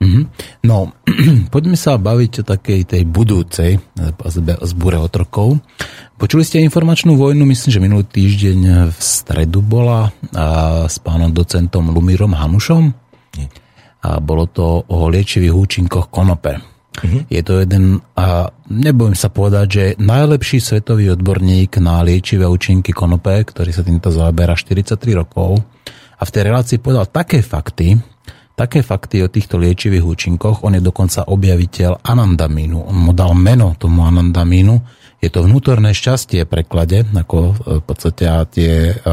[0.00, 0.24] Mm-hmm.
[0.64, 0.96] No,
[1.54, 3.76] poďme sa baviť o takej tej budúcej
[4.64, 5.60] zbúre otrokov.
[6.20, 11.88] Počuli ste informačnú vojnu, myslím, že minulý týždeň v stredu bola a, s pánom docentom
[11.88, 12.92] Lumírom Hanušom.
[13.40, 13.48] Nie.
[14.04, 16.60] A bolo to o liečivých účinkoch konope.
[16.60, 17.22] Mm-hmm.
[17.24, 23.40] Je to jeden, a nebojím sa povedať, že najlepší svetový odborník na liečivé účinky konope,
[23.40, 25.56] ktorý sa týmto zaoberá 43 rokov
[26.20, 27.96] a v tej relácii povedal také fakty,
[28.52, 30.68] také fakty o týchto liečivých účinkoch.
[30.68, 32.92] On je dokonca objaviteľ anandamínu.
[32.92, 34.99] On mu dal meno tomu anandamínu.
[35.20, 38.24] Je to vnútorné šťastie preklade, ako e, v podstate
[38.56, 39.12] tie, e,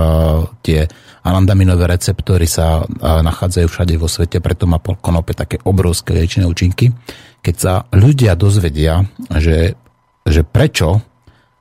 [0.63, 0.79] tie
[1.27, 6.95] anandaminové receptory sa e, nachádzajú všade vo svete, preto má konope také obrovské liečené účinky.
[7.43, 9.03] Keď sa ľudia dozvedia,
[9.35, 9.75] že,
[10.23, 11.03] že prečo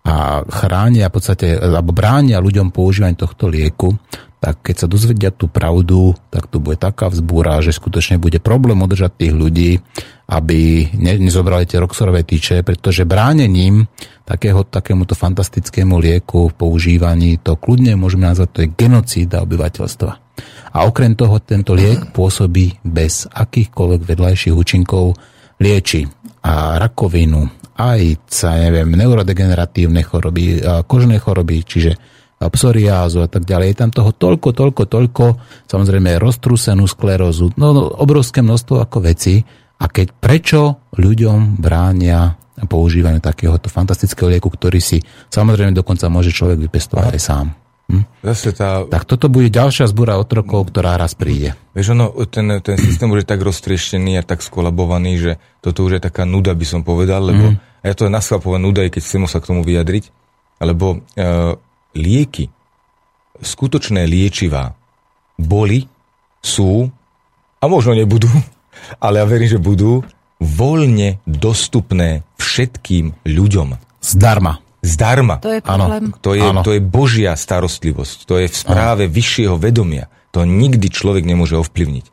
[0.06, 3.90] a chránia v podstate, alebo bránia ľuďom používanie tohto lieku,
[4.36, 8.76] tak keď sa dozvedia tú pravdu, tak tu bude taká vzbúra, že skutočne bude problém
[8.78, 9.70] udržať tých ľudí,
[10.28, 13.88] aby ne, nezobrali tie roxorové tyče, pretože bránením
[14.28, 20.12] takého, takémuto fantastickému lieku v používaní to kľudne môžeme nazvať, to je genocída obyvateľstva.
[20.76, 25.16] A okrem toho tento liek pôsobí bez akýchkoľvek vedľajších účinkov,
[25.56, 26.04] lieči
[26.44, 27.48] a rakovinu,
[27.80, 28.00] aj,
[28.44, 31.92] neviem, neurodegeneratívne choroby, kožné choroby, čiže
[32.40, 33.66] psoriázu a tak ďalej.
[33.72, 35.24] Je tam toho toľko, toľko, toľko,
[35.66, 39.40] samozrejme roztrúsenú sklerózu, no, no obrovské množstvo ako veci
[39.76, 40.60] A keď prečo
[40.96, 47.46] ľuďom bránia používaniu takéhoto fantastického lieku, ktorý si samozrejme dokonca môže človek vypestovať aj sám.
[47.92, 48.04] Hm?
[48.24, 48.82] Zase tá...
[48.88, 51.54] Tak toto bude ďalšia zbúra otrokov, ktorá raz príde.
[51.76, 56.00] Vieš, ono, ten, ten systém už je tak roztrieštený a tak skolabovaný, že toto už
[56.00, 57.84] je taká nuda, by som povedal, lebo mm.
[57.84, 60.10] ja to je naschvapová nuda, aj keď chcem sa k tomu vyjadriť,
[60.64, 61.60] lebo uh,
[61.96, 62.52] lieky,
[63.40, 64.76] skutočné liečivá,
[65.40, 65.88] boli,
[66.44, 66.88] sú
[67.58, 68.28] a možno nebudú,
[69.04, 70.04] ale ja verím, že budú
[70.36, 73.80] voľne dostupné všetkým ľuďom.
[74.04, 74.60] Zdarma.
[74.84, 75.42] Zdarma.
[75.42, 76.14] To je problém.
[76.22, 78.28] To je, to je Božia starostlivosť.
[78.28, 79.14] To je v správe ano.
[79.16, 80.06] vyššieho vedomia.
[80.30, 82.06] To nikdy človek nemôže ovplyvniť.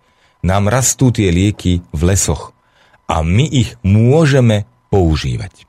[0.48, 2.56] Nám rastú tie lieky v lesoch
[3.06, 5.68] a my ich môžeme používať.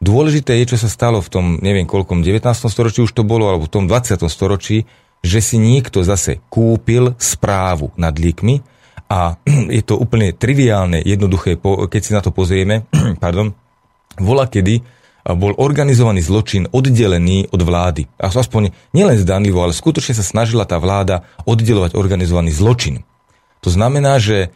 [0.00, 2.40] Dôležité je, čo sa stalo v tom, neviem koľkom, 19.
[2.72, 4.16] storočí už to bolo, alebo v tom 20.
[4.32, 4.88] storočí,
[5.20, 8.64] že si niekto zase kúpil správu nad liekmi
[9.12, 9.36] a
[9.76, 12.88] je to úplne triviálne, jednoduché, keď si na to pozrieme,
[13.24, 13.52] pardon,
[14.16, 14.80] vola kedy
[15.36, 18.08] bol organizovaný zločin oddelený od vlády.
[18.16, 23.04] A aspoň nielen zdanlivo, ale skutočne sa snažila tá vláda oddelovať organizovaný zločin.
[23.60, 24.48] To znamená, že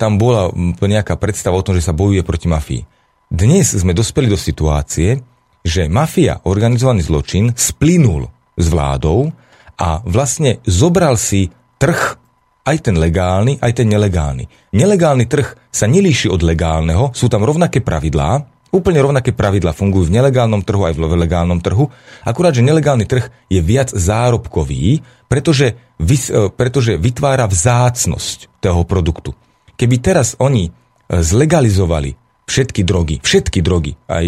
[0.00, 0.48] tam bola
[0.80, 2.82] nejaká predstava o tom, že sa bojuje proti mafii.
[3.28, 5.20] Dnes sme dospeli do situácie,
[5.60, 8.24] že mafia, organizovaný zločin, splínul
[8.56, 9.28] s vládou
[9.76, 12.16] a vlastne zobral si trh
[12.64, 14.72] aj ten legálny, aj ten nelegálny.
[14.72, 20.16] Nelegálny trh sa nelíši od legálneho, sú tam rovnaké pravidlá, úplne rovnaké pravidlá fungujú v
[20.24, 21.84] nelegálnom trhu aj v legálnom trhu,
[22.24, 29.36] akurát, že nelegálny trh je viac zárobkový, pretože, e, pretože vytvára vzácnosť toho produktu.
[29.76, 30.70] Keby teraz oni e,
[31.12, 34.24] zlegalizovali všetky drogy, všetky drogy, aj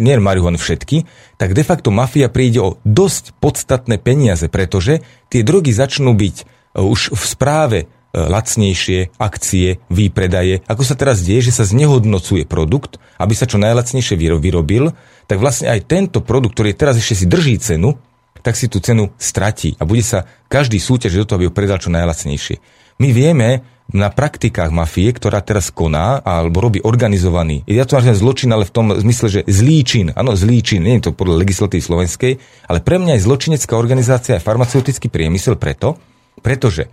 [0.00, 1.04] nie marihuany všetky,
[1.36, 6.36] tak de facto mafia príde o dosť podstatné peniaze, pretože tie drogy začnú byť
[6.74, 7.86] už v správe e,
[8.16, 14.16] lacnejšie akcie, výpredaje, ako sa teraz deje, že sa znehodnocuje produkt, aby sa čo najlacnejšie
[14.16, 14.96] vyrobil,
[15.28, 18.00] tak vlastne aj tento produkt, ktorý teraz ešte si drží cenu,
[18.40, 21.82] tak si tú cenu stratí a bude sa každý súťažiť do toho, aby ho predal
[21.82, 22.56] čo najlacnejšie.
[22.98, 28.52] My vieme na praktikách mafie, ktorá teraz koná alebo robí organizovaný, ja to nazvem zločin,
[28.52, 31.80] ale v tom zmysle, že zlý čin, áno, zlý čin, nie je to podľa legislatívy
[31.80, 32.32] slovenskej,
[32.68, 35.96] ale pre mňa je zločinecká organizácia a farmaceutický priemysel preto,
[36.44, 36.92] pretože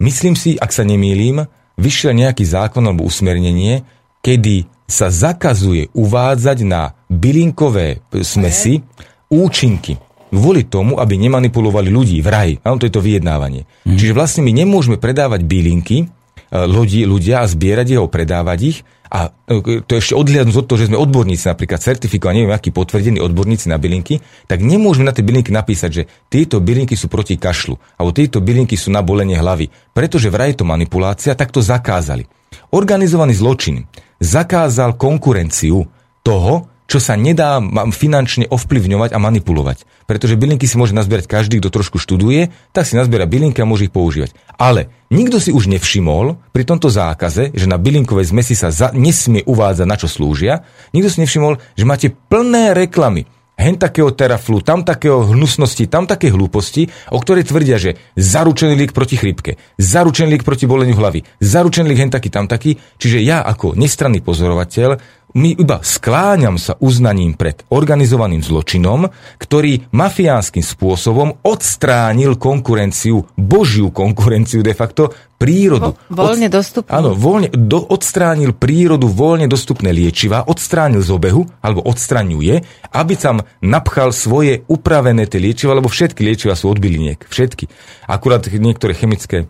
[0.00, 1.44] myslím si, ak sa nemýlim,
[1.76, 3.84] vyšiel nejaký zákon alebo usmernenie,
[4.24, 8.80] kedy sa zakazuje uvádzať na bylinkové smesy
[9.28, 10.00] účinky
[10.30, 12.54] kvôli tomu, aby nemanipulovali ľudí v raji.
[12.62, 13.66] Áno, to je to vyjednávanie.
[13.82, 13.98] Mm.
[13.98, 16.06] Čiže vlastne my nemôžeme predávať bylinky,
[16.50, 18.78] ľudí, ľudia a zbierať jeho, predávať ich.
[19.10, 23.18] A e, to ešte odhľadnúť od toho, že sme odborníci, napríklad certifikovaní, neviem, akí potvrdení
[23.18, 27.74] odborníci na bylinky, tak nemôžeme na tie bylinky napísať, že tieto bylinky sú proti kašlu,
[27.98, 29.70] alebo tieto bylinky sú na bolenie hlavy.
[29.90, 32.26] Pretože vraj je to manipulácia, tak to zakázali.
[32.70, 33.86] Organizovaný zločin
[34.22, 35.86] zakázal konkurenciu
[36.22, 37.62] toho, čo sa nedá
[37.94, 39.86] finančne ovplyvňovať a manipulovať.
[40.10, 43.86] Pretože bylinky si môže nazbierať každý, kto trošku študuje, tak si nazbiera bylinky a môže
[43.86, 44.34] ich používať.
[44.58, 49.46] Ale nikto si už nevšimol pri tomto zákaze, že na bylinkové zmesi sa za, nesmie
[49.46, 50.66] uvádzať, na čo slúžia.
[50.90, 53.30] Nikto si nevšimol, že máte plné reklamy
[53.60, 58.96] hen takého teraflu, tam takého hnusnosti, tam také hlúposti, o ktorej tvrdia, že zaručený liek
[58.96, 62.80] proti chrypke, zaručený liek proti boleniu hlavy, zaručený liek hen taký, tam taký.
[62.96, 64.96] Čiže ja ako nestranný pozorovateľ
[65.34, 74.64] my iba skláňam sa uznaním pred organizovaným zločinom, ktorý mafiánskym spôsobom odstránil konkurenciu, božiu konkurenciu
[74.66, 75.96] de facto, prírodu.
[76.12, 76.92] Vo, voľne dostupnú.
[76.92, 82.54] Áno, voľne, do, odstránil prírodu voľne dostupné liečiva, odstránil z obehu, alebo odstraňuje,
[82.92, 87.24] aby tam napchal svoje upravené tie liečiva, lebo všetky liečiva sú od byliniek.
[87.24, 87.72] Všetky.
[88.04, 89.48] Akurát niektoré chemické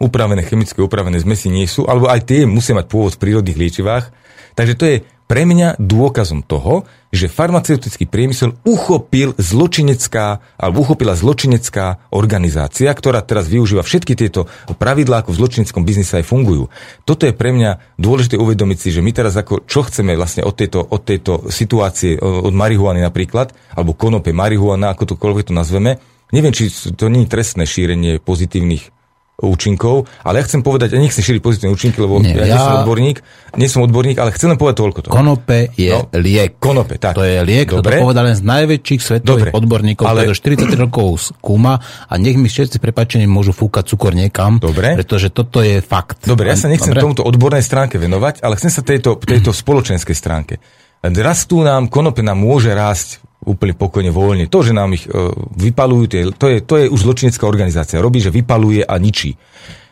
[0.00, 4.04] upravené, chemické upravené zmesi nie sú, alebo aj tie musia mať pôvod v prírodných liečivách,
[4.58, 4.96] Takže to je
[5.28, 13.46] pre mňa dôkazom toho, že farmaceutický priemysel uchopil zločinecká, alebo uchopila zločinecká organizácia, ktorá teraz
[13.46, 16.72] využíva všetky tieto pravidlá, ako v zločineckom biznise aj fungujú.
[17.04, 20.56] Toto je pre mňa dôležité uvedomiť si, že my teraz ako, čo chceme vlastne od
[20.56, 26.00] tejto, od tejto situácie, od marihuany napríklad, alebo konope marihuana, ako to koľko to nazveme,
[26.28, 28.92] Neviem, či to nie je trestné šírenie pozitívnych
[29.38, 32.58] účinkov, ale ja chcem povedať, ja nechcem šíriť pozitívne účinky, lebo nie, ja, ja nie
[32.58, 33.16] som odborník,
[33.54, 34.98] nie som odborník, ale chcem len povedať toľko.
[35.06, 35.08] To.
[35.14, 36.58] Konope je no, liek.
[36.58, 37.14] Konope, tak.
[37.14, 38.02] To je liek, Dobre.
[38.02, 39.62] to povedal len z najväčších svetových Dobre.
[39.62, 40.26] odborníkov, ale...
[40.26, 41.78] ktorý 40 rokov skúma
[42.10, 44.98] a nech mi všetci prepačení môžu fúkať cukor niekam, Dobre.
[44.98, 46.26] pretože toto je fakt.
[46.26, 47.06] Dobre, ja sa nechcem Dobre.
[47.06, 50.58] tomuto odbornej stránke venovať, ale chcem sa tejto, tejto spoločenskej stránke.
[50.98, 54.52] Rastú nám, konope nám môže rásť úplne pokojne voľne.
[54.52, 58.04] To, že nám ich uh, vypalujú, to, je, to je už zločinecká organizácia.
[58.04, 59.32] Robí, že vypaluje a ničí.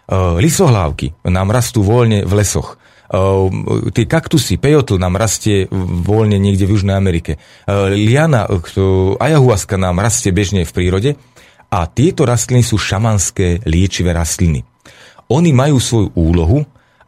[0.07, 2.77] Uh, lisohlávky nám rastú voľne v lesoch.
[3.07, 3.49] Uh,
[3.91, 7.41] tie kaktusy, pejotl nám rastie voľne niekde v Južnej Amerike.
[7.65, 8.61] Uh, liana, uh,
[9.17, 11.11] ayahuasca nám rastie bežne v prírode
[11.73, 14.63] a tieto rastliny sú šamanské liečivé rastliny.
[15.27, 16.63] Oni majú svoju úlohu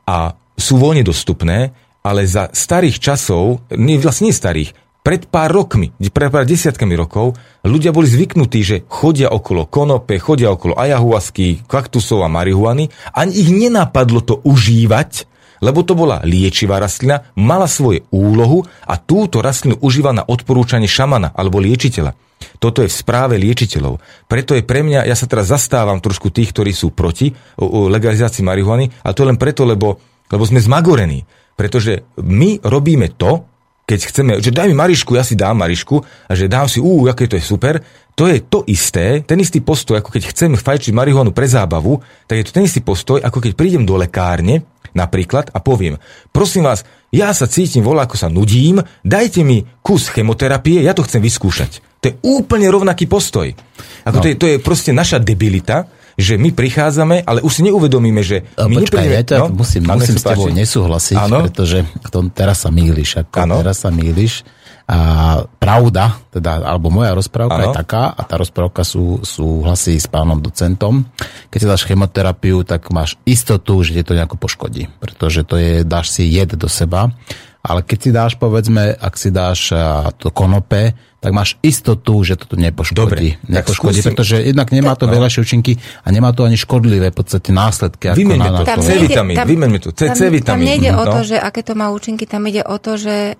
[0.08, 1.70] a sú voľne dostupné,
[2.02, 4.70] ale za starých časov, nie, vlastne nie starých,
[5.08, 7.32] pred pár rokmi, pred pár desiatkami rokov,
[7.64, 13.48] ľudia boli zvyknutí, že chodia okolo konope, chodia okolo ayahuasky, kaktusov a marihuany a ich
[13.48, 15.24] nenapadlo to užívať,
[15.64, 21.32] lebo to bola liečivá rastlina, mala svoje úlohu a túto rastlinu užíva na odporúčanie šamana
[21.32, 22.12] alebo liečiteľa.
[22.60, 24.04] Toto je v správe liečiteľov.
[24.28, 27.32] Preto je pre mňa, ja sa teraz zastávam trošku tých, ktorí sú proti
[27.64, 29.96] legalizácii marihuany, a to len preto, lebo,
[30.28, 31.24] lebo sme zmagorení.
[31.56, 33.56] Pretože my robíme to,
[33.88, 35.96] keď chceme, že daj mi Marišku, ja si dám Marišku
[36.28, 37.80] a že dám si, ú, aké to je super,
[38.12, 41.96] to je to isté, ten istý postoj, ako keď chcem fajčiť marihuanu pre zábavu,
[42.28, 45.96] tak je to ten istý postoj, ako keď prídem do lekárne, napríklad, a poviem,
[46.28, 51.06] prosím vás, ja sa cítim voľa, ako sa nudím, dajte mi kus chemoterapie, ja to
[51.06, 51.80] chcem vyskúšať.
[52.04, 53.56] To je úplne rovnaký postoj.
[54.04, 54.22] Ako no.
[54.22, 55.88] to, je, to je proste naša debilita,
[56.18, 59.54] že my prichádzame, ale už si neuvedomíme, že my Počkaj, ja ťa no?
[59.54, 61.46] musím, musím s tebou nesúhlasiť, ano?
[61.46, 63.22] pretože tom, teraz sa mýliš.
[63.22, 63.62] Ako ano?
[63.62, 64.42] teraz sa mýliš.
[64.88, 67.64] A pravda, teda, alebo moja rozprávka ano?
[67.70, 71.06] je taká, a tá rozprávka sú, súhlasí s pánom docentom.
[71.54, 75.86] Keď si dáš chemoterapiu, tak máš istotu, že ti to nejako poškodí, pretože to je,
[75.86, 77.14] dáš si jed do seba
[77.58, 79.74] ale keď si dáš, povedzme, ak si dáš
[80.16, 82.94] to konope, tak máš istotu, že to nepoškodí.
[82.94, 84.06] Dobre, nepoškodí, skúsim...
[84.14, 85.18] pretože jednak nemá to no.
[85.18, 85.74] veľašie účinky
[86.06, 88.14] a nemá to ani škodlivé v podstate následky.
[88.14, 90.62] Vymeň mi to, C vitamín, vymeň mi to, C, C vitamín.
[90.62, 91.02] Tam nejde no.
[91.02, 93.34] o to, že aké to má účinky, tam ide o to, že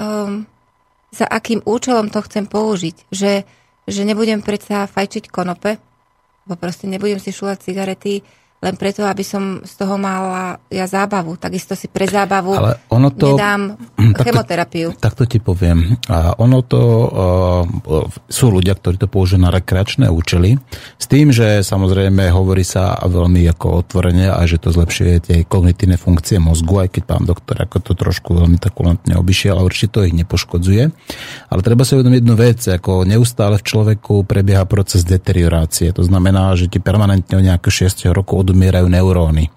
[0.00, 0.48] um,
[1.12, 3.12] za akým účelom to chcem použiť.
[3.12, 3.44] Že,
[3.84, 5.76] že nebudem predsa fajčiť konope,
[6.48, 8.24] bo proste nebudem si šulať cigarety,
[8.62, 11.34] len preto, aby som z toho mala ja zábavu.
[11.34, 13.74] Takisto si pre zábavu Ale ono to, nedám
[14.14, 14.88] takto, chemoterapiu.
[14.94, 15.98] Takto ti poviem.
[16.06, 20.62] A ono to, uh, sú ľudia, ktorí to použijú na rekreačné účely,
[20.94, 25.98] s tým, že samozrejme hovorí sa veľmi ako otvorene a že to zlepšuje tie kognitívne
[25.98, 30.06] funkcie mozgu, aj keď pán doktor ako to trošku veľmi takulantne obišiel, ale určite to
[30.06, 30.82] ich nepoškodzuje.
[31.50, 35.90] Ale treba si uvedomiť jednu vec, ako neustále v človeku prebieha proces deteriorácie.
[35.90, 39.48] To znamená, že ti permanentne o nejaké 6 rokov odomierajú neuróny.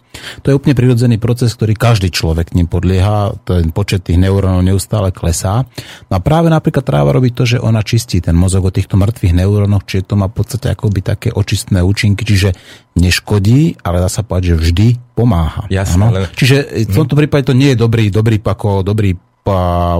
[0.48, 5.12] To je úplne prirodzený proces, ktorý každý človek ním podlieha, ten počet tých neurónov neustále
[5.12, 5.68] klesá.
[6.08, 9.36] No a práve napríklad tráva robí to, že ona čistí ten mozog o týchto mŕtvych
[9.36, 12.56] neurónoch, čiže to má v podstate akoby také očistné účinky, čiže
[12.96, 14.88] neškodí, ale dá sa povedať, že vždy
[15.20, 15.68] pomáha.
[15.68, 16.20] Jasne, ale...
[16.32, 19.20] Čiže v tomto prípade to nie je dobrý, dobrý, ako, dobrý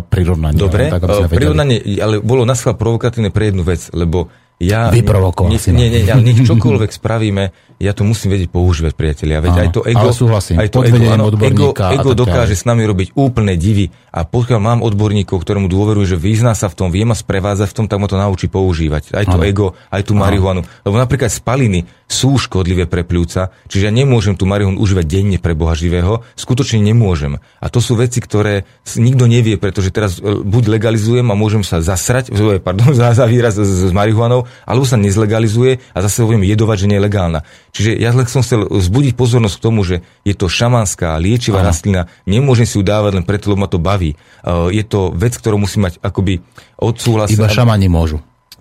[0.10, 0.58] prirovnanie.
[0.58, 4.88] Dobre, tak, prirovnanie, ale bolo na provokatívne pre jednu vec, lebo ja...
[4.88, 7.44] Vyprovokoval nie, nie, nie, ale nech čokoľvek spravíme,
[7.76, 9.44] ja to musím vedieť používať, priatelia.
[9.44, 12.88] Veď aj to ego, ale súhlasím, aj to ego, áno, ego, ego dokáže s nami
[12.88, 17.04] robiť úplne divy a pokiaľ mám odborníkov, ktorému dôverujú, že vyzná sa v tom, vie
[17.04, 19.12] ma sprevádzať v tom, tak ma to naučí používať.
[19.12, 19.44] Aj to ano.
[19.44, 20.64] ego, aj tú marihuanu.
[20.88, 25.52] Lebo napríklad spaliny sú škodlivé pre pľúca, čiže ja nemôžem tú marihuanu užívať denne pre
[25.52, 27.44] Boha živého, skutočne nemôžem.
[27.60, 28.64] A to sú veci, ktoré
[28.96, 32.32] nikto nevie, pretože teraz e, buď legalizujem a môžem sa zasrať,
[32.66, 36.90] pardon, za, za výraz s, s marihuanou, alebo sa nezlegalizuje a zase budem jedovať, že
[36.90, 37.40] nie je legálna.
[37.74, 41.74] Čiže ja len som chcel vzbudiť pozornosť k tomu, že je to šamanská liečivá Aha.
[41.74, 44.14] rastlina, nemôžem si ju dávať len preto, lebo ma to baví.
[44.46, 46.44] Uh, je to vec, ktorú musí mať akoby
[46.78, 47.40] odsúhlasiť.
[47.40, 48.20] Iba šamani môžu.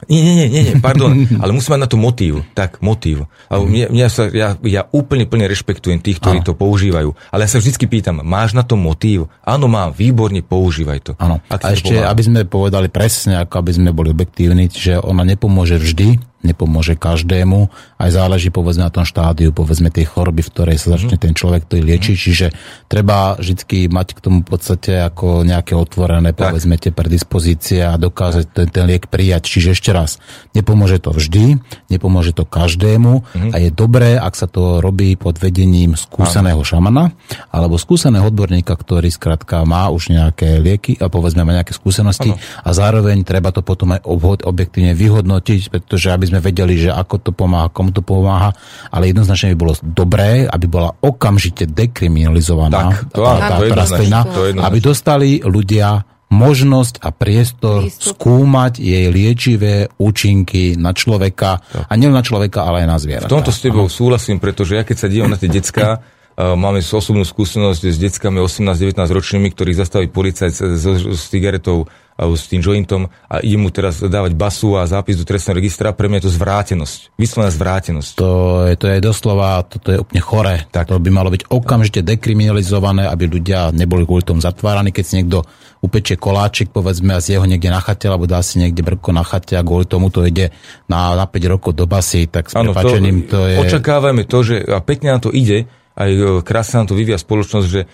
[0.09, 1.13] Nie, nie, nie, nie, nie pardon,
[1.43, 2.45] ale musí mať na to motív.
[2.53, 3.31] Tak, motív.
[3.49, 6.49] A mňa, mňa sa, ja, ja úplne plne rešpektujem tých, ktorí ano.
[6.49, 7.11] to používajú.
[7.33, 9.33] Ale ja sa vždy pýtam, máš na to motív?
[9.45, 11.13] Áno, mám, výborne, používaj to.
[11.17, 11.41] Áno.
[11.49, 12.11] A ešte, pomáha.
[12.11, 17.73] aby sme povedali presne, ako aby sme boli objektívni, že ona nepomôže vždy, nepomôže každému.
[17.97, 21.65] Aj záleží povedzme na tom štádiu, povedzme tej choroby, v ktorej sa začne ten človek
[21.65, 22.15] to liečiť.
[22.15, 22.23] Mm.
[22.23, 22.47] Čiže
[22.87, 28.45] treba vždy mať k tomu v podstate ako nejaké otvorené, povedzme tie predispozície a dokázať
[28.53, 29.49] ten, ten liek prijať.
[29.49, 30.21] Čiže ešte raz,
[30.53, 31.59] nepomôže to vždy,
[31.89, 33.51] nepomôže to každému mm.
[33.51, 37.17] a je dobré, ak sa to robí pod vedením skúseného šamana
[37.49, 42.69] alebo skúseného odborníka, ktorý skrátka má už nejaké lieky a povedzme má nejaké skúsenosti a
[42.75, 44.03] zároveň treba to potom aj
[44.45, 48.51] objektívne vyhodnotiť, pretože aby sme sme vedeli, že ako to pomáha, komu to pomáha,
[48.91, 54.21] ale jednoznačne by bolo dobré, aby bola okamžite dekriminalizovaná tak, to, tá, tá, to rastlina,
[54.67, 56.03] aby dostali ľudia
[56.35, 58.19] možnosť a priestor Výstup.
[58.19, 61.87] skúmať jej liečivé účinky na človeka tak.
[61.87, 63.31] a nielen na človeka, ale aj na zvieratá.
[63.31, 63.93] V tomto s tebou ano.
[63.93, 66.03] súhlasím, pretože ja keď sa dívam na tie decka,
[66.59, 72.47] máme osobnú skúsenosť s deckami 18-19 ročnými, ktorých zastaví policajt s, s, s cigaretou s
[72.47, 76.23] tým jointom a ide mu teraz dávať basu a zápis do trestného registra, pre mňa
[76.23, 76.99] je to zvrátenosť.
[77.19, 78.11] Vyslovená zvrátenosť.
[78.15, 78.31] To
[78.71, 80.55] je, to je doslova, toto je úplne chore.
[80.71, 80.95] Tak.
[80.95, 85.43] To by malo byť okamžite dekriminalizované, aby ľudia neboli kvôli tomu zatváraní, keď si niekto
[85.83, 89.27] upečie koláčik, povedzme, a z jeho niekde na chate, alebo dá si niekde brko na
[89.27, 90.55] chate a kvôli tomu to ide
[90.89, 92.97] na, na 5 rokov do basy, tak s ano, to,
[93.29, 93.57] to je...
[93.61, 97.67] Očakávame to, že a pekne nám to ide, aj e, krásne nám to vyvia spoločnosť,
[97.71, 97.87] že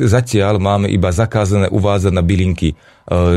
[0.00, 2.74] zatiaľ máme iba zakázané uvádzať na bylinky, e,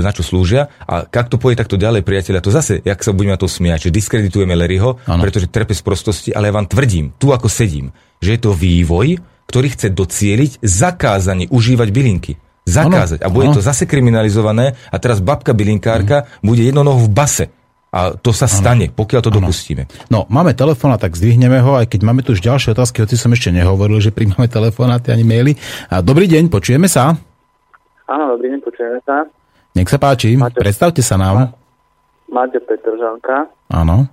[0.03, 0.67] na čo slúžia.
[0.83, 3.89] A ak to pôjde takto ďalej, priateľia, to zase, jak sa budeme na to smiať,
[3.89, 5.21] že diskreditujeme Larryho, ano.
[5.23, 9.19] pretože trepe z prostosti, ale ja vám tvrdím, tu ako sedím, že je to vývoj,
[9.47, 12.33] ktorý chce docieliť zakázanie užívať bylinky.
[12.69, 13.23] Zakázať.
[13.23, 13.25] Ano.
[13.25, 13.55] A bude ano.
[13.57, 16.29] to zase kriminalizované a teraz babka bylinkárka ano.
[16.45, 17.45] bude jednonoho v base.
[17.89, 18.93] A to sa stane, ano.
[18.93, 19.37] pokiaľ to ano.
[19.41, 19.89] dopustíme.
[20.13, 23.17] No, máme telefón a tak zdvihneme ho, aj keď máme tu už ďalšie otázky, hoci
[23.17, 25.57] som ešte nehovoril, že príjmame telefonáty ani maily.
[25.89, 27.17] A dobrý deň, počujeme sa?
[28.05, 29.25] Áno, dobrý deň, počujeme sa.
[29.73, 31.57] Nech sa páči, máte, predstavte sa nám.
[32.29, 33.49] Máte Petržanka.
[33.73, 34.05] Áno.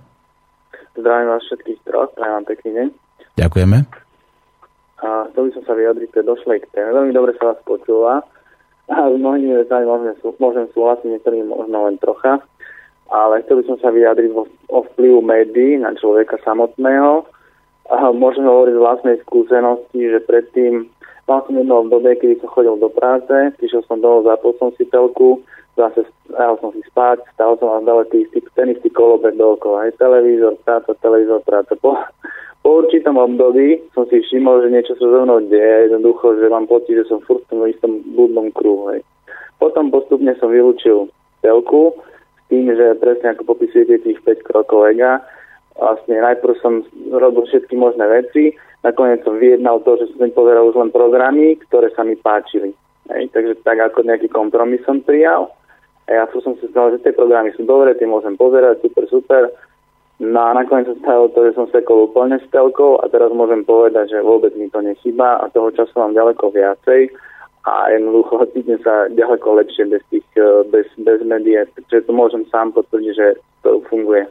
[0.97, 2.87] Zdravím vás všetkých troch, prajem vám pekný deň.
[3.37, 3.77] Ďakujeme.
[4.97, 6.89] A chcel by som sa vyjadriť pre došlej k téme.
[6.97, 8.25] Veľmi dobre sa vás počúva.
[8.89, 12.41] A s mnohými vecami môžem, môžem súhlasiť, niektorými možno len trocha
[13.11, 14.43] ale chcel by som sa vyjadriť o,
[14.93, 17.23] vplyvu médií na človeka samotného.
[17.87, 20.91] A môžem hovoriť z vlastnej skúsenosti, že predtým
[21.23, 24.83] mal som jedno obdobie, kedy som chodil do práce, prišiel som domov, zapol som si
[24.91, 25.39] telku,
[25.79, 29.87] zase stál som si spať, stál som a zdal istý, ten istý kolobek dookola.
[29.87, 31.79] Aj televízor, práca, televízor, práca.
[31.79, 31.95] Po,
[32.65, 36.67] po určitom období som si všimol, že niečo sa so mnou deje, jednoducho, že mám
[36.67, 38.91] pocit, že som furt v tom istom blúdnom kruhu.
[38.91, 39.05] Hej.
[39.61, 41.07] Potom postupne som vylúčil
[41.45, 41.95] telku,
[42.47, 45.23] tým, že presne ako popisujete tých 5 krokov EGA,
[45.77, 46.81] vlastne najprv som
[47.13, 51.91] robil všetky možné veci, nakoniec som vyjednal to, že som pozeral už len programy, ktoré
[51.93, 52.73] sa mi páčili.
[53.07, 55.47] Hej, takže tak ako nejaký kompromis som prijal
[56.07, 59.43] a ja som si znal, že tie programy sú dobré, tie môžem pozerať, super, super.
[60.17, 63.61] No a nakoniec sa stalo to, že som sekol úplne s telkou a teraz môžem
[63.63, 67.11] povedať, že vôbec mi to nechýba a toho času mám ďaleko viacej
[67.67, 72.47] a jednoducho cítim sa ďaleko lepšie bez, tých, e, bez, bez médií, pretože to môžem
[72.47, 73.27] sám potvrdiť, že
[73.67, 74.23] to funguje.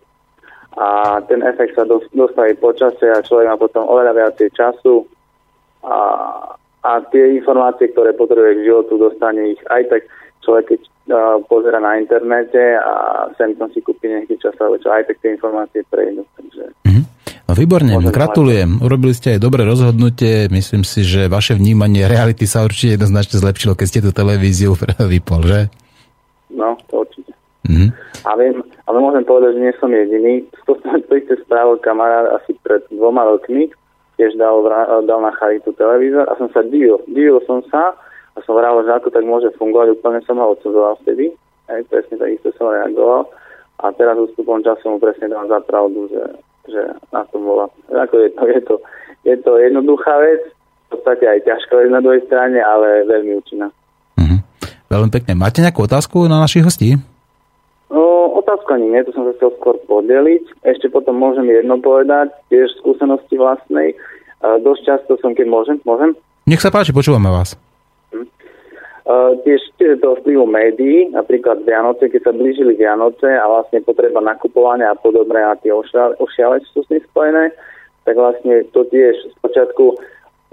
[0.77, 5.05] A ten efekt sa dostaví počasie a človek má potom oveľa viacej času
[5.85, 5.97] a,
[6.85, 10.03] a tie informácie, ktoré potrebuje k životu, dostane ich aj tak
[10.45, 14.93] človek, keď uh, pozera na internete a sem tam si kúpi nejaký čas, alebo čo,
[14.93, 16.29] aj tak tie informácie prejdú.
[16.37, 16.86] Takže
[17.57, 18.71] výborne, Môžem gratulujem.
[18.85, 20.53] Urobili ste aj dobré rozhodnutie.
[20.53, 24.77] Myslím si, že vaše vnímanie reality sa určite jednoznačne zlepšilo, keď ste tú televíziu
[25.13, 25.61] vypol, že?
[26.53, 27.33] No, to určite.
[27.67, 27.91] Mm-hmm.
[28.23, 30.45] A viem, ale môžem povedať, že nie som jediný.
[30.69, 33.73] To, to isté spravil kamarát asi pred dvoma rokmi,
[34.21, 34.63] tiež dal,
[35.09, 37.03] dal na charitu televízor a som sa divil.
[37.11, 37.97] Divil som sa
[38.37, 41.33] a som vral, že ako tak môže fungovať, úplne som ho odsudzoval vtedy.
[41.67, 43.27] Aj presne tak isté som reagoval.
[43.83, 46.23] A teraz ústupom času mu presne dám za pravdu, že
[46.69, 47.67] že na tom bola.
[47.91, 48.75] Ako je to, je to,
[49.25, 50.43] je to jednoduchá vec,
[50.87, 53.69] v podstate aj ťažká vec na druhej strane, ale veľmi účinná.
[54.19, 54.39] Mm-hmm.
[54.87, 55.33] Veľmi pekne.
[55.35, 56.95] Máte nejakú otázku na našich hostí?
[57.91, 60.67] No, otázku ani nie, to som sa chcel skôr podeliť.
[60.67, 63.95] Ešte potom môžem jedno povedať, tiež skúsenosti vlastnej.
[64.43, 66.15] Uh, dosť často som, keď môžem, môžem?
[66.47, 67.59] Nech sa páči, počúvame vás.
[69.07, 74.19] Uh, tiež, tiež toho vplyvu médií, napríklad Vianoce, keď sa blížili Vianoce a vlastne potreba
[74.19, 75.71] nakupovania a podobné a tie
[76.19, 77.55] ošiale sú s tým spojené,
[78.03, 79.95] tak vlastne to tiež z počiatku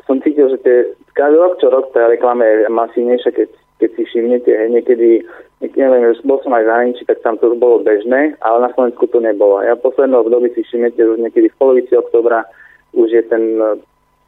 [0.05, 0.77] som cítil, že tie,
[1.17, 3.49] každý rok čo rok tá reklama je masívnejšia, keď,
[3.81, 5.09] keď si všimnete, niekedy,
[5.57, 9.17] niekedy, neviem, bol som aj zahraničí, tak tam to bolo bežné, ale na Slovensku to
[9.17, 9.65] nebolo.
[9.65, 12.45] Ja v poslednom období si všimnete, že niekedy v polovici oktobra
[12.93, 13.57] už je ten,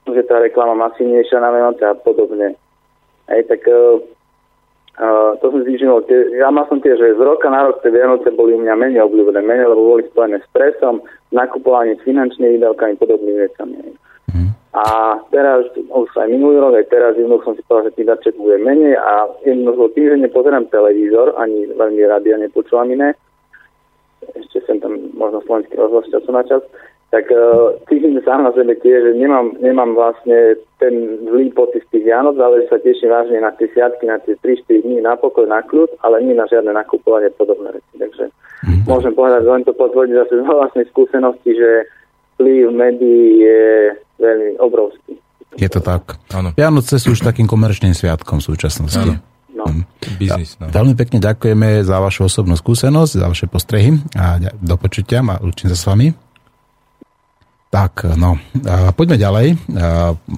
[0.10, 2.58] už je tá reklama masívnejšia na Vianoce a podobne.
[3.26, 4.00] Hej, tak uh,
[5.42, 5.92] to som zvýšil,
[6.40, 9.02] ja mal som tiež, že z roka na rok tie Vianoce boli u mňa menej
[9.04, 11.04] obľúbené, menej, lebo boli spojené s stresom,
[11.36, 13.76] nakupovaním s finančnými výdavkami, podobnými vecami.
[14.32, 14.50] Mm.
[14.72, 14.84] A
[15.36, 18.58] teraz, už aj minulý rok, aj teraz jednoducho som si povedal, že tých darček bude
[18.62, 23.18] menej a jednoducho tým, že nepozerám televízor, ani veľmi rádia nepočúvam iné,
[24.34, 26.64] ešte sem tam možno slovenský rozhlas času na čas,
[27.16, 31.92] tak uh, cítim sám na sebe tiež, že nemám, nemám vlastne ten zlý pocit z
[31.96, 35.48] tých Vianoc, ale sa teším vážne na tie sviatky, na tie 3-4 dní na pokoj,
[35.48, 37.94] na kľud, ale nie na žiadne nakupovanie podobné veci.
[37.96, 38.84] Takže mm-hmm.
[38.84, 41.70] môžem povedať, len to potvrdiť zase z vlastnej skúsenosti, že
[42.36, 43.64] vplyv médií je
[44.20, 45.16] veľmi obrovský.
[45.56, 46.20] Je to tak.
[46.36, 46.52] Áno.
[46.52, 49.16] Vianoce sú už takým komerčným sviatkom v súčasnosti.
[49.16, 49.24] Áno.
[49.56, 49.64] No.
[49.72, 49.88] Mm.
[50.20, 50.68] Biznis, no.
[50.68, 55.72] Veľmi pekne ďakujeme za vašu osobnú skúsenosť, za vaše postrehy a do počutia a učím
[55.72, 56.25] sa s vami.
[57.76, 58.40] Tak, no,
[58.96, 59.48] poďme ďalej.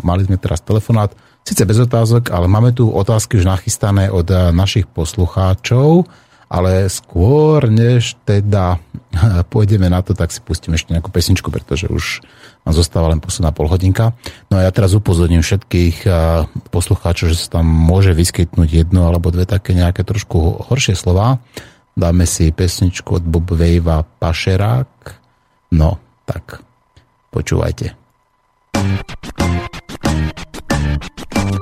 [0.01, 1.14] Mali sme teraz telefonát,
[1.45, 6.09] síce bez otázok, ale máme tu otázky už nachystané od našich poslucháčov
[6.47, 8.80] Ale skôr, než teda
[9.51, 12.23] pôjdeme na to, tak si pustím ešte nejakú pesničku, pretože už
[12.64, 14.15] nám zostáva len posledná polhodinka.
[14.47, 16.07] No a ja teraz upozorním všetkých
[16.72, 21.43] poslucháčov, že sa tam môže vyskytnúť jedno alebo dve také nejaké trošku horšie slova.
[21.93, 25.19] Dáme si pesničku od Bob Wavea Pašerák.
[25.76, 26.66] No, tak
[27.38, 27.93] počúvajte.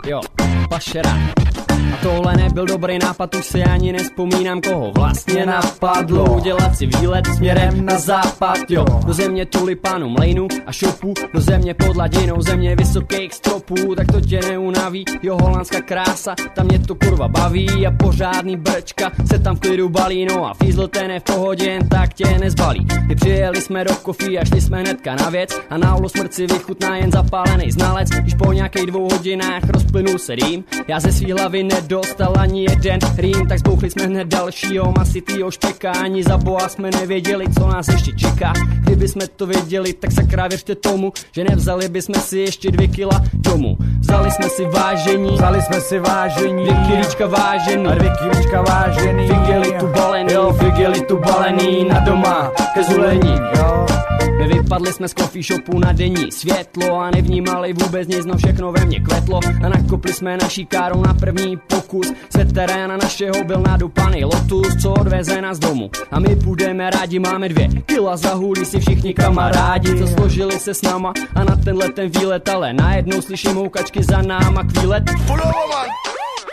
[0.08, 0.22] Jo,
[0.70, 1.46] pašerák.
[1.94, 6.36] A tohle nebyl dobrý nápad, už si ani nespomínám, koho vlastně napadlo.
[6.36, 8.86] Udělat si výlet směrem na západ, jo.
[9.06, 11.14] Do země tulipánu, mlejnu a šopu.
[11.34, 13.96] Do země pod ladinou, země vysokých stropů.
[13.96, 16.36] Tak to tě neunaví, jo holandská krása.
[16.56, 19.12] Tam mě to kurva baví a pořádný brčka.
[19.26, 22.38] Se tam v klidu balí, no a fízl ten je v pohodě, jen tak tě
[22.40, 22.88] nezbalí.
[23.08, 25.50] Ty přijeli jsme do kofí a šli jsme hnedka na věc.
[25.70, 28.10] A na ulu smrci vychutná jen zapálený znalec.
[28.10, 33.00] Když po nějakých dvou hodinách rozplynul se rým Já ze svý hlavy nedostal ani jeden
[33.18, 37.88] rým, tak zbouchli jsme hned dalšího masitýho špeka, ani za boha jsme nevěděli, co nás
[37.88, 38.54] ještě čeká.
[38.80, 43.22] Kdyby jsme to věděli, tak sakra věřte tomu, že nevzali bychom si ještě dvě kila
[43.34, 43.78] domů.
[44.00, 49.28] Vzali jsme si vážení, vzali jsme si vážení, dvě kilička vážený, a dvě kilička vážený,
[49.28, 53.86] figeli tu balený, jo, figeli tu balený na doma, ke zulení, jo.
[54.38, 58.72] My vypadli jsme z coffee shopu na denní světlo a nevnímali vůbec nic, no všechno
[58.72, 62.12] ve mně kvetlo a nakopli jsme naší károu na první pokus.
[62.30, 65.90] Z teréna našeho byl nadupaný Lotus, co odveze nás domů.
[66.12, 70.74] A my půjdeme rádi, máme dvě kila za hůlí si všichni kamarádi, co složili se
[70.74, 75.04] s náma a na tenhle ten výlet, ale najednou slyším houkačky za náma kvílet.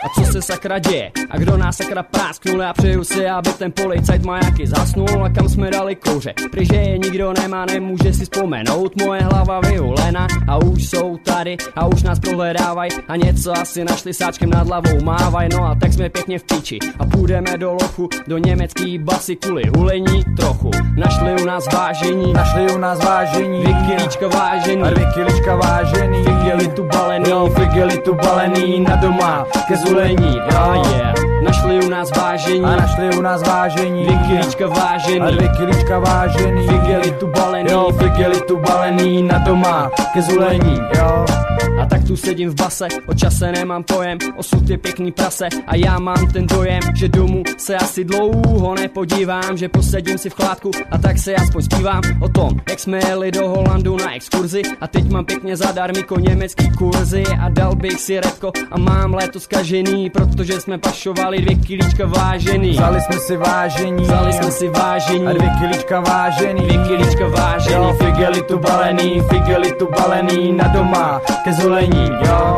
[0.03, 1.11] A co se sakra děje?
[1.29, 2.61] A kdo nás sakra prásknul?
[2.61, 6.33] Já přeju si, aby ten policajt majaky zasnul a kam jsme dali kouře.
[6.51, 9.01] Pryže je nikdo nemá, nemůže si vzpomenout.
[9.05, 14.13] Moje hlava vyhulena a už jsou tady a už nás prohledávaj a něco asi našli
[14.13, 15.49] sáčkem nad hlavou mávaj.
[15.49, 19.63] No a tak jsme pěkně v píči a půjdeme do lochu, do německý basy kvůli
[19.77, 20.71] hulení trochu.
[20.97, 26.23] Našli u nás vážení, našli u nás vážení, dvě kilíčka vážený, a dvě kilička vážený,
[26.23, 31.13] figeli tu balený, jo, figeli tu balený na doma, ke oh yeah.
[31.43, 35.99] Našli u nás vážení, a našli u nás vážení, dvě kilíčka vážený, a dvě kilička
[35.99, 41.25] vážený, figeli tu balený, jo, figeli tu balený na doma, ke zulení, jo.
[41.83, 45.75] A tak tu sedím v base, o čase nemám pojem, osud je pěkný prase a
[45.75, 50.71] já mám ten dojem, že domů se asi dlouho nepodívám, že posedím si v chládku
[50.91, 54.87] a tak se aspoň zpívám o tom, jak jsme jeli do Holandu na exkurzi a
[54.87, 60.09] teď mám pěkně zadarmiko německý kurzy a dal bych si redko a mám léto zkažený,
[60.09, 62.69] protože jsme pašovali dvě kilíčka vážený.
[62.69, 67.75] Vzali jsme si vážení, Vzali jsme si vážení, a dvě kilička vážený, dvě kilíčka vážený,
[67.75, 72.55] jo, figeli tu balený, figeli tu balený na doma, ke zulení, jo.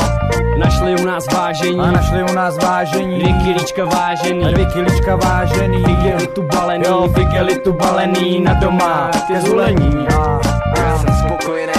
[0.57, 5.83] Našli u nás vážení, A našli u nás vážení, dvě kilíčka vážený, dvě kilička vážený,
[5.83, 10.07] figeli tu balený, jo, figeli tu balený na doma, ke zulení.
[10.77, 11.73] Já jsem spokojený,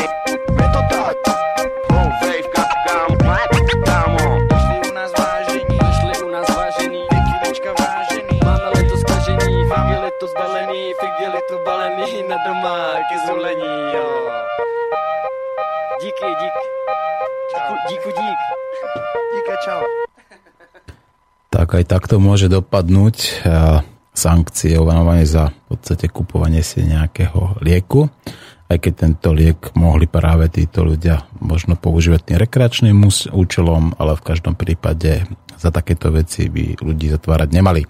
[21.67, 23.83] tak aj takto môže dopadnúť a
[24.15, 28.07] sankcie ovanovanie za v podstate kupovanie si nejakého lieku.
[28.71, 32.95] Aj keď tento liek mohli práve títo ľudia možno používať tým rekreačným
[33.35, 35.27] účelom, ale v každom prípade
[35.59, 37.83] za takéto veci by ľudí zatvárať nemali.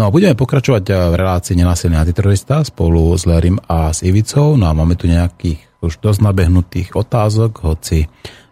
[0.00, 4.56] No a budeme pokračovať v relácii nenásilný antiterorista spolu s Lerim a s Ivicou.
[4.56, 8.08] No a máme tu nejakých už dosť nabehnutých otázok, hoci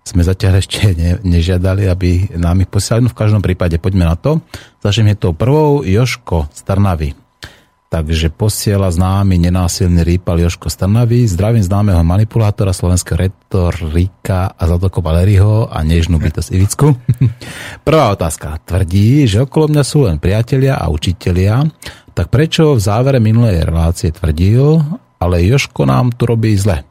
[0.08, 3.04] sme zatiaľ ešte ne, nežiadali, aby nám ich posielali.
[3.04, 4.40] No v každom prípade poďme na to.
[4.80, 7.10] Začneme tou prvou Joško z Trnavy.
[7.88, 15.72] Takže posiela známy nenásilný rýpal Joško Strnavy, zdravím známeho manipulátora slovenského retorika a Zlatoko Valeriho
[15.72, 16.92] a nežnú bytosť Ivicku.
[17.88, 18.60] Prvá otázka.
[18.60, 21.64] Tvrdí, že okolo mňa sú len priatelia a učitelia,
[22.12, 24.84] tak prečo v závere minulej relácie tvrdil,
[25.16, 26.84] ale Joško nám tu robí zle?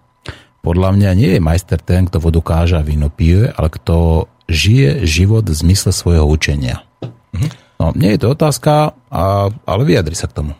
[0.67, 5.07] Podľa mňa nie je majster ten, kto vodu káže a víno pije, ale kto žije
[5.07, 6.83] život v zmysle svojho učenia.
[7.79, 10.51] No, nie je to otázka, a, ale vyjadri sa k tomu.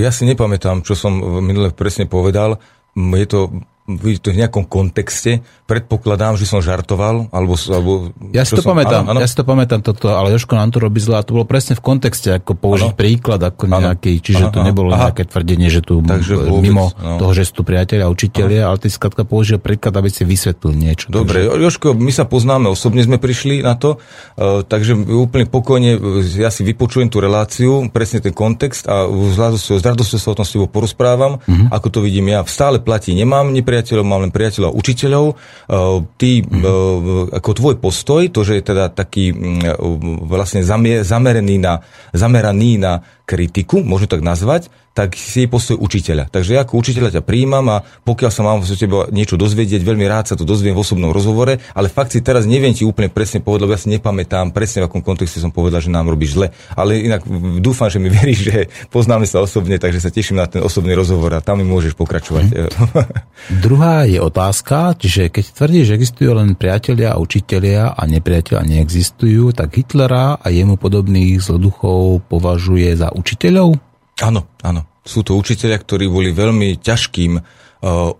[0.00, 2.56] Ja si nepamätám, čo som minule presne povedal.
[2.96, 3.52] Je to
[3.84, 7.52] v nejakom kontexte, predpokladám, že som žartoval, alebo...
[7.68, 9.20] alebo Ja si to som, pamätám, áno, áno.
[9.20, 11.76] ja si to pamätám toto, ale Joško nám to robí zle a to bolo presne
[11.76, 12.96] v kontexte, ako použiť Áno.
[12.96, 13.84] príklad, ako Áno.
[13.84, 15.12] nejaký, čiže Aha, to nebolo aha.
[15.12, 17.20] nejaké tvrdenie, že tu Takže e, vôbec, mimo no.
[17.20, 20.72] toho, že sú tu priatelia a učitelia, ale ty skladka použil príklad, aby si vysvetlil
[20.72, 21.12] niečo.
[21.12, 26.24] Dobre, Joško, my sa poznáme, osobne sme prišli na to, uh, takže úplne pokojne, uh,
[26.24, 30.56] ja si vypočujem tú reláciu, presne ten kontext a s radosťou, sa o tom s
[30.56, 31.68] tebou porozprávam, Mhm.
[31.68, 32.40] ako to vidím ja.
[32.48, 35.24] Stále platí, nemám nepriateľov, mám len priateľov a učiteľov.
[35.66, 36.62] Uh, ty, Mhm.
[36.62, 40.62] uh, ako tvoj postoj, to, že je teda taký mm, uh, vlastne
[41.02, 41.82] zameraný na,
[42.14, 46.30] zameraný na kritiku, môžem tak nazvať, tak si je postoj učiteľa.
[46.30, 50.06] Takže ja ako učiteľa ťa príjmam a pokiaľ sa mám z teba niečo dozvedieť, veľmi
[50.06, 53.42] rád sa to dozviem v osobnom rozhovore, ale fakt si teraz neviem ti úplne presne
[53.42, 56.54] povedať, lebo ja si nepamätám presne v akom kontexte som povedal, že nám robíš zle.
[56.78, 57.26] Ale inak
[57.58, 58.58] dúfam, že mi veríš, že
[58.94, 62.70] poznáme sa osobne, takže sa teším na ten osobný rozhovor a tam mi môžeš pokračovať.
[63.66, 69.50] Druhá je otázka, čiže keď tvrdíš, že existujú len priatelia a učitelia a nepriatelia neexistujú,
[69.50, 73.93] tak Hitlera a jemu podobných zloduchov považuje za učiteľov?
[74.22, 74.86] Áno, áno.
[75.04, 77.44] Sú to učiteľia, ktorí boli veľmi ťažkým uh,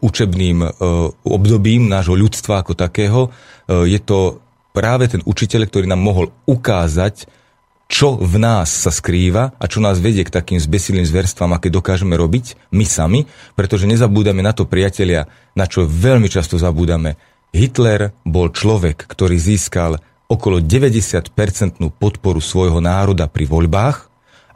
[0.02, 0.70] učebným uh,
[1.22, 3.30] obdobím nášho ľudstva ako takého.
[3.30, 4.42] Uh, je to
[4.74, 7.30] práve ten učiteľ, ktorý nám mohol ukázať,
[7.86, 12.18] čo v nás sa skrýva a čo nás vedie k takým zbesilým zverstvám, aké dokážeme
[12.18, 17.14] robiť my sami, pretože nezabúdame na to, priatelia, na čo veľmi často zabúdame.
[17.54, 24.14] Hitler bol človek, ktorý získal okolo 90% podporu svojho národa pri voľbách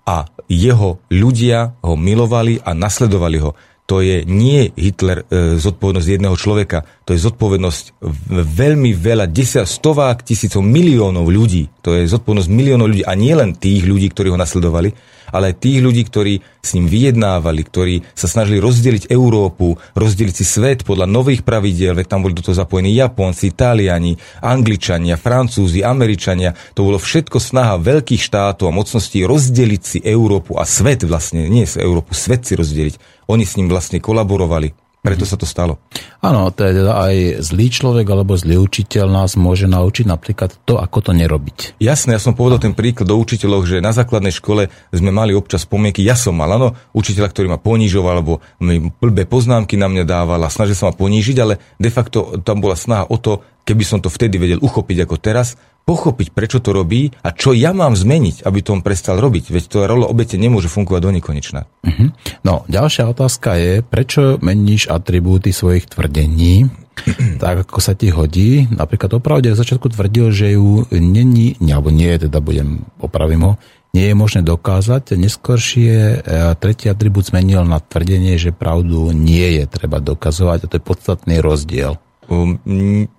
[0.09, 3.53] a jeho ľudia ho milovali a nasledovali ho.
[3.89, 8.05] To je nie Hitler e, zodpovednosť jedného človeka, to je zodpovednosť
[8.45, 11.73] veľmi veľa, desiat, stovák, tisícov, miliónov ľudí.
[11.81, 14.93] To je zodpovednosť miliónov ľudí a nie len tých ľudí, ktorí ho nasledovali,
[15.33, 20.45] ale aj tých ľudí, ktorí s ním vyjednávali, ktorí sa snažili rozdeliť Európu, rozdeliť si
[20.45, 26.53] svet podľa nových pravidiel, veď tam boli do toho zapojení Japonci, Taliani, Angličania, Francúzi, Američania.
[26.77, 31.65] To bolo všetko snaha veľkých štátov a mocností rozdeliť si Európu a svet vlastne, nie
[31.65, 33.18] Európu, svet si rozdeliť.
[33.29, 34.73] Oni s ním vlastne kolaborovali.
[34.99, 35.79] Preto sa to stalo.
[36.19, 41.13] Áno, teda aj zlý človek alebo zlý učiteľ nás môže naučiť napríklad to, ako to
[41.15, 41.79] nerobiť.
[41.79, 45.63] Jasné, ja som povedal ten príklad do učiteľov, že na základnej škole sme mali občas
[45.63, 46.03] spomienky.
[46.03, 50.43] Ja som mal, áno, učiteľa, ktorý ma ponížoval, alebo mi blbé poznámky na mňa dával
[50.43, 54.01] a snažil sa ma ponížiť, ale de facto tam bola snaha o to, keby som
[54.01, 58.45] to vtedy vedel uchopiť ako teraz, pochopiť, prečo to robí a čo ja mám zmeniť,
[58.45, 59.49] aby to on prestal robiť.
[59.49, 61.65] Veď to rola obete nemôže fungovať do nekonečna.
[61.65, 62.13] Uh-huh.
[62.45, 66.69] No, ďalšia otázka je, prečo meníš atribúty svojich tvrdení,
[67.43, 68.69] tak ako sa ti hodí.
[68.69, 73.53] Napríklad opravde v začiatku tvrdil, že ju není, alebo nie, teda budem, opravím ho,
[73.97, 75.17] nie je možné dokázať.
[75.17, 76.17] Neskôršie e,
[76.61, 81.37] tretí atribút zmenil na tvrdenie, že pravdu nie je treba dokazovať a to je podstatný
[81.41, 81.97] rozdiel.
[82.29, 82.61] Um,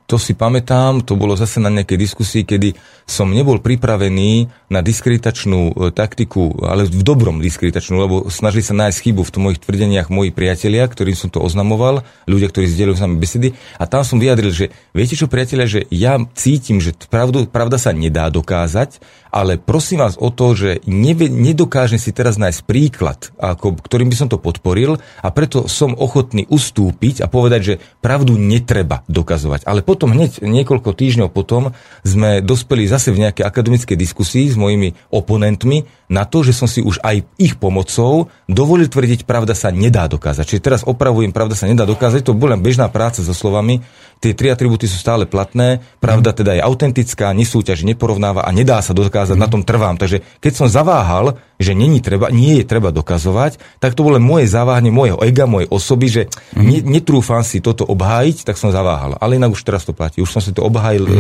[0.10, 2.74] to si pamätám, to bolo zase na nejakej diskusii, kedy
[3.06, 8.98] som nebol pripravený na diskreditačnú e, taktiku, ale v dobrom diskreditačnú, lebo snažili sa nájsť
[9.06, 13.16] chybu v mojich tvrdeniach moji priatelia, ktorým som to oznamoval, ľudia, ktorí zdieľajú s nami
[13.22, 13.48] besedy.
[13.78, 17.94] A tam som vyjadril, že viete čo, priatelia, že ja cítim, že pravdu, pravda sa
[17.94, 18.98] nedá dokázať,
[19.30, 24.18] ale prosím vás o to, že neve, nedokážem si teraz nájsť príklad, ako, ktorým by
[24.18, 29.70] som to podporil a preto som ochotný ustúpiť a povedať, že pravdu netreba dokazovať.
[29.70, 31.76] Ale potom hneď niekoľko týždňov potom
[32.08, 36.80] sme dospeli zase v nejakej akademickej diskusii s mojimi oponentmi na to, že som si
[36.80, 40.46] už aj ich pomocou dovolil tvrdiť, pravda sa nedá dokázať.
[40.48, 43.84] Čiže teraz opravujem, pravda sa nedá dokázať, to bola bežná práca so slovami,
[44.24, 48.96] tie tri atributy sú stále platné, pravda teda je autentická, nesúťaž, neporovnáva a nedá sa
[48.96, 50.00] dokázať, na tom trvám.
[50.00, 54.48] Takže keď som zaváhal, že není treba, nie je treba dokazovať, tak to bolo moje
[54.48, 56.24] zaváhanie, mojeho ega, mojej osoby, že
[56.56, 59.20] ne, netrúfam si toto obhájiť, tak som zaváhal.
[59.20, 60.24] Ale inak už teraz to platí.
[60.24, 61.20] Už som si to obhájil mm.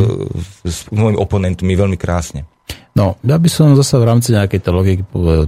[0.64, 2.48] s mojimi oponentmi veľmi krásne.
[2.99, 5.03] No, ja by som zase v rámci nejakej tej logiky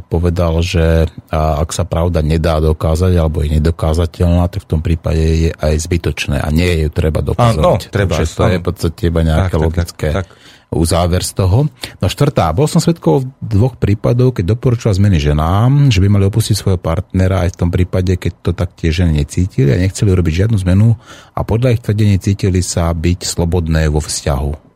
[0.08, 5.52] povedal, že ak sa pravda nedá dokázať, alebo je nedokázateľná, tak v tom prípade je
[5.52, 7.60] aj zbytočné a nie je ju treba dokázať.
[7.60, 10.51] no, treba, Takže to je v podstate iba nejaké Tak, tak, logické tak, tak.
[10.72, 11.68] Uzáver z toho.
[12.00, 16.56] No štvrtá, bol som svedkov dvoch prípadov, keď doporučila zmeny ženám, že by mali opustiť
[16.56, 20.48] svojho partnera aj v tom prípade, keď to tak tie ženy necítili a nechceli urobiť
[20.48, 20.96] žiadnu zmenu
[21.36, 24.71] a podľa ich tvrdení cítili sa byť slobodné vo vzťahu.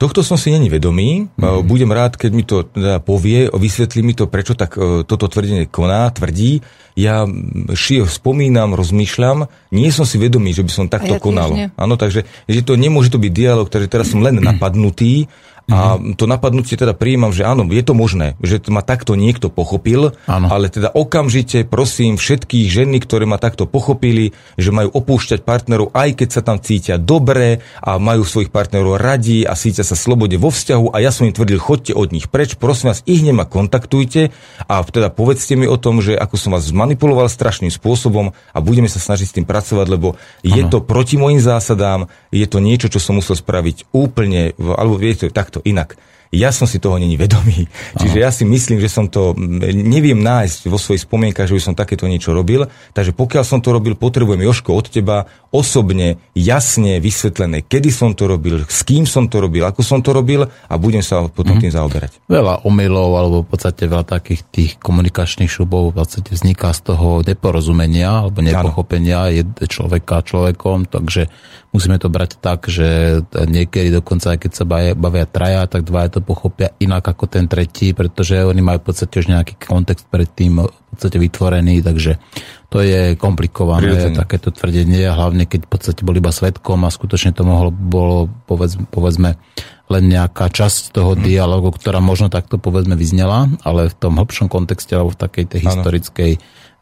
[0.00, 1.28] Tohto som si není vedomý.
[1.36, 1.60] Mm.
[1.68, 5.68] Budem rád, keď mi to teda povie, vysvetlí mi to, prečo tak e, toto tvrdenie
[5.68, 6.64] koná, tvrdí.
[6.96, 7.28] Ja
[7.76, 11.52] šie spomínam, rozmýšľam, nie som si vedomý, že by som takto ja konal.
[11.76, 15.28] Áno, takže že to nemôže to byť dialog, takže teraz som len napadnutý
[15.68, 20.16] A to napadnutie teda prijímam, že áno, je to možné, že ma takto niekto pochopil,
[20.24, 20.46] Áno.
[20.50, 26.10] ale teda okamžite prosím všetkých ženy, ktoré ma takto pochopili, že majú opúšťať partnerov, aj
[26.18, 30.50] keď sa tam cítia dobre a majú svojich partnerov radi a cítia sa slobode vo
[30.50, 34.34] vzťahu a ja som im tvrdil, chodte od nich preč, prosím vás, ich nema kontaktujte
[34.66, 38.90] a teda povedzte mi o tom, že ako som vás zmanipuloval strašným spôsobom a budeme
[38.90, 42.98] sa snažiť s tým pracovať, lebo je to proti mojim zásadám, je to niečo, čo
[42.98, 45.96] som musel spraviť úplne, alebo viete, takto inak.
[46.30, 47.66] Ja som si toho není vedomý.
[47.98, 49.34] Čiže ja si myslím, že som to
[49.74, 52.70] neviem nájsť vo svojich spomienkach, že by som takéto niečo robil.
[52.94, 58.30] Takže pokiaľ som to robil, potrebujem Joško od teba osobne, jasne vysvetlené, kedy som to
[58.30, 61.74] robil, s kým som to robil, ako som to robil a budem sa potom tým
[61.74, 62.22] zaoberať.
[62.30, 67.26] Veľa omylov, alebo v podstate veľa takých tých komunikačných šubov v podstate vzniká z toho
[67.26, 71.26] neporozumenia alebo nepochopenia je človeka človekom, takže
[71.70, 76.08] musíme to brať tak, že niekedy dokonca, aj keď sa bavia, bavia traja, tak dvaja
[76.12, 80.60] to pochopia inak ako ten tretí, pretože oni majú v podstate už nejaký kontext predtým
[80.60, 82.18] v podstate vytvorený, takže
[82.66, 84.18] to je komplikované Prirodzene.
[84.18, 88.74] takéto tvrdenie, hlavne keď v podstate bol iba svetkom a skutočne to mohlo, bolo povedz,
[88.90, 89.38] povedzme
[89.86, 91.22] len nejaká časť toho Mhm.
[91.22, 95.60] dialogu, ktorá možno takto povedzme vyznela, ale v tom hlbšom kontexte alebo v takej tej
[95.60, 95.68] Áno.
[95.72, 96.32] historickej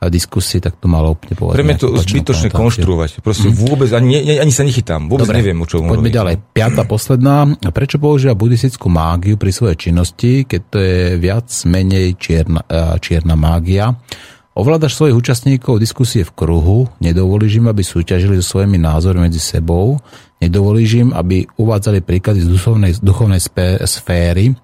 [0.07, 1.59] diskusii, tak to malo úplne povedať.
[1.59, 3.19] Pre mňa to zbytočne konštruovať.
[3.19, 5.11] Proste vôbec, ani, ani, ani sa nechytám.
[5.11, 6.55] Vôbec Dobre, neviem, o čom Poďme ďalej.
[6.55, 7.51] Piata, posledná.
[7.75, 12.62] Prečo používa buddhistickú mágiu pri svojej činnosti, keď to je viac menej čierna,
[13.03, 13.99] čierna mágia?
[14.55, 19.99] Ovládaš svojich účastníkov diskusie v kruhu, nedovolíš im, aby súťažili so svojimi názormi medzi sebou,
[20.43, 24.55] nedovolíš im, aby uvádzali príklady z duchovnej, duchovnej spé, sféry,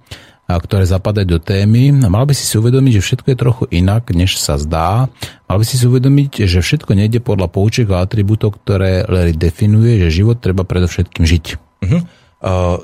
[0.59, 1.93] ktoré zapadajú do témy.
[1.93, 5.07] Mal by si si uvedomiť, že všetko je trochu inak, než sa zdá.
[5.47, 10.03] Mal by si si uvedomiť, že všetko nejde podľa poučiek a atribútov, ktoré Larry definuje,
[10.03, 11.45] že život treba predovšetkým žiť.
[11.85, 12.03] Uh,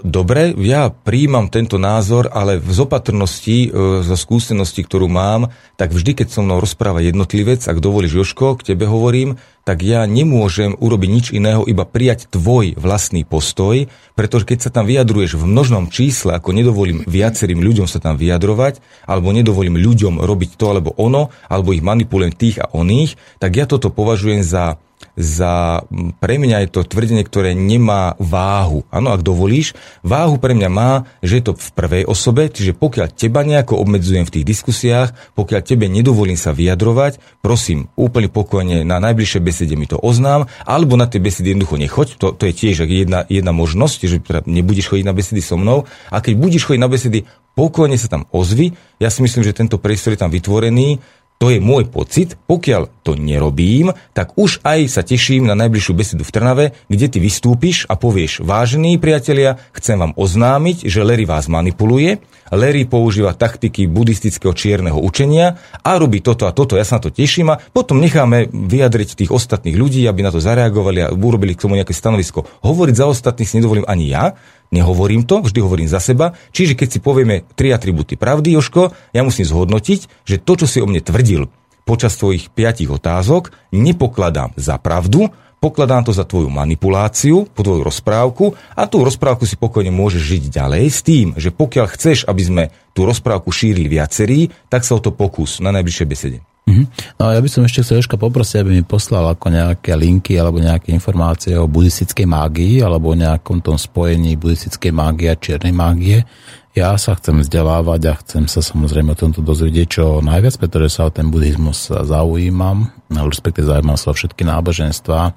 [0.01, 6.17] dobre, ja príjmam tento názor, ale v zopatrnosti, uh, zo skúsenosti, ktorú mám, tak vždy,
[6.17, 9.37] keď so mnou rozpráva jednotlivec, ak dovolíš Joško, k tebe hovorím,
[9.69, 14.89] tak ja nemôžem urobiť nič iného, iba prijať tvoj vlastný postoj, pretože keď sa tam
[14.89, 20.57] vyjadruješ v množnom čísle, ako nedovolím viacerým ľuďom sa tam vyjadrovať, alebo nedovolím ľuďom robiť
[20.57, 24.81] to alebo ono, alebo ich manipulujem tých a oných, tak ja toto považujem za
[25.17, 25.85] za,
[26.23, 28.89] pre mňa je to tvrdenie, ktoré nemá váhu.
[28.89, 33.09] Áno, ak dovolíš, váhu pre mňa má, že je to v prvej osobe, čiže pokiaľ
[33.13, 38.97] teba nejako obmedzujem v tých diskusiách, pokiaľ tebe nedovolím sa vyjadrovať, prosím, úplne pokojne na
[39.03, 42.89] najbližšej besede mi to oznám, alebo na tej besedy jednoducho nechoď, to, to je tiež
[42.89, 46.81] jedna, jedna možnosť, že teda nebudeš chodiť na besedy so mnou, a keď budeš chodiť
[46.81, 47.19] na besedy,
[47.59, 48.73] pokojne sa tam ozvi,
[49.03, 51.03] ja si myslím, že tento priestor je tam vytvorený,
[51.41, 56.21] to je môj pocit, pokiaľ to nerobím, tak už aj sa teším na najbližšiu besedu
[56.21, 61.49] v Trnave, kde ty vystúpiš a povieš, vážení priatelia, chcem vám oznámiť, že Larry vás
[61.49, 62.21] manipuluje,
[62.53, 67.15] Larry používa taktiky buddhistického čierneho učenia a robí toto a toto, ja sa na to
[67.15, 71.65] teším a potom necháme vyjadriť tých ostatných ľudí, aby na to zareagovali a urobili k
[71.65, 72.45] tomu nejaké stanovisko.
[72.61, 74.37] Hovoriť za ostatných si nedovolím ani ja,
[74.71, 76.39] Nehovorím to, vždy hovorím za seba.
[76.55, 80.79] Čiže keď si povieme tri atributy pravdy, Joško, ja musím zhodnotiť, že to, čo si
[80.79, 81.51] o mne tvrdil
[81.83, 85.27] počas tvojich piatich otázok, nepokladám za pravdu,
[85.59, 90.43] pokladám to za tvoju manipuláciu, po tvoju rozprávku a tú rozprávku si pokojne môžeš žiť
[90.55, 92.65] ďalej s tým, že pokiaľ chceš, aby sme
[92.95, 96.39] tú rozprávku šírili viacerí, tak sa o to pokus na najbližšej besede.
[96.69, 96.85] Mhm.
[97.17, 100.61] No ja by som ešte chcel Jožka poprosiť, aby mi poslal ako nejaké linky alebo
[100.61, 106.23] nejaké informácie o buddhistickej mágii alebo o nejakom tom spojení buddhistickej mágie a čiernej mágie.
[106.71, 111.11] Ja sa chcem vzdelávať a chcem sa samozrejme o tomto dozvedieť čo najviac, pretože sa
[111.11, 115.35] o ten buddhizmus zaujímam, respektive zaujímam sa o všetky náboženstva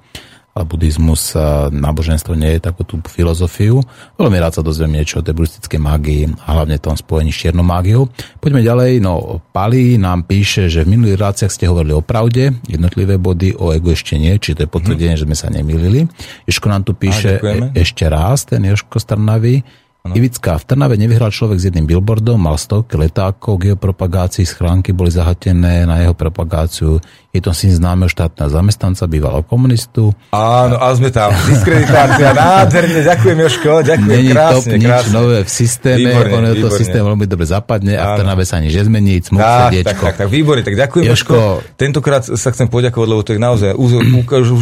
[0.53, 3.81] a buddhizmus, a náboženstvo nie je takú tú filozofiu.
[4.21, 7.65] Veľmi rád sa dozviem niečo o tej buddhistickej mágii a hlavne tom spojení s čiernou
[7.65, 8.13] mágiou.
[8.37, 9.01] Poďme ďalej.
[9.01, 13.73] No, Pali nám píše, že v minulých reláciách ste hovorili o pravde, jednotlivé body, o
[13.73, 15.25] ego ešte nie, či to je potvrdenie, mm-hmm.
[15.25, 16.05] že sme sa nemýlili.
[16.45, 17.73] Joško nám tu píše ďakujeme.
[17.73, 19.55] e- ešte raz, ten Joško z Trnavy.
[20.03, 20.19] Ano.
[20.19, 24.91] Ivická, v Trnave nevyhral človek s jedným billboardom, mal stovky letákov k jeho propagácii, schránky
[24.91, 26.99] boli zahatené na jeho propagáciu.
[27.31, 30.11] Je to syn známeho štátneho zamestnanca, bývalého komunistu.
[30.35, 31.31] Áno, ale sme tam.
[31.47, 35.13] Diskreditácia, nádherne, ďakujem Joško, ďakujem, Není top, krásne, nič krásne.
[35.15, 36.79] nové v systéme, Výborne, ono to výborne.
[36.83, 38.19] systém veľmi dobre zapadne a v Áno.
[38.27, 40.03] Trnave sa nič nezmení, smuk Tak, tak, srdiečko.
[40.03, 41.31] tak, tak, výborne, tak ďakujem Jožko.
[41.31, 41.79] Jožko.
[41.79, 43.71] Tentokrát sa chcem poďakovať, lebo to je naozaj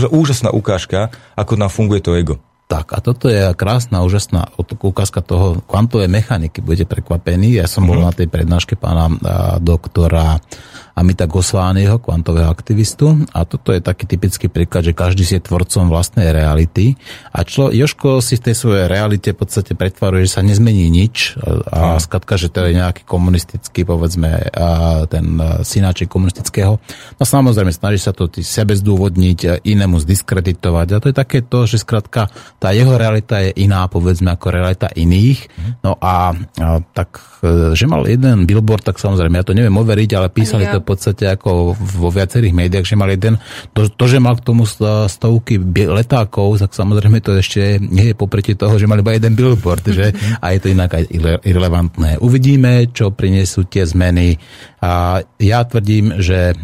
[0.05, 2.37] úžasná ukážka, ako nám funguje to ego.
[2.71, 4.47] Tak a toto je krásna, úžasná
[4.95, 6.63] ukázka toho kvantovej mechaniky.
[6.63, 7.59] Budete prekvapení.
[7.59, 8.05] Ja som bol Mhm.
[8.07, 9.15] na tej prednáške pána a,
[9.59, 10.39] doktora
[10.91, 13.23] a my tak Gosványho, kvantového aktivistu.
[13.31, 16.99] A toto je taký typický príklad, že každý si je tvorcom vlastnej reality.
[17.31, 21.39] A člo, Joško si v tej svojej realite v podstate pretvaruje, že sa nezmení nič
[21.71, 26.79] a, a že to je nejaký komunistický, povedzme, a ten synáček komunistického.
[27.17, 30.87] No samozrejme, snaží sa to sebe zdôvodniť, inému zdiskreditovať.
[30.91, 32.27] A to je také to, že skratka
[32.59, 35.49] tá jeho realita je iná, povedzme, ako realita iných.
[35.81, 40.09] No a, a tak, e, že mal jeden billboard, tak samozrejme, ja to neviem overiť,
[40.17, 40.77] ale písali ja.
[40.77, 43.39] to podstate ako vo viacerých médiách, že mal jeden,
[43.71, 44.67] to, to že mal k tomu
[45.07, 45.57] stovky
[45.87, 50.11] letákov, tak samozrejme to ešte nie je popretí toho, že mal iba jeden billboard, že
[50.43, 51.03] a je to inak aj
[51.47, 52.19] irrelevantné.
[52.19, 54.35] Uvidíme, čo prinesú tie zmeny.
[54.81, 56.57] A ja tvrdím, že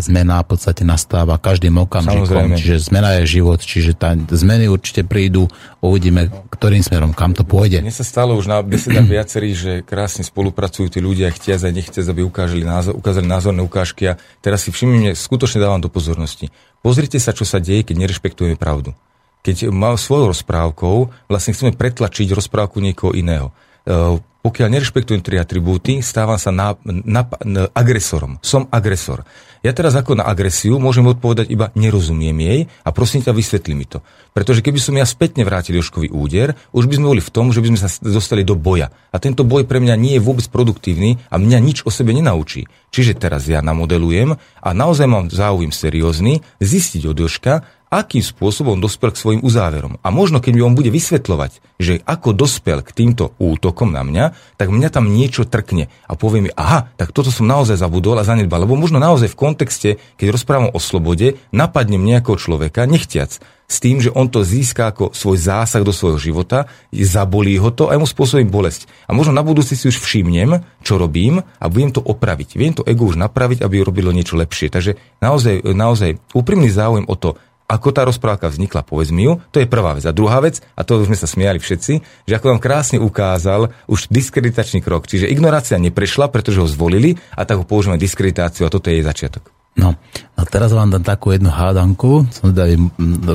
[0.00, 2.56] zmena v podstate nastáva každým okamžikom, Samozrejme.
[2.56, 5.52] čiže zmena je život, čiže tá, zmeny určite prídu,
[5.84, 7.84] uvidíme, ktorým smerom, kam to pôjde.
[7.84, 12.00] Mne sa stalo už na besedách viacerí, že krásne spolupracujú tí ľudia, chtia a nechtia,
[12.00, 16.48] aby ukázali, názor, ukázali názorné ukážky a teraz si všimnite, skutočne dávam do pozornosti.
[16.80, 18.96] Pozrite sa, čo sa deje, keď nerešpektujeme pravdu.
[19.44, 23.50] Keď mal svojou rozprávkou, vlastne chceme pretlačiť rozprávku niekoho iného
[23.84, 28.42] e, pokiaľ nerešpektujem tri atribúty, stávam sa na, na, na, agresorom.
[28.42, 29.22] Som agresor.
[29.62, 33.86] Ja teraz ako na agresiu môžem odpovedať iba nerozumiem jej a prosím ťa vysvetli mi
[33.86, 34.02] to.
[34.34, 37.62] Pretože keby som ja spätne vrátil Joškový úder, už by sme boli v tom, že
[37.62, 38.90] by sme sa dostali do boja.
[39.14, 42.66] A tento boj pre mňa nie je vôbec produktívny a mňa nič o sebe nenaučí.
[42.90, 47.62] Čiže teraz ja namodelujem a naozaj mám záujem seriózny zistiť od Joška,
[47.92, 50.00] akým spôsobom dospel k svojim uzáverom.
[50.00, 54.56] A možno, keď mi on bude vysvetľovať, že ako dospel k týmto útokom na mňa,
[54.56, 58.24] tak mňa tam niečo trkne a povie mi, aha, tak toto som naozaj zabudol a
[58.24, 58.64] zanedbal.
[58.64, 63.36] Lebo možno naozaj v kontexte, keď rozprávam o slobode, napadnem nejakého človeka, nechtiac,
[63.72, 67.88] s tým, že on to získa ako svoj zásah do svojho života, zabolí ho to
[67.88, 68.84] a mu spôsobím bolesť.
[69.08, 72.60] A možno na budúci si už všimnem, čo robím a viem to opraviť.
[72.60, 74.68] Viem to ego už napraviť, aby robilo niečo lepšie.
[74.68, 77.40] Takže naozaj, naozaj úprimný záujem o to,
[77.72, 80.04] ako tá rozprávka vznikla, povedz mi ju, to je prvá vec.
[80.04, 81.92] A druhá vec, a to už sme sa smiali všetci,
[82.28, 87.48] že ako vám krásne ukázal už diskreditačný krok, čiže ignorácia neprešla, pretože ho zvolili a
[87.48, 89.48] tak ho používame diskreditáciu a toto je jej začiatok.
[89.72, 89.96] No,
[90.36, 92.76] a teraz vám dám takú jednu hádanku, som teda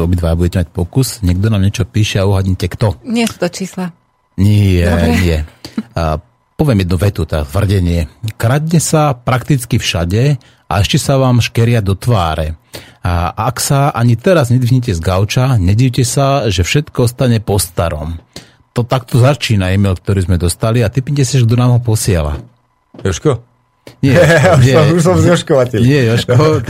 [0.06, 3.02] obidva budete mať pokus, niekto nám niečo píše a uhadnite kto.
[3.10, 3.90] Nie sú to čísla.
[4.38, 5.18] Nie, Dobre.
[5.18, 5.38] nie.
[5.98, 6.22] A
[6.54, 8.06] poviem jednu vetu, tá tvrdenie.
[8.38, 12.60] Kradne sa prakticky všade a ešte sa vám škeria do tváre.
[13.02, 18.20] A ak sa ani teraz nedvihnete z gauča, nedivte sa, že všetko ostane po starom.
[18.76, 22.38] To takto začína e-mail, ktorý sme dostali a typnite si, že kto nám ho posiela.
[23.02, 23.48] Joško?
[24.04, 24.20] Nie,
[24.64, 25.80] nie, už som z Joškovateľ.
[25.82, 26.62] Nie, Joško,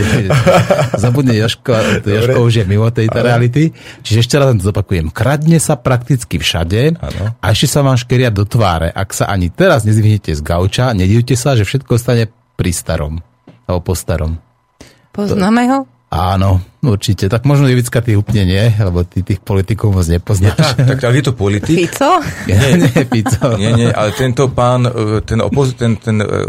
[0.96, 3.74] zabudne Joško, Joško už je mimo tejto reality.
[4.06, 5.12] Čiže ešte raz to zopakujem.
[5.12, 7.36] Kradne sa prakticky všade ano.
[7.42, 8.94] a ešte sa vám škeria do tváre.
[8.94, 13.20] Ak sa ani teraz nezvihnete z gauča, nedivte sa, že všetko stane pri starom.
[13.68, 14.40] Alebo po starom.
[15.12, 15.80] Poznáme ho?
[16.08, 17.28] Áno, určite.
[17.28, 20.56] Tak možno Ivicka ty úplne nie, lebo ty tých politikov moc nepoznáš.
[20.56, 21.76] Nie, tak, tak, ale je to politik?
[21.76, 22.12] Fico?
[22.48, 23.48] Nie, nie, Fico.
[23.60, 25.76] Nie, nie, ale tento pán, e, ten opoz...
[25.76, 26.48] Ten, ten, e,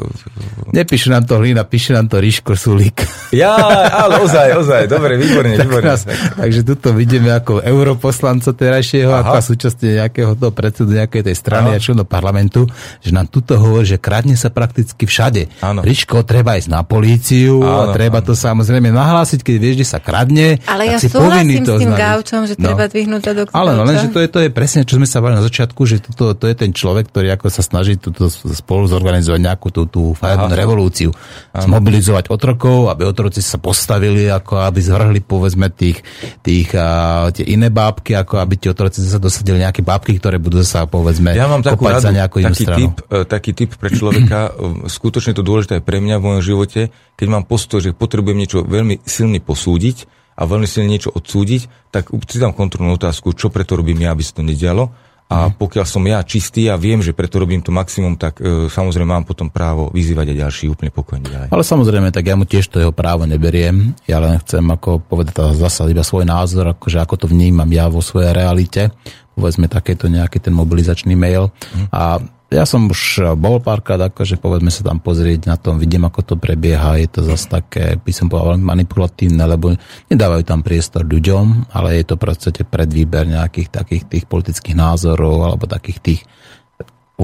[0.72, 3.02] Nepíše nám to Hlina, píše nám to Ríško Sulík.
[3.32, 3.56] Ja,
[3.88, 5.96] ale ozaj, ozaj, dobre, výborne, výborne.
[5.96, 9.32] Tak, takže tuto vidíme ako europoslanca terajšieho, Aha.
[9.32, 11.80] ako súčasne nejakého toho predsedu nejakej tej strany Aha.
[11.80, 12.68] a členov parlamentu,
[13.00, 15.48] že nám tuto hovorí, že kradne sa prakticky všade.
[15.64, 15.80] Áno.
[15.80, 18.26] Ríško, treba ísť na políciu áno, a treba áno.
[18.28, 20.27] to samozrejme nahlásiť, keď vieš, že sa kradne,
[20.68, 22.92] ale ja si súhlasím s tým gaučom, že treba no.
[22.92, 25.40] dvihnúť to do Ale no, lenže to je, to je presne, čo sme sa bavili
[25.40, 29.40] na začiatku, že toto, to je ten človek, ktorý ako sa snaží túto spolu zorganizovať
[29.40, 31.10] nejakú tú, tú farebnú revolúciu.
[31.56, 31.64] Aha.
[31.64, 36.04] Zmobilizovať otrokov, aby otroci sa postavili, ako aby zvrhli povedzme tých,
[36.44, 40.60] tých a, tie iné bábky, ako aby tie otroci sa dosadili nejaké bábky, ktoré budú
[40.60, 42.80] sa povedzme ja mám takú radu, za nejakú taký stranu.
[42.80, 44.50] Typ, e, taký typ pre človeka, e,
[44.90, 46.80] skutočne to dôležité aj pre mňa v mojom živote,
[47.14, 52.14] keď mám postoj, že potrebujem niečo veľmi silný posúdiť, a veľmi silne niečo odsúdiť, tak
[52.30, 54.94] si dám kontrolnú otázku, čo preto robím ja, aby sa to nedialo.
[55.28, 55.60] A mhm.
[55.60, 59.28] pokiaľ som ja čistý a viem, že preto robím to maximum, tak e, samozrejme mám
[59.28, 61.48] potom právo vyzývať aj ďalší úplne pokojne ďalej.
[61.52, 63.92] Ale samozrejme, tak ja mu tiež to jeho právo neberiem.
[64.08, 68.00] Ja len chcem ako povedať zasa iba svoj názor, akože ako to vnímam ja vo
[68.00, 68.88] svojej realite.
[69.36, 71.52] Povedzme takéto nejaký ten mobilizačný mail.
[71.76, 71.92] Mhm.
[71.92, 76.20] A ja som už bol párkrát, akože povedzme sa tam pozrieť na tom, vidím, ako
[76.24, 79.76] to prebieha, je to zase také, by som povedal, manipulatívne, lebo
[80.08, 85.68] nedávajú tam priestor ľuďom, ale je to podstate predvýber nejakých takých tých politických názorov alebo
[85.68, 86.20] takých tých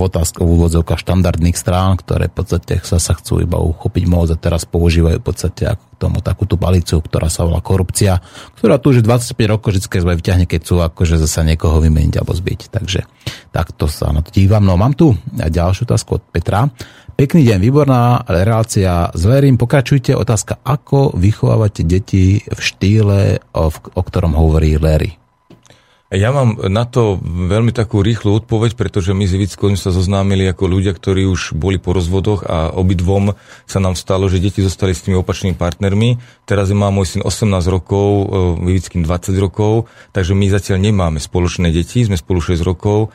[0.02, 4.34] otázka v úvodzovkách štandardných strán, ktoré v podstate sa, sa chcú iba uchopiť moc a
[4.34, 8.18] teraz používajú v podstate ako k tomu takúto balicu, ktorá sa volá korupcia,
[8.58, 12.34] ktorá tu už 25 rokov vždy zle vyťahne, keď chcú akože zase niekoho vymeniť alebo
[12.34, 12.74] zbiť.
[12.74, 13.06] Takže
[13.54, 14.66] takto sa na to dívam.
[14.66, 16.66] No mám tu ďalšiu otázku od Petra.
[17.14, 19.14] Pekný deň, výborná relácia.
[19.14, 20.18] Zverím, pokračujte.
[20.18, 25.23] Otázka, ako vychovávate deti v štýle, o, o ktorom hovorí Larry?
[26.14, 30.70] Ja mám na to veľmi takú rýchlu odpoveď, pretože my s Ivickou sa zoznámili ako
[30.70, 33.34] ľudia, ktorí už boli po rozvodoch a obidvom
[33.66, 36.22] sa nám stalo, že deti zostali s tými opačnými partnermi.
[36.46, 38.30] Teraz má môj syn 18 rokov,
[38.62, 43.10] Ivickým 20 rokov, takže my zatiaľ nemáme spoločné deti, sme spolu 6 rokov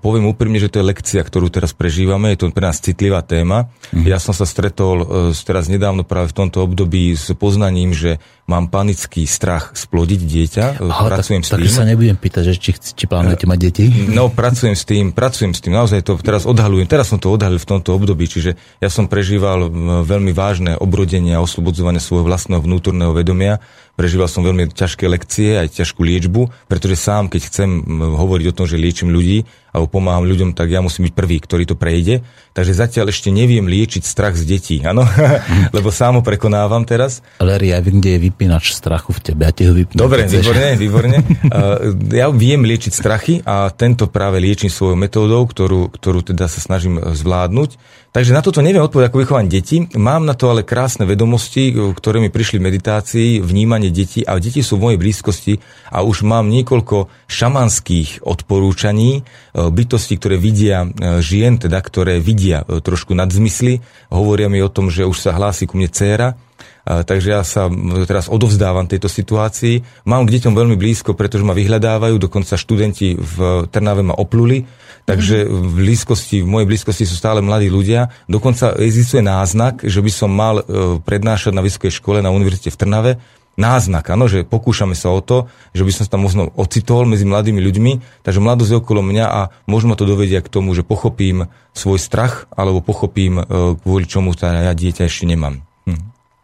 [0.00, 3.68] poviem úprimne, že to je lekcia, ktorú teraz prežívame, je to pre nás citlivá téma.
[3.92, 4.08] Mm.
[4.08, 8.18] Ja som sa stretol e, teraz nedávno práve v tomto období s poznaním, že
[8.48, 10.64] mám panický strach splodiť dieťa.
[10.80, 11.66] E, Aha, pracujem tak, s tým.
[11.68, 13.84] Tak sa nebudem pýtať, že či, či plánujete mať deti.
[14.10, 15.76] No, pracujem s tým, pracujem s tým.
[15.76, 16.88] Naozaj to teraz odhalujem.
[16.90, 19.70] Teraz som to odhalil v tomto období, čiže ja som prežíval
[20.02, 23.62] veľmi vážne obrodenie a oslobodzovanie svojho vlastného vnútorného vedomia
[24.00, 27.68] Prežíval som veľmi ťažké lekcie, aj ťažkú liečbu, pretože sám, keď chcem
[28.16, 31.64] hovoriť o tom, že liečím ľudí alebo pomáham ľuďom, tak ja musím byť prvý, ktorý
[31.66, 32.26] to prejde.
[32.50, 35.06] Takže zatiaľ ešte neviem liečiť strach z detí, áno?
[35.76, 37.22] Lebo sám ho prekonávam teraz.
[37.38, 39.94] Ale ja viem, kde je vypínač strachu v tebe, ja ti ho vypnú.
[39.94, 41.18] Dobre, výborne, výborne.
[42.20, 46.98] ja viem liečiť strachy a tento práve liečím svojou metódou, ktorú, ktorú teda sa snažím
[46.98, 48.00] zvládnuť.
[48.10, 49.76] Takže na toto neviem odpovedať, ako vychovať deti.
[49.94, 54.66] Mám na to ale krásne vedomosti, ktoré mi prišli v meditácii, vnímanie detí a deti
[54.66, 55.54] sú v mojej blízkosti
[55.94, 59.22] a už mám niekoľko šamanských odporúčaní,
[59.68, 63.84] bytosti, ktoré vidia e, žien, teda ktoré vidia e, trošku nadzmysly.
[64.08, 66.40] Hovoria mi o tom, že už sa hlási ku mne dcéra,
[66.80, 67.68] takže ja sa
[68.08, 69.84] teraz odovzdávam tejto situácii.
[70.08, 74.64] Mám k deťom veľmi blízko, pretože ma vyhľadávajú, dokonca študenti v Trnave ma opluli,
[75.10, 78.14] Takže v blízkosti, v mojej blízkosti sú stále mladí ľudia.
[78.30, 80.64] Dokonca existuje náznak, že by som mal e,
[81.02, 83.12] prednášať na vysokej škole na univerzite v Trnave.
[83.58, 87.28] Náznak, áno, že pokúšame sa o to, že by som sa tam možno ocitol medzi
[87.28, 91.50] mladými ľuďmi, takže mladosť je okolo mňa a možno to dovedia k tomu, že pochopím
[91.76, 93.44] svoj strach alebo pochopím, e,
[93.78, 95.69] kvôli čomu teda ja dieťa ešte nemám.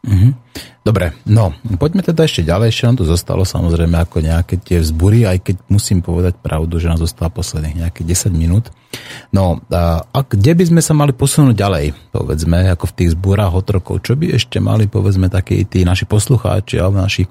[0.07, 0.13] Hm.
[0.15, 0.33] Mm-hmm.
[0.87, 1.51] Dobre, no,
[1.83, 5.57] poďme teda ešte ďalej, ešte nám tu zostalo samozrejme ako nejaké tie vzbury, aj keď
[5.67, 8.71] musím povedať pravdu, že nám zostalo posledných nejaké 10 minút.
[9.35, 13.51] No, a, a kde by sme sa mali posunúť ďalej, povedzme, ako v tých zbúrach
[13.51, 17.27] otrokov, čo by ešte mali, povedzme, takí tí naši poslucháči alebo naši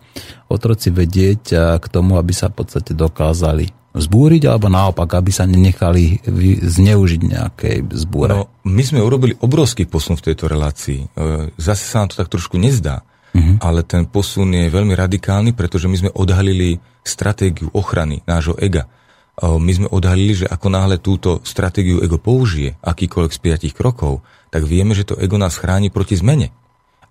[0.51, 6.19] otroci vedieť k tomu, aby sa v podstate dokázali zbúriť, alebo naopak, aby sa nenechali
[6.61, 8.35] zneužiť nejakej zbúre?
[8.35, 10.99] No, my sme urobili obrovský posun v tejto relácii.
[11.01, 11.07] E,
[11.55, 13.55] zase sa nám to tak trošku nezdá, uh-huh.
[13.63, 16.77] ale ten posun je veľmi radikálny, pretože my sme odhalili
[17.07, 18.85] stratégiu ochrany nášho ega.
[18.85, 24.19] E, my sme odhalili, že ako náhle túto stratégiu ego použije, akýkoľvek z piatich krokov,
[24.51, 26.51] tak vieme, že to ego nás chráni proti zmene.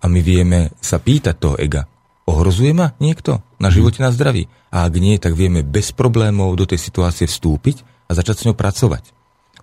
[0.01, 1.89] A my vieme sa pýtať toho ega,
[2.25, 4.49] Ohrozuje ma niekto na živote, na zdraví?
[4.73, 8.57] A ak nie, tak vieme bez problémov do tej situácie vstúpiť a začať s ňou
[8.57, 9.13] pracovať.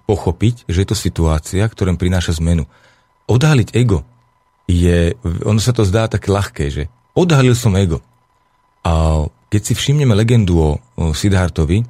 [0.06, 2.70] Pochopiť, že je to situácia, ktorým prináša zmenu.
[3.26, 4.06] Odhaliť ego
[4.70, 6.82] je, ono sa to zdá také ľahké, že
[7.18, 7.98] odhalil som ego.
[8.86, 11.82] A keď si všimneme legendu o, o Siddhartovi,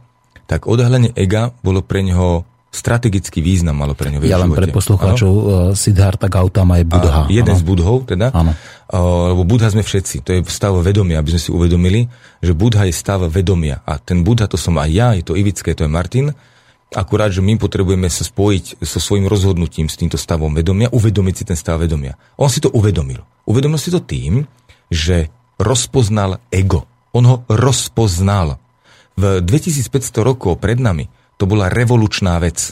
[0.49, 5.31] tak odhalenie ega bolo pre neho strategický význam malo pre ňu Ja len pre poslucháčov,
[5.31, 5.45] uh,
[5.77, 7.29] Siddhartha Gautama je Budha.
[7.29, 7.61] A jeden ano.
[7.61, 8.57] z budhov teda, ano.
[8.89, 12.09] Uh, lebo Budha sme všetci, to je stav vedomia, aby sme si uvedomili,
[12.41, 15.77] že Budha je stav vedomia a ten Budha to som aj ja, je to Ivické,
[15.77, 16.33] to je Martin,
[16.97, 21.45] akurát, že my potrebujeme sa spojiť so svojím rozhodnutím s týmto stavom vedomia, uvedomiť si
[21.45, 22.17] ten stav vedomia.
[22.41, 23.21] On si to uvedomil.
[23.45, 24.49] Uvedomil si to tým,
[24.89, 25.29] že
[25.61, 26.89] rozpoznal ego.
[27.13, 28.57] On ho rozpoznal.
[29.13, 31.05] V 2500 rokov pred nami
[31.43, 32.71] to bola revolučná vec.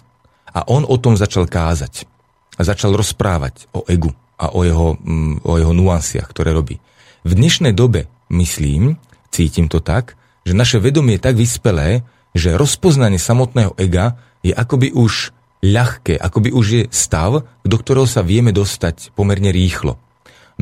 [0.54, 2.06] A on o tom začal kázať.
[2.54, 6.78] A začal rozprávať o egu a o jeho, mm, o jeho nuansiach, ktoré robí.
[7.26, 8.94] V dnešnej dobe, myslím,
[9.34, 10.14] cítim to tak,
[10.46, 14.14] že naše vedomie je tak vyspelé, že rozpoznanie samotného ega
[14.46, 15.34] je akoby už
[15.66, 19.98] ľahké, akoby už je stav, do ktorého sa vieme dostať pomerne rýchlo.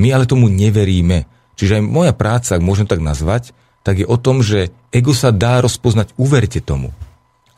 [0.01, 1.29] My ale tomu neveríme.
[1.61, 3.53] Čiže aj moja práca, ak môžem tak nazvať,
[3.85, 6.97] tak je o tom, že ego sa dá rozpoznať, uverte tomu.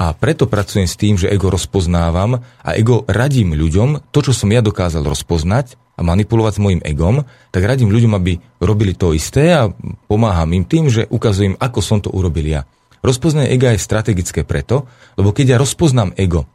[0.01, 4.49] A preto pracujem s tým, že ego rozpoznávam a ego radím ľuďom to, čo som
[4.49, 9.53] ja dokázal rozpoznať a manipulovať s mojim egom, tak radím ľuďom, aby robili to isté
[9.53, 9.69] a
[10.09, 12.65] pomáham im tým, že ukazujem, ako som to urobil ja.
[13.05, 14.89] Rozpoznanie ega je strategické preto,
[15.21, 16.49] lebo keď ja rozpoznám ego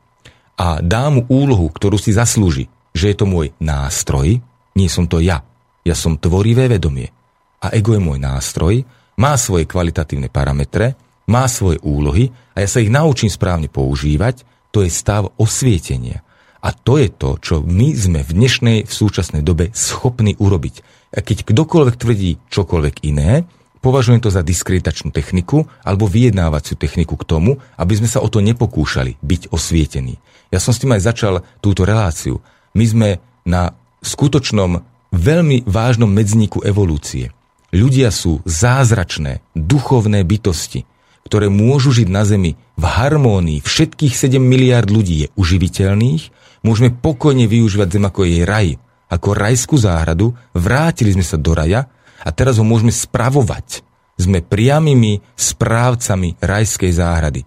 [0.58, 2.66] a dám mu úlohu, ktorú si zaslúži,
[2.98, 4.42] že je to môj nástroj,
[4.74, 5.46] nie som to ja.
[5.86, 7.14] Ja som tvorivé vedomie.
[7.62, 8.82] A ego je môj nástroj,
[9.22, 14.86] má svoje kvalitatívne parametre, má svoje úlohy a ja sa ich naučím správne používať, to
[14.86, 16.22] je stav osvietenia.
[16.66, 20.82] A to je to, čo my sme v dnešnej, v súčasnej dobe schopní urobiť.
[21.14, 23.46] A keď kdokoľvek tvrdí čokoľvek iné,
[23.86, 28.42] považujem to za diskreditačnú techniku alebo vyjednávaciu techniku k tomu, aby sme sa o to
[28.42, 30.18] nepokúšali byť osvietení.
[30.50, 32.42] Ja som s tým aj začal túto reláciu.
[32.74, 33.10] My sme
[33.46, 34.82] na skutočnom
[35.14, 37.30] veľmi vážnom medzníku evolúcie.
[37.72, 40.90] Ľudia sú zázračné, duchovné bytosti,
[41.26, 43.66] ktoré môžu žiť na Zemi v harmónii.
[43.66, 46.30] Všetkých 7 miliard ľudí je uživiteľných,
[46.62, 48.78] môžeme pokojne využívať Zem ako jej raj,
[49.10, 51.90] ako rajskú záhradu, vrátili sme sa do raja
[52.22, 53.82] a teraz ho môžeme spravovať.
[54.16, 57.44] Sme priamými správcami rajskej záhrady.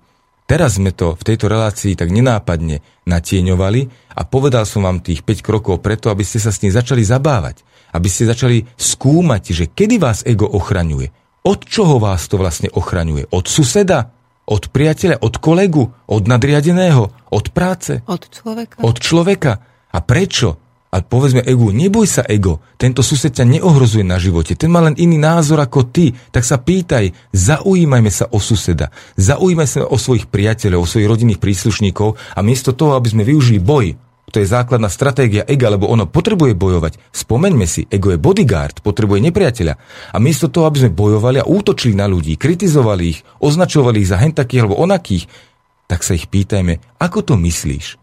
[0.48, 3.80] Teraz sme to v tejto relácii tak nenápadne natieňovali
[4.16, 7.60] a povedal som vám tých 5 krokov preto, aby ste sa s tým začali zabávať.
[7.92, 11.12] Aby ste začali skúmať, že kedy vás ego ochraňuje.
[11.48, 13.32] Od čoho vás to vlastne ochraňuje?
[13.32, 14.12] Od suseda?
[14.44, 15.24] Od priateľa?
[15.24, 15.88] Od kolegu?
[16.04, 17.08] Od nadriadeného?
[17.32, 18.04] Od práce?
[18.04, 18.84] Od človeka.
[18.84, 19.52] Od človeka.
[19.88, 20.60] A prečo?
[20.92, 24.96] A povedzme ego, neboj sa ego, tento sused ťa neohrozuje na živote, ten má len
[24.96, 28.88] iný názor ako ty, tak sa pýtaj, zaujímajme sa o suseda,
[29.20, 33.60] zaujímaj sa o svojich priateľov, o svojich rodinných príslušníkov a miesto toho, aby sme využili
[33.60, 37.00] boj, to je základná stratégia ega, lebo ono potrebuje bojovať.
[37.12, 39.74] Spomeňme si, ego je bodyguard, potrebuje nepriateľa.
[40.12, 44.20] A miesto toho, aby sme bojovali a útočili na ľudí, kritizovali ich, označovali ich za
[44.20, 45.24] hen takých alebo onakých,
[45.88, 47.96] tak sa ich pýtajme, ako to myslíš?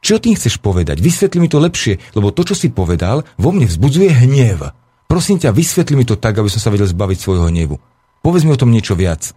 [0.00, 1.00] Čo tým chceš povedať?
[1.00, 4.72] Vysvetli mi to lepšie, lebo to, čo si povedal, vo mne vzbudzuje hnev.
[5.08, 7.76] Prosím ťa, vysvetli mi to tak, aby som sa vedel zbaviť svojho hnevu.
[8.20, 9.32] Povedz mi o tom niečo viac.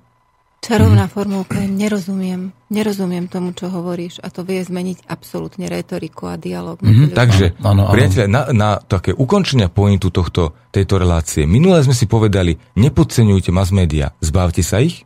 [0.64, 2.56] Čarovná formulka, nerozumiem.
[2.72, 6.80] Nerozumiem tomu, čo hovoríš a to vie zmeniť absolútne retoriku a dialog.
[6.80, 7.92] Mm-hmm, takže, áno, áno.
[7.92, 11.44] priateľe, na, na také ukončenia pointu tohto, tejto relácie.
[11.44, 15.04] Minulé sme si povedali, nepodceňujte mass media, zbavte sa ich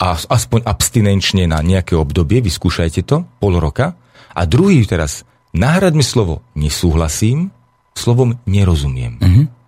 [0.00, 4.00] a aspoň abstinenčne na nejaké obdobie, vyskúšajte to, pol roka
[4.32, 7.52] a druhý teraz, nahradme slovo nesúhlasím
[7.92, 9.20] slovom nerozumiem.
[9.20, 9.59] Mm-hmm.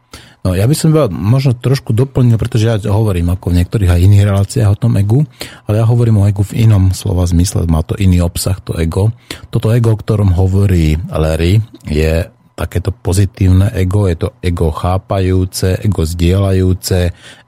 [0.43, 4.05] No, ja by som iba možno trošku doplnil, pretože ja hovorím ako v niektorých aj
[4.11, 5.23] iných reláciách o tom egu,
[5.71, 9.15] ale ja hovorím o egu v inom slova zmysle, má to iný obsah, to ego.
[9.55, 16.05] Toto ego, o ktorom hovorí Larry, je takéto pozitívne ego, je to ego chápajúce, ego
[16.05, 16.99] zdieľajúce,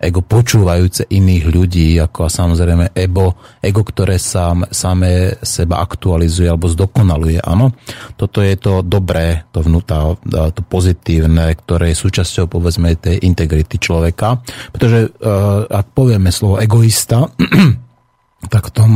[0.01, 6.73] ego počúvajúce iných ľudí, ako a samozrejme ego, ego, ktoré sám, samé seba aktualizuje alebo
[6.73, 7.45] zdokonaluje.
[7.45, 7.77] Áno,
[8.17, 14.41] toto je to dobré, to vnúta, to pozitívne, ktoré je súčasťou povedzme tej integrity človeka.
[14.73, 15.13] Pretože
[15.69, 17.29] ak povieme slovo egoista,
[18.49, 18.93] tak v tom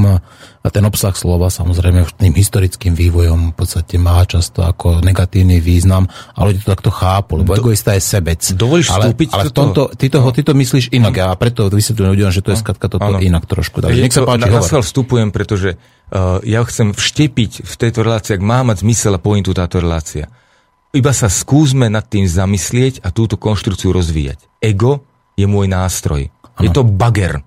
[0.68, 6.38] ten obsah slova samozrejme tým historickým vývojom v podstate má často ako negatívny význam a
[6.44, 8.40] ľudia to takto chápu, lebo Do, egoista je sebec.
[8.52, 10.30] Dovolíš ale, vstúpiť ale v tomto, ty, to, no.
[10.34, 13.18] ty to myslíš inak a preto vysvetľujem ľuďom, že to je skatka toto ano.
[13.18, 13.80] inak trošku.
[13.80, 18.36] Takže nech sa páči, na, na vstupujem, pretože uh, ja chcem vštepiť v tejto relácii,
[18.36, 20.28] ak má mať zmysel a pointu táto relácia.
[20.92, 24.40] Iba sa skúsme nad tým zamyslieť a túto konštrukciu rozvíjať.
[24.64, 25.04] Ego
[25.36, 26.32] je môj nástroj.
[26.56, 26.64] Ano.
[26.64, 27.44] Je to bager.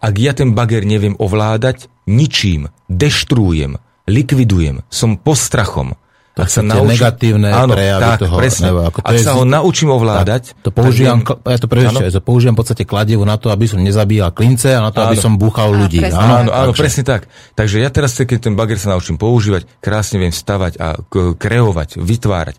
[0.00, 3.76] Ak ja ten bager neviem ovládať, ničím, deštruujem,
[4.08, 5.94] likvidujem, som postrachom.
[6.30, 8.36] Tak sa naučím, negatívne áno, prejavy tak, toho.
[8.38, 8.66] Presne.
[8.70, 10.42] Nebo, ako to Ak je, sa ho naučím ovládať.
[10.56, 11.66] Tak, to používam, tak, ja to
[12.00, 15.04] ja to používam v podstate kladivo na to, aby som nezabíjal klince a na to,
[15.04, 15.12] áno.
[15.12, 16.00] aby som búchal ľudí.
[16.00, 16.16] Presne.
[16.16, 17.26] Áno, áno, áno presne tak.
[17.58, 21.02] Takže ja teraz, keď ten bager sa naučím používať, krásne viem stavať a
[21.34, 22.56] kreovať, vytvárať.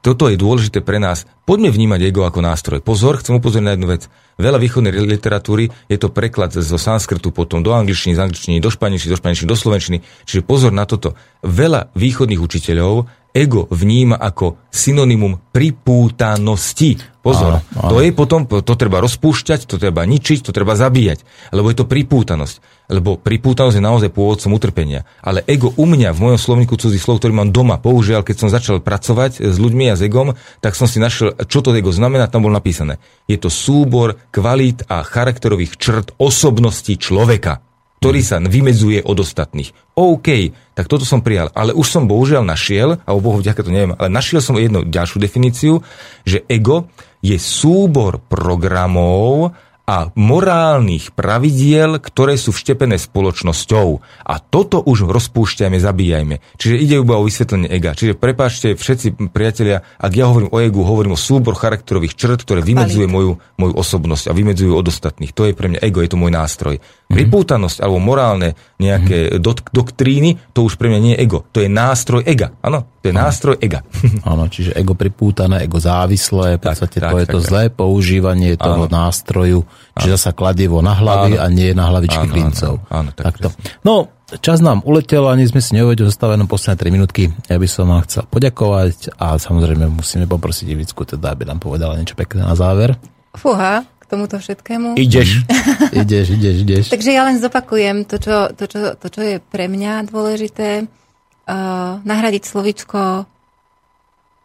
[0.00, 1.28] Toto je dôležité pre nás.
[1.44, 2.80] Poďme vnímať ego ako nástroj.
[2.80, 4.08] Pozor, chcem upozorniť na jednu vec.
[4.40, 9.12] Veľa východnej literatúry je to preklad zo sanskrtu potom do angličtiny, z angličtiny do španielčiny,
[9.12, 9.98] do španielčiny, do slovenčiny.
[10.24, 11.12] Čiže pozor na toto.
[11.44, 16.98] Veľa východných učiteľov ego vníma ako synonymum pripútanosti.
[17.20, 17.90] Pozor, áno, áno.
[17.92, 21.20] to je potom, to treba rozpúšťať, to treba ničiť, to treba zabíjať,
[21.52, 22.88] lebo je to pripútanosť.
[22.88, 25.04] Lebo pripútanosť je naozaj pôvodcom utrpenia.
[25.20, 28.48] Ale ego u mňa v mojom slovníku cudzí slov, ktorý mám doma, použiaľ, keď som
[28.48, 30.32] začal pracovať s ľuďmi a s egom,
[30.64, 32.96] tak som si našiel, čo to ego znamená, tam bolo napísané.
[33.28, 37.60] Je to súbor kvalít a charakterových črt osobnosti človeka
[38.00, 39.76] ktorý sa vymedzuje od ostatných.
[39.92, 41.52] OK, tak toto som prijal.
[41.52, 44.88] Ale už som bohužiaľ našiel, a o Bohu vďaka to neviem, ale našiel som jednu
[44.88, 45.84] ďalšiu definíciu,
[46.24, 46.88] že ego
[47.20, 49.52] je súbor programov,
[49.90, 53.88] a morálnych pravidiel, ktoré sú vštepené spoločnosťou.
[54.22, 56.38] A toto už rozpúšťajme, zabíjajme.
[56.54, 57.98] Čiže ide iba o vysvetlenie ega.
[57.98, 62.62] Čiže prepáčte všetci priatelia, ak ja hovorím o egu, hovorím o súbor charakterových črt, ktoré
[62.62, 65.34] vymedzuje moju, moju osobnosť a vymedzujú od ostatných.
[65.34, 66.78] To je pre mňa ego, je to môj nástroj.
[67.10, 67.26] Mm-hmm.
[67.26, 69.42] Pripútanosť alebo morálne nejaké mm-hmm.
[69.42, 71.42] dok- doktríny, to už pre mňa nie je ego.
[71.50, 72.54] To je nástroj ega.
[72.62, 73.26] Áno, to je ano.
[73.26, 73.82] nástroj ega.
[74.30, 77.48] Áno, čiže ego pripútané, ego závislé, v podstate tak, to tak, je tak, to tak.
[77.50, 79.66] zlé používanie toho nástroju,
[79.98, 81.42] čiže zasa kladivo na hlavy ano.
[81.42, 82.72] a nie na hlavičky ano, klincov.
[82.86, 83.48] Áno, áno, tak Takto.
[83.82, 84.06] No,
[84.38, 87.22] čas nám uletel, ani sme si neuvedeli, zostávajú jenom posledné 3 minútky.
[87.50, 91.98] Ja by som vám chcel poďakovať a samozrejme musíme poprosiť Ivicku, teda, aby nám povedala
[91.98, 92.94] niečo pekné na záver.
[93.34, 94.98] Fúha, tomuto všetkému.
[94.98, 95.46] Ideš.
[96.02, 96.84] ideš, ideš, ideš.
[96.90, 100.90] Takže ja len zopakujem to, čo, to, čo, to, čo je pre mňa dôležité.
[101.50, 103.26] Uh, nahradiť slovičko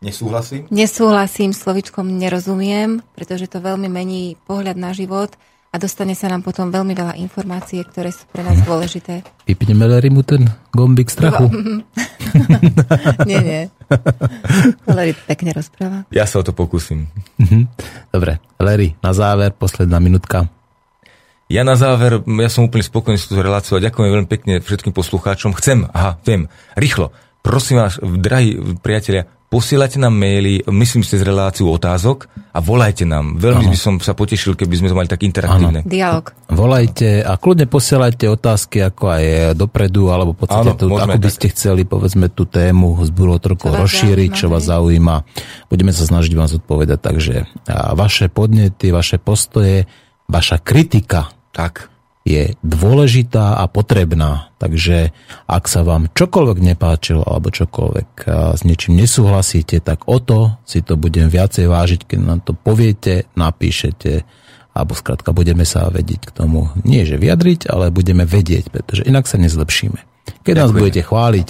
[0.06, 0.70] Nesúhlasím?
[0.70, 5.34] nesúhlasím, slovičkom nerozumiem, pretože to veľmi mení pohľad na život
[5.76, 9.28] a dostane sa nám potom veľmi veľa informácií, ktoré sú pre nás dôležité.
[9.44, 11.52] Vypneme Larrymu ten gombík strachu.
[13.30, 13.62] nie, nie.
[14.88, 16.08] Larry pekne rozpráva.
[16.16, 17.12] Ja sa o to pokúsim.
[17.44, 17.68] Mhm.
[18.08, 20.48] Dobre, Larry, na záver, posledná minútka.
[21.52, 24.96] Ja na záver, ja som úplne spokojný s túto reláciou a ďakujem veľmi pekne všetkým
[24.96, 25.54] poslucháčom.
[25.60, 26.48] Chcem, aha, viem,
[26.80, 27.12] rýchlo,
[27.46, 33.38] prosím vás, drahí priatelia, posielajte nám maily, myslím si, z reláciu otázok a volajte nám.
[33.38, 33.74] Veľmi Áno.
[33.74, 35.86] by som sa potešil, keby sme to mali tak interaktívne.
[35.86, 36.34] Dialog.
[36.50, 39.24] Volajte a kľudne posielajte otázky ako aj
[39.54, 41.36] dopredu, alebo v podstate tu, môžeme ako by tak.
[41.38, 45.16] ste chceli, povedzme, tú tému z trochu rozšíriť, čo vás zaujíma.
[45.70, 47.36] Budeme sa snažiť vám zodpovedať, takže
[47.70, 49.86] a vaše podnety, vaše postoje,
[50.26, 51.95] vaša kritika Tak.
[52.26, 54.50] Je dôležitá a potrebná.
[54.58, 55.14] Takže
[55.46, 58.10] ak sa vám čokoľvek nepáčilo alebo čokoľvek
[58.58, 63.30] s niečím nesúhlasíte, tak o to si to budem viacej vážiť, keď nám to poviete,
[63.38, 64.26] napíšete
[64.76, 69.24] alebo skrátka budeme sa vedieť k tomu nie že vyjadriť, ale budeme vedieť, pretože inak
[69.24, 70.04] sa nezlepšíme.
[70.44, 70.82] Keď nás Ďakujem.
[70.82, 71.50] budete chváliť,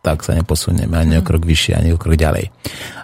[0.00, 2.48] tak sa neposunieme ani o krok vyššie, ani o krok ďalej.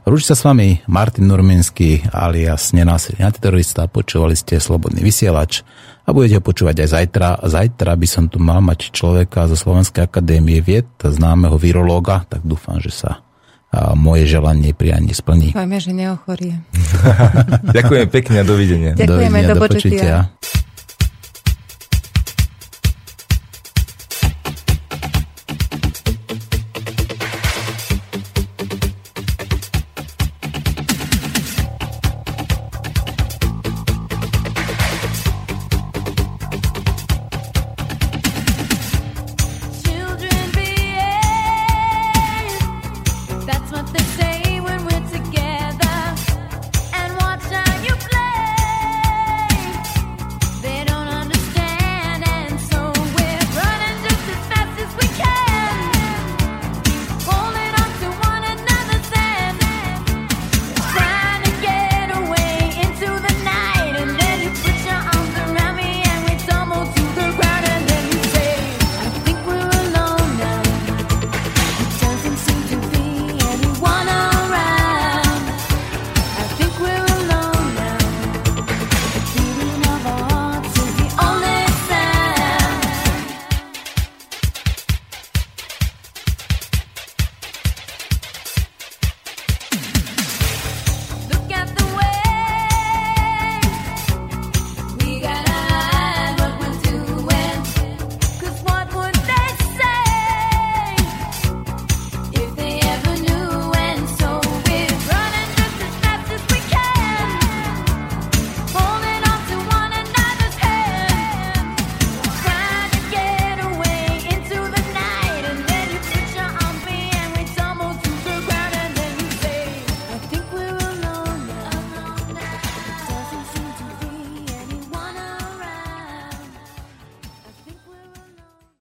[0.09, 5.67] Rúči sa s vami Martin Norminský alias nenásilný antiterorista, počúvali ste Slobodný vysielač
[6.05, 7.29] a budete ho počúvať aj zajtra.
[7.49, 12.77] Zajtra by som tu mal mať človeka zo Slovenskej akadémie vied, známeho virológa, tak dúfam,
[12.77, 13.25] že sa
[13.75, 15.51] a moje želanie prianie splní.
[15.51, 16.63] Dúfajme, že neochorie.
[17.77, 18.91] Ďakujem pekne a dovidenia.
[18.95, 19.91] Ďakujeme, Dovidenia, do do počutia.
[20.31, 20.63] počutia.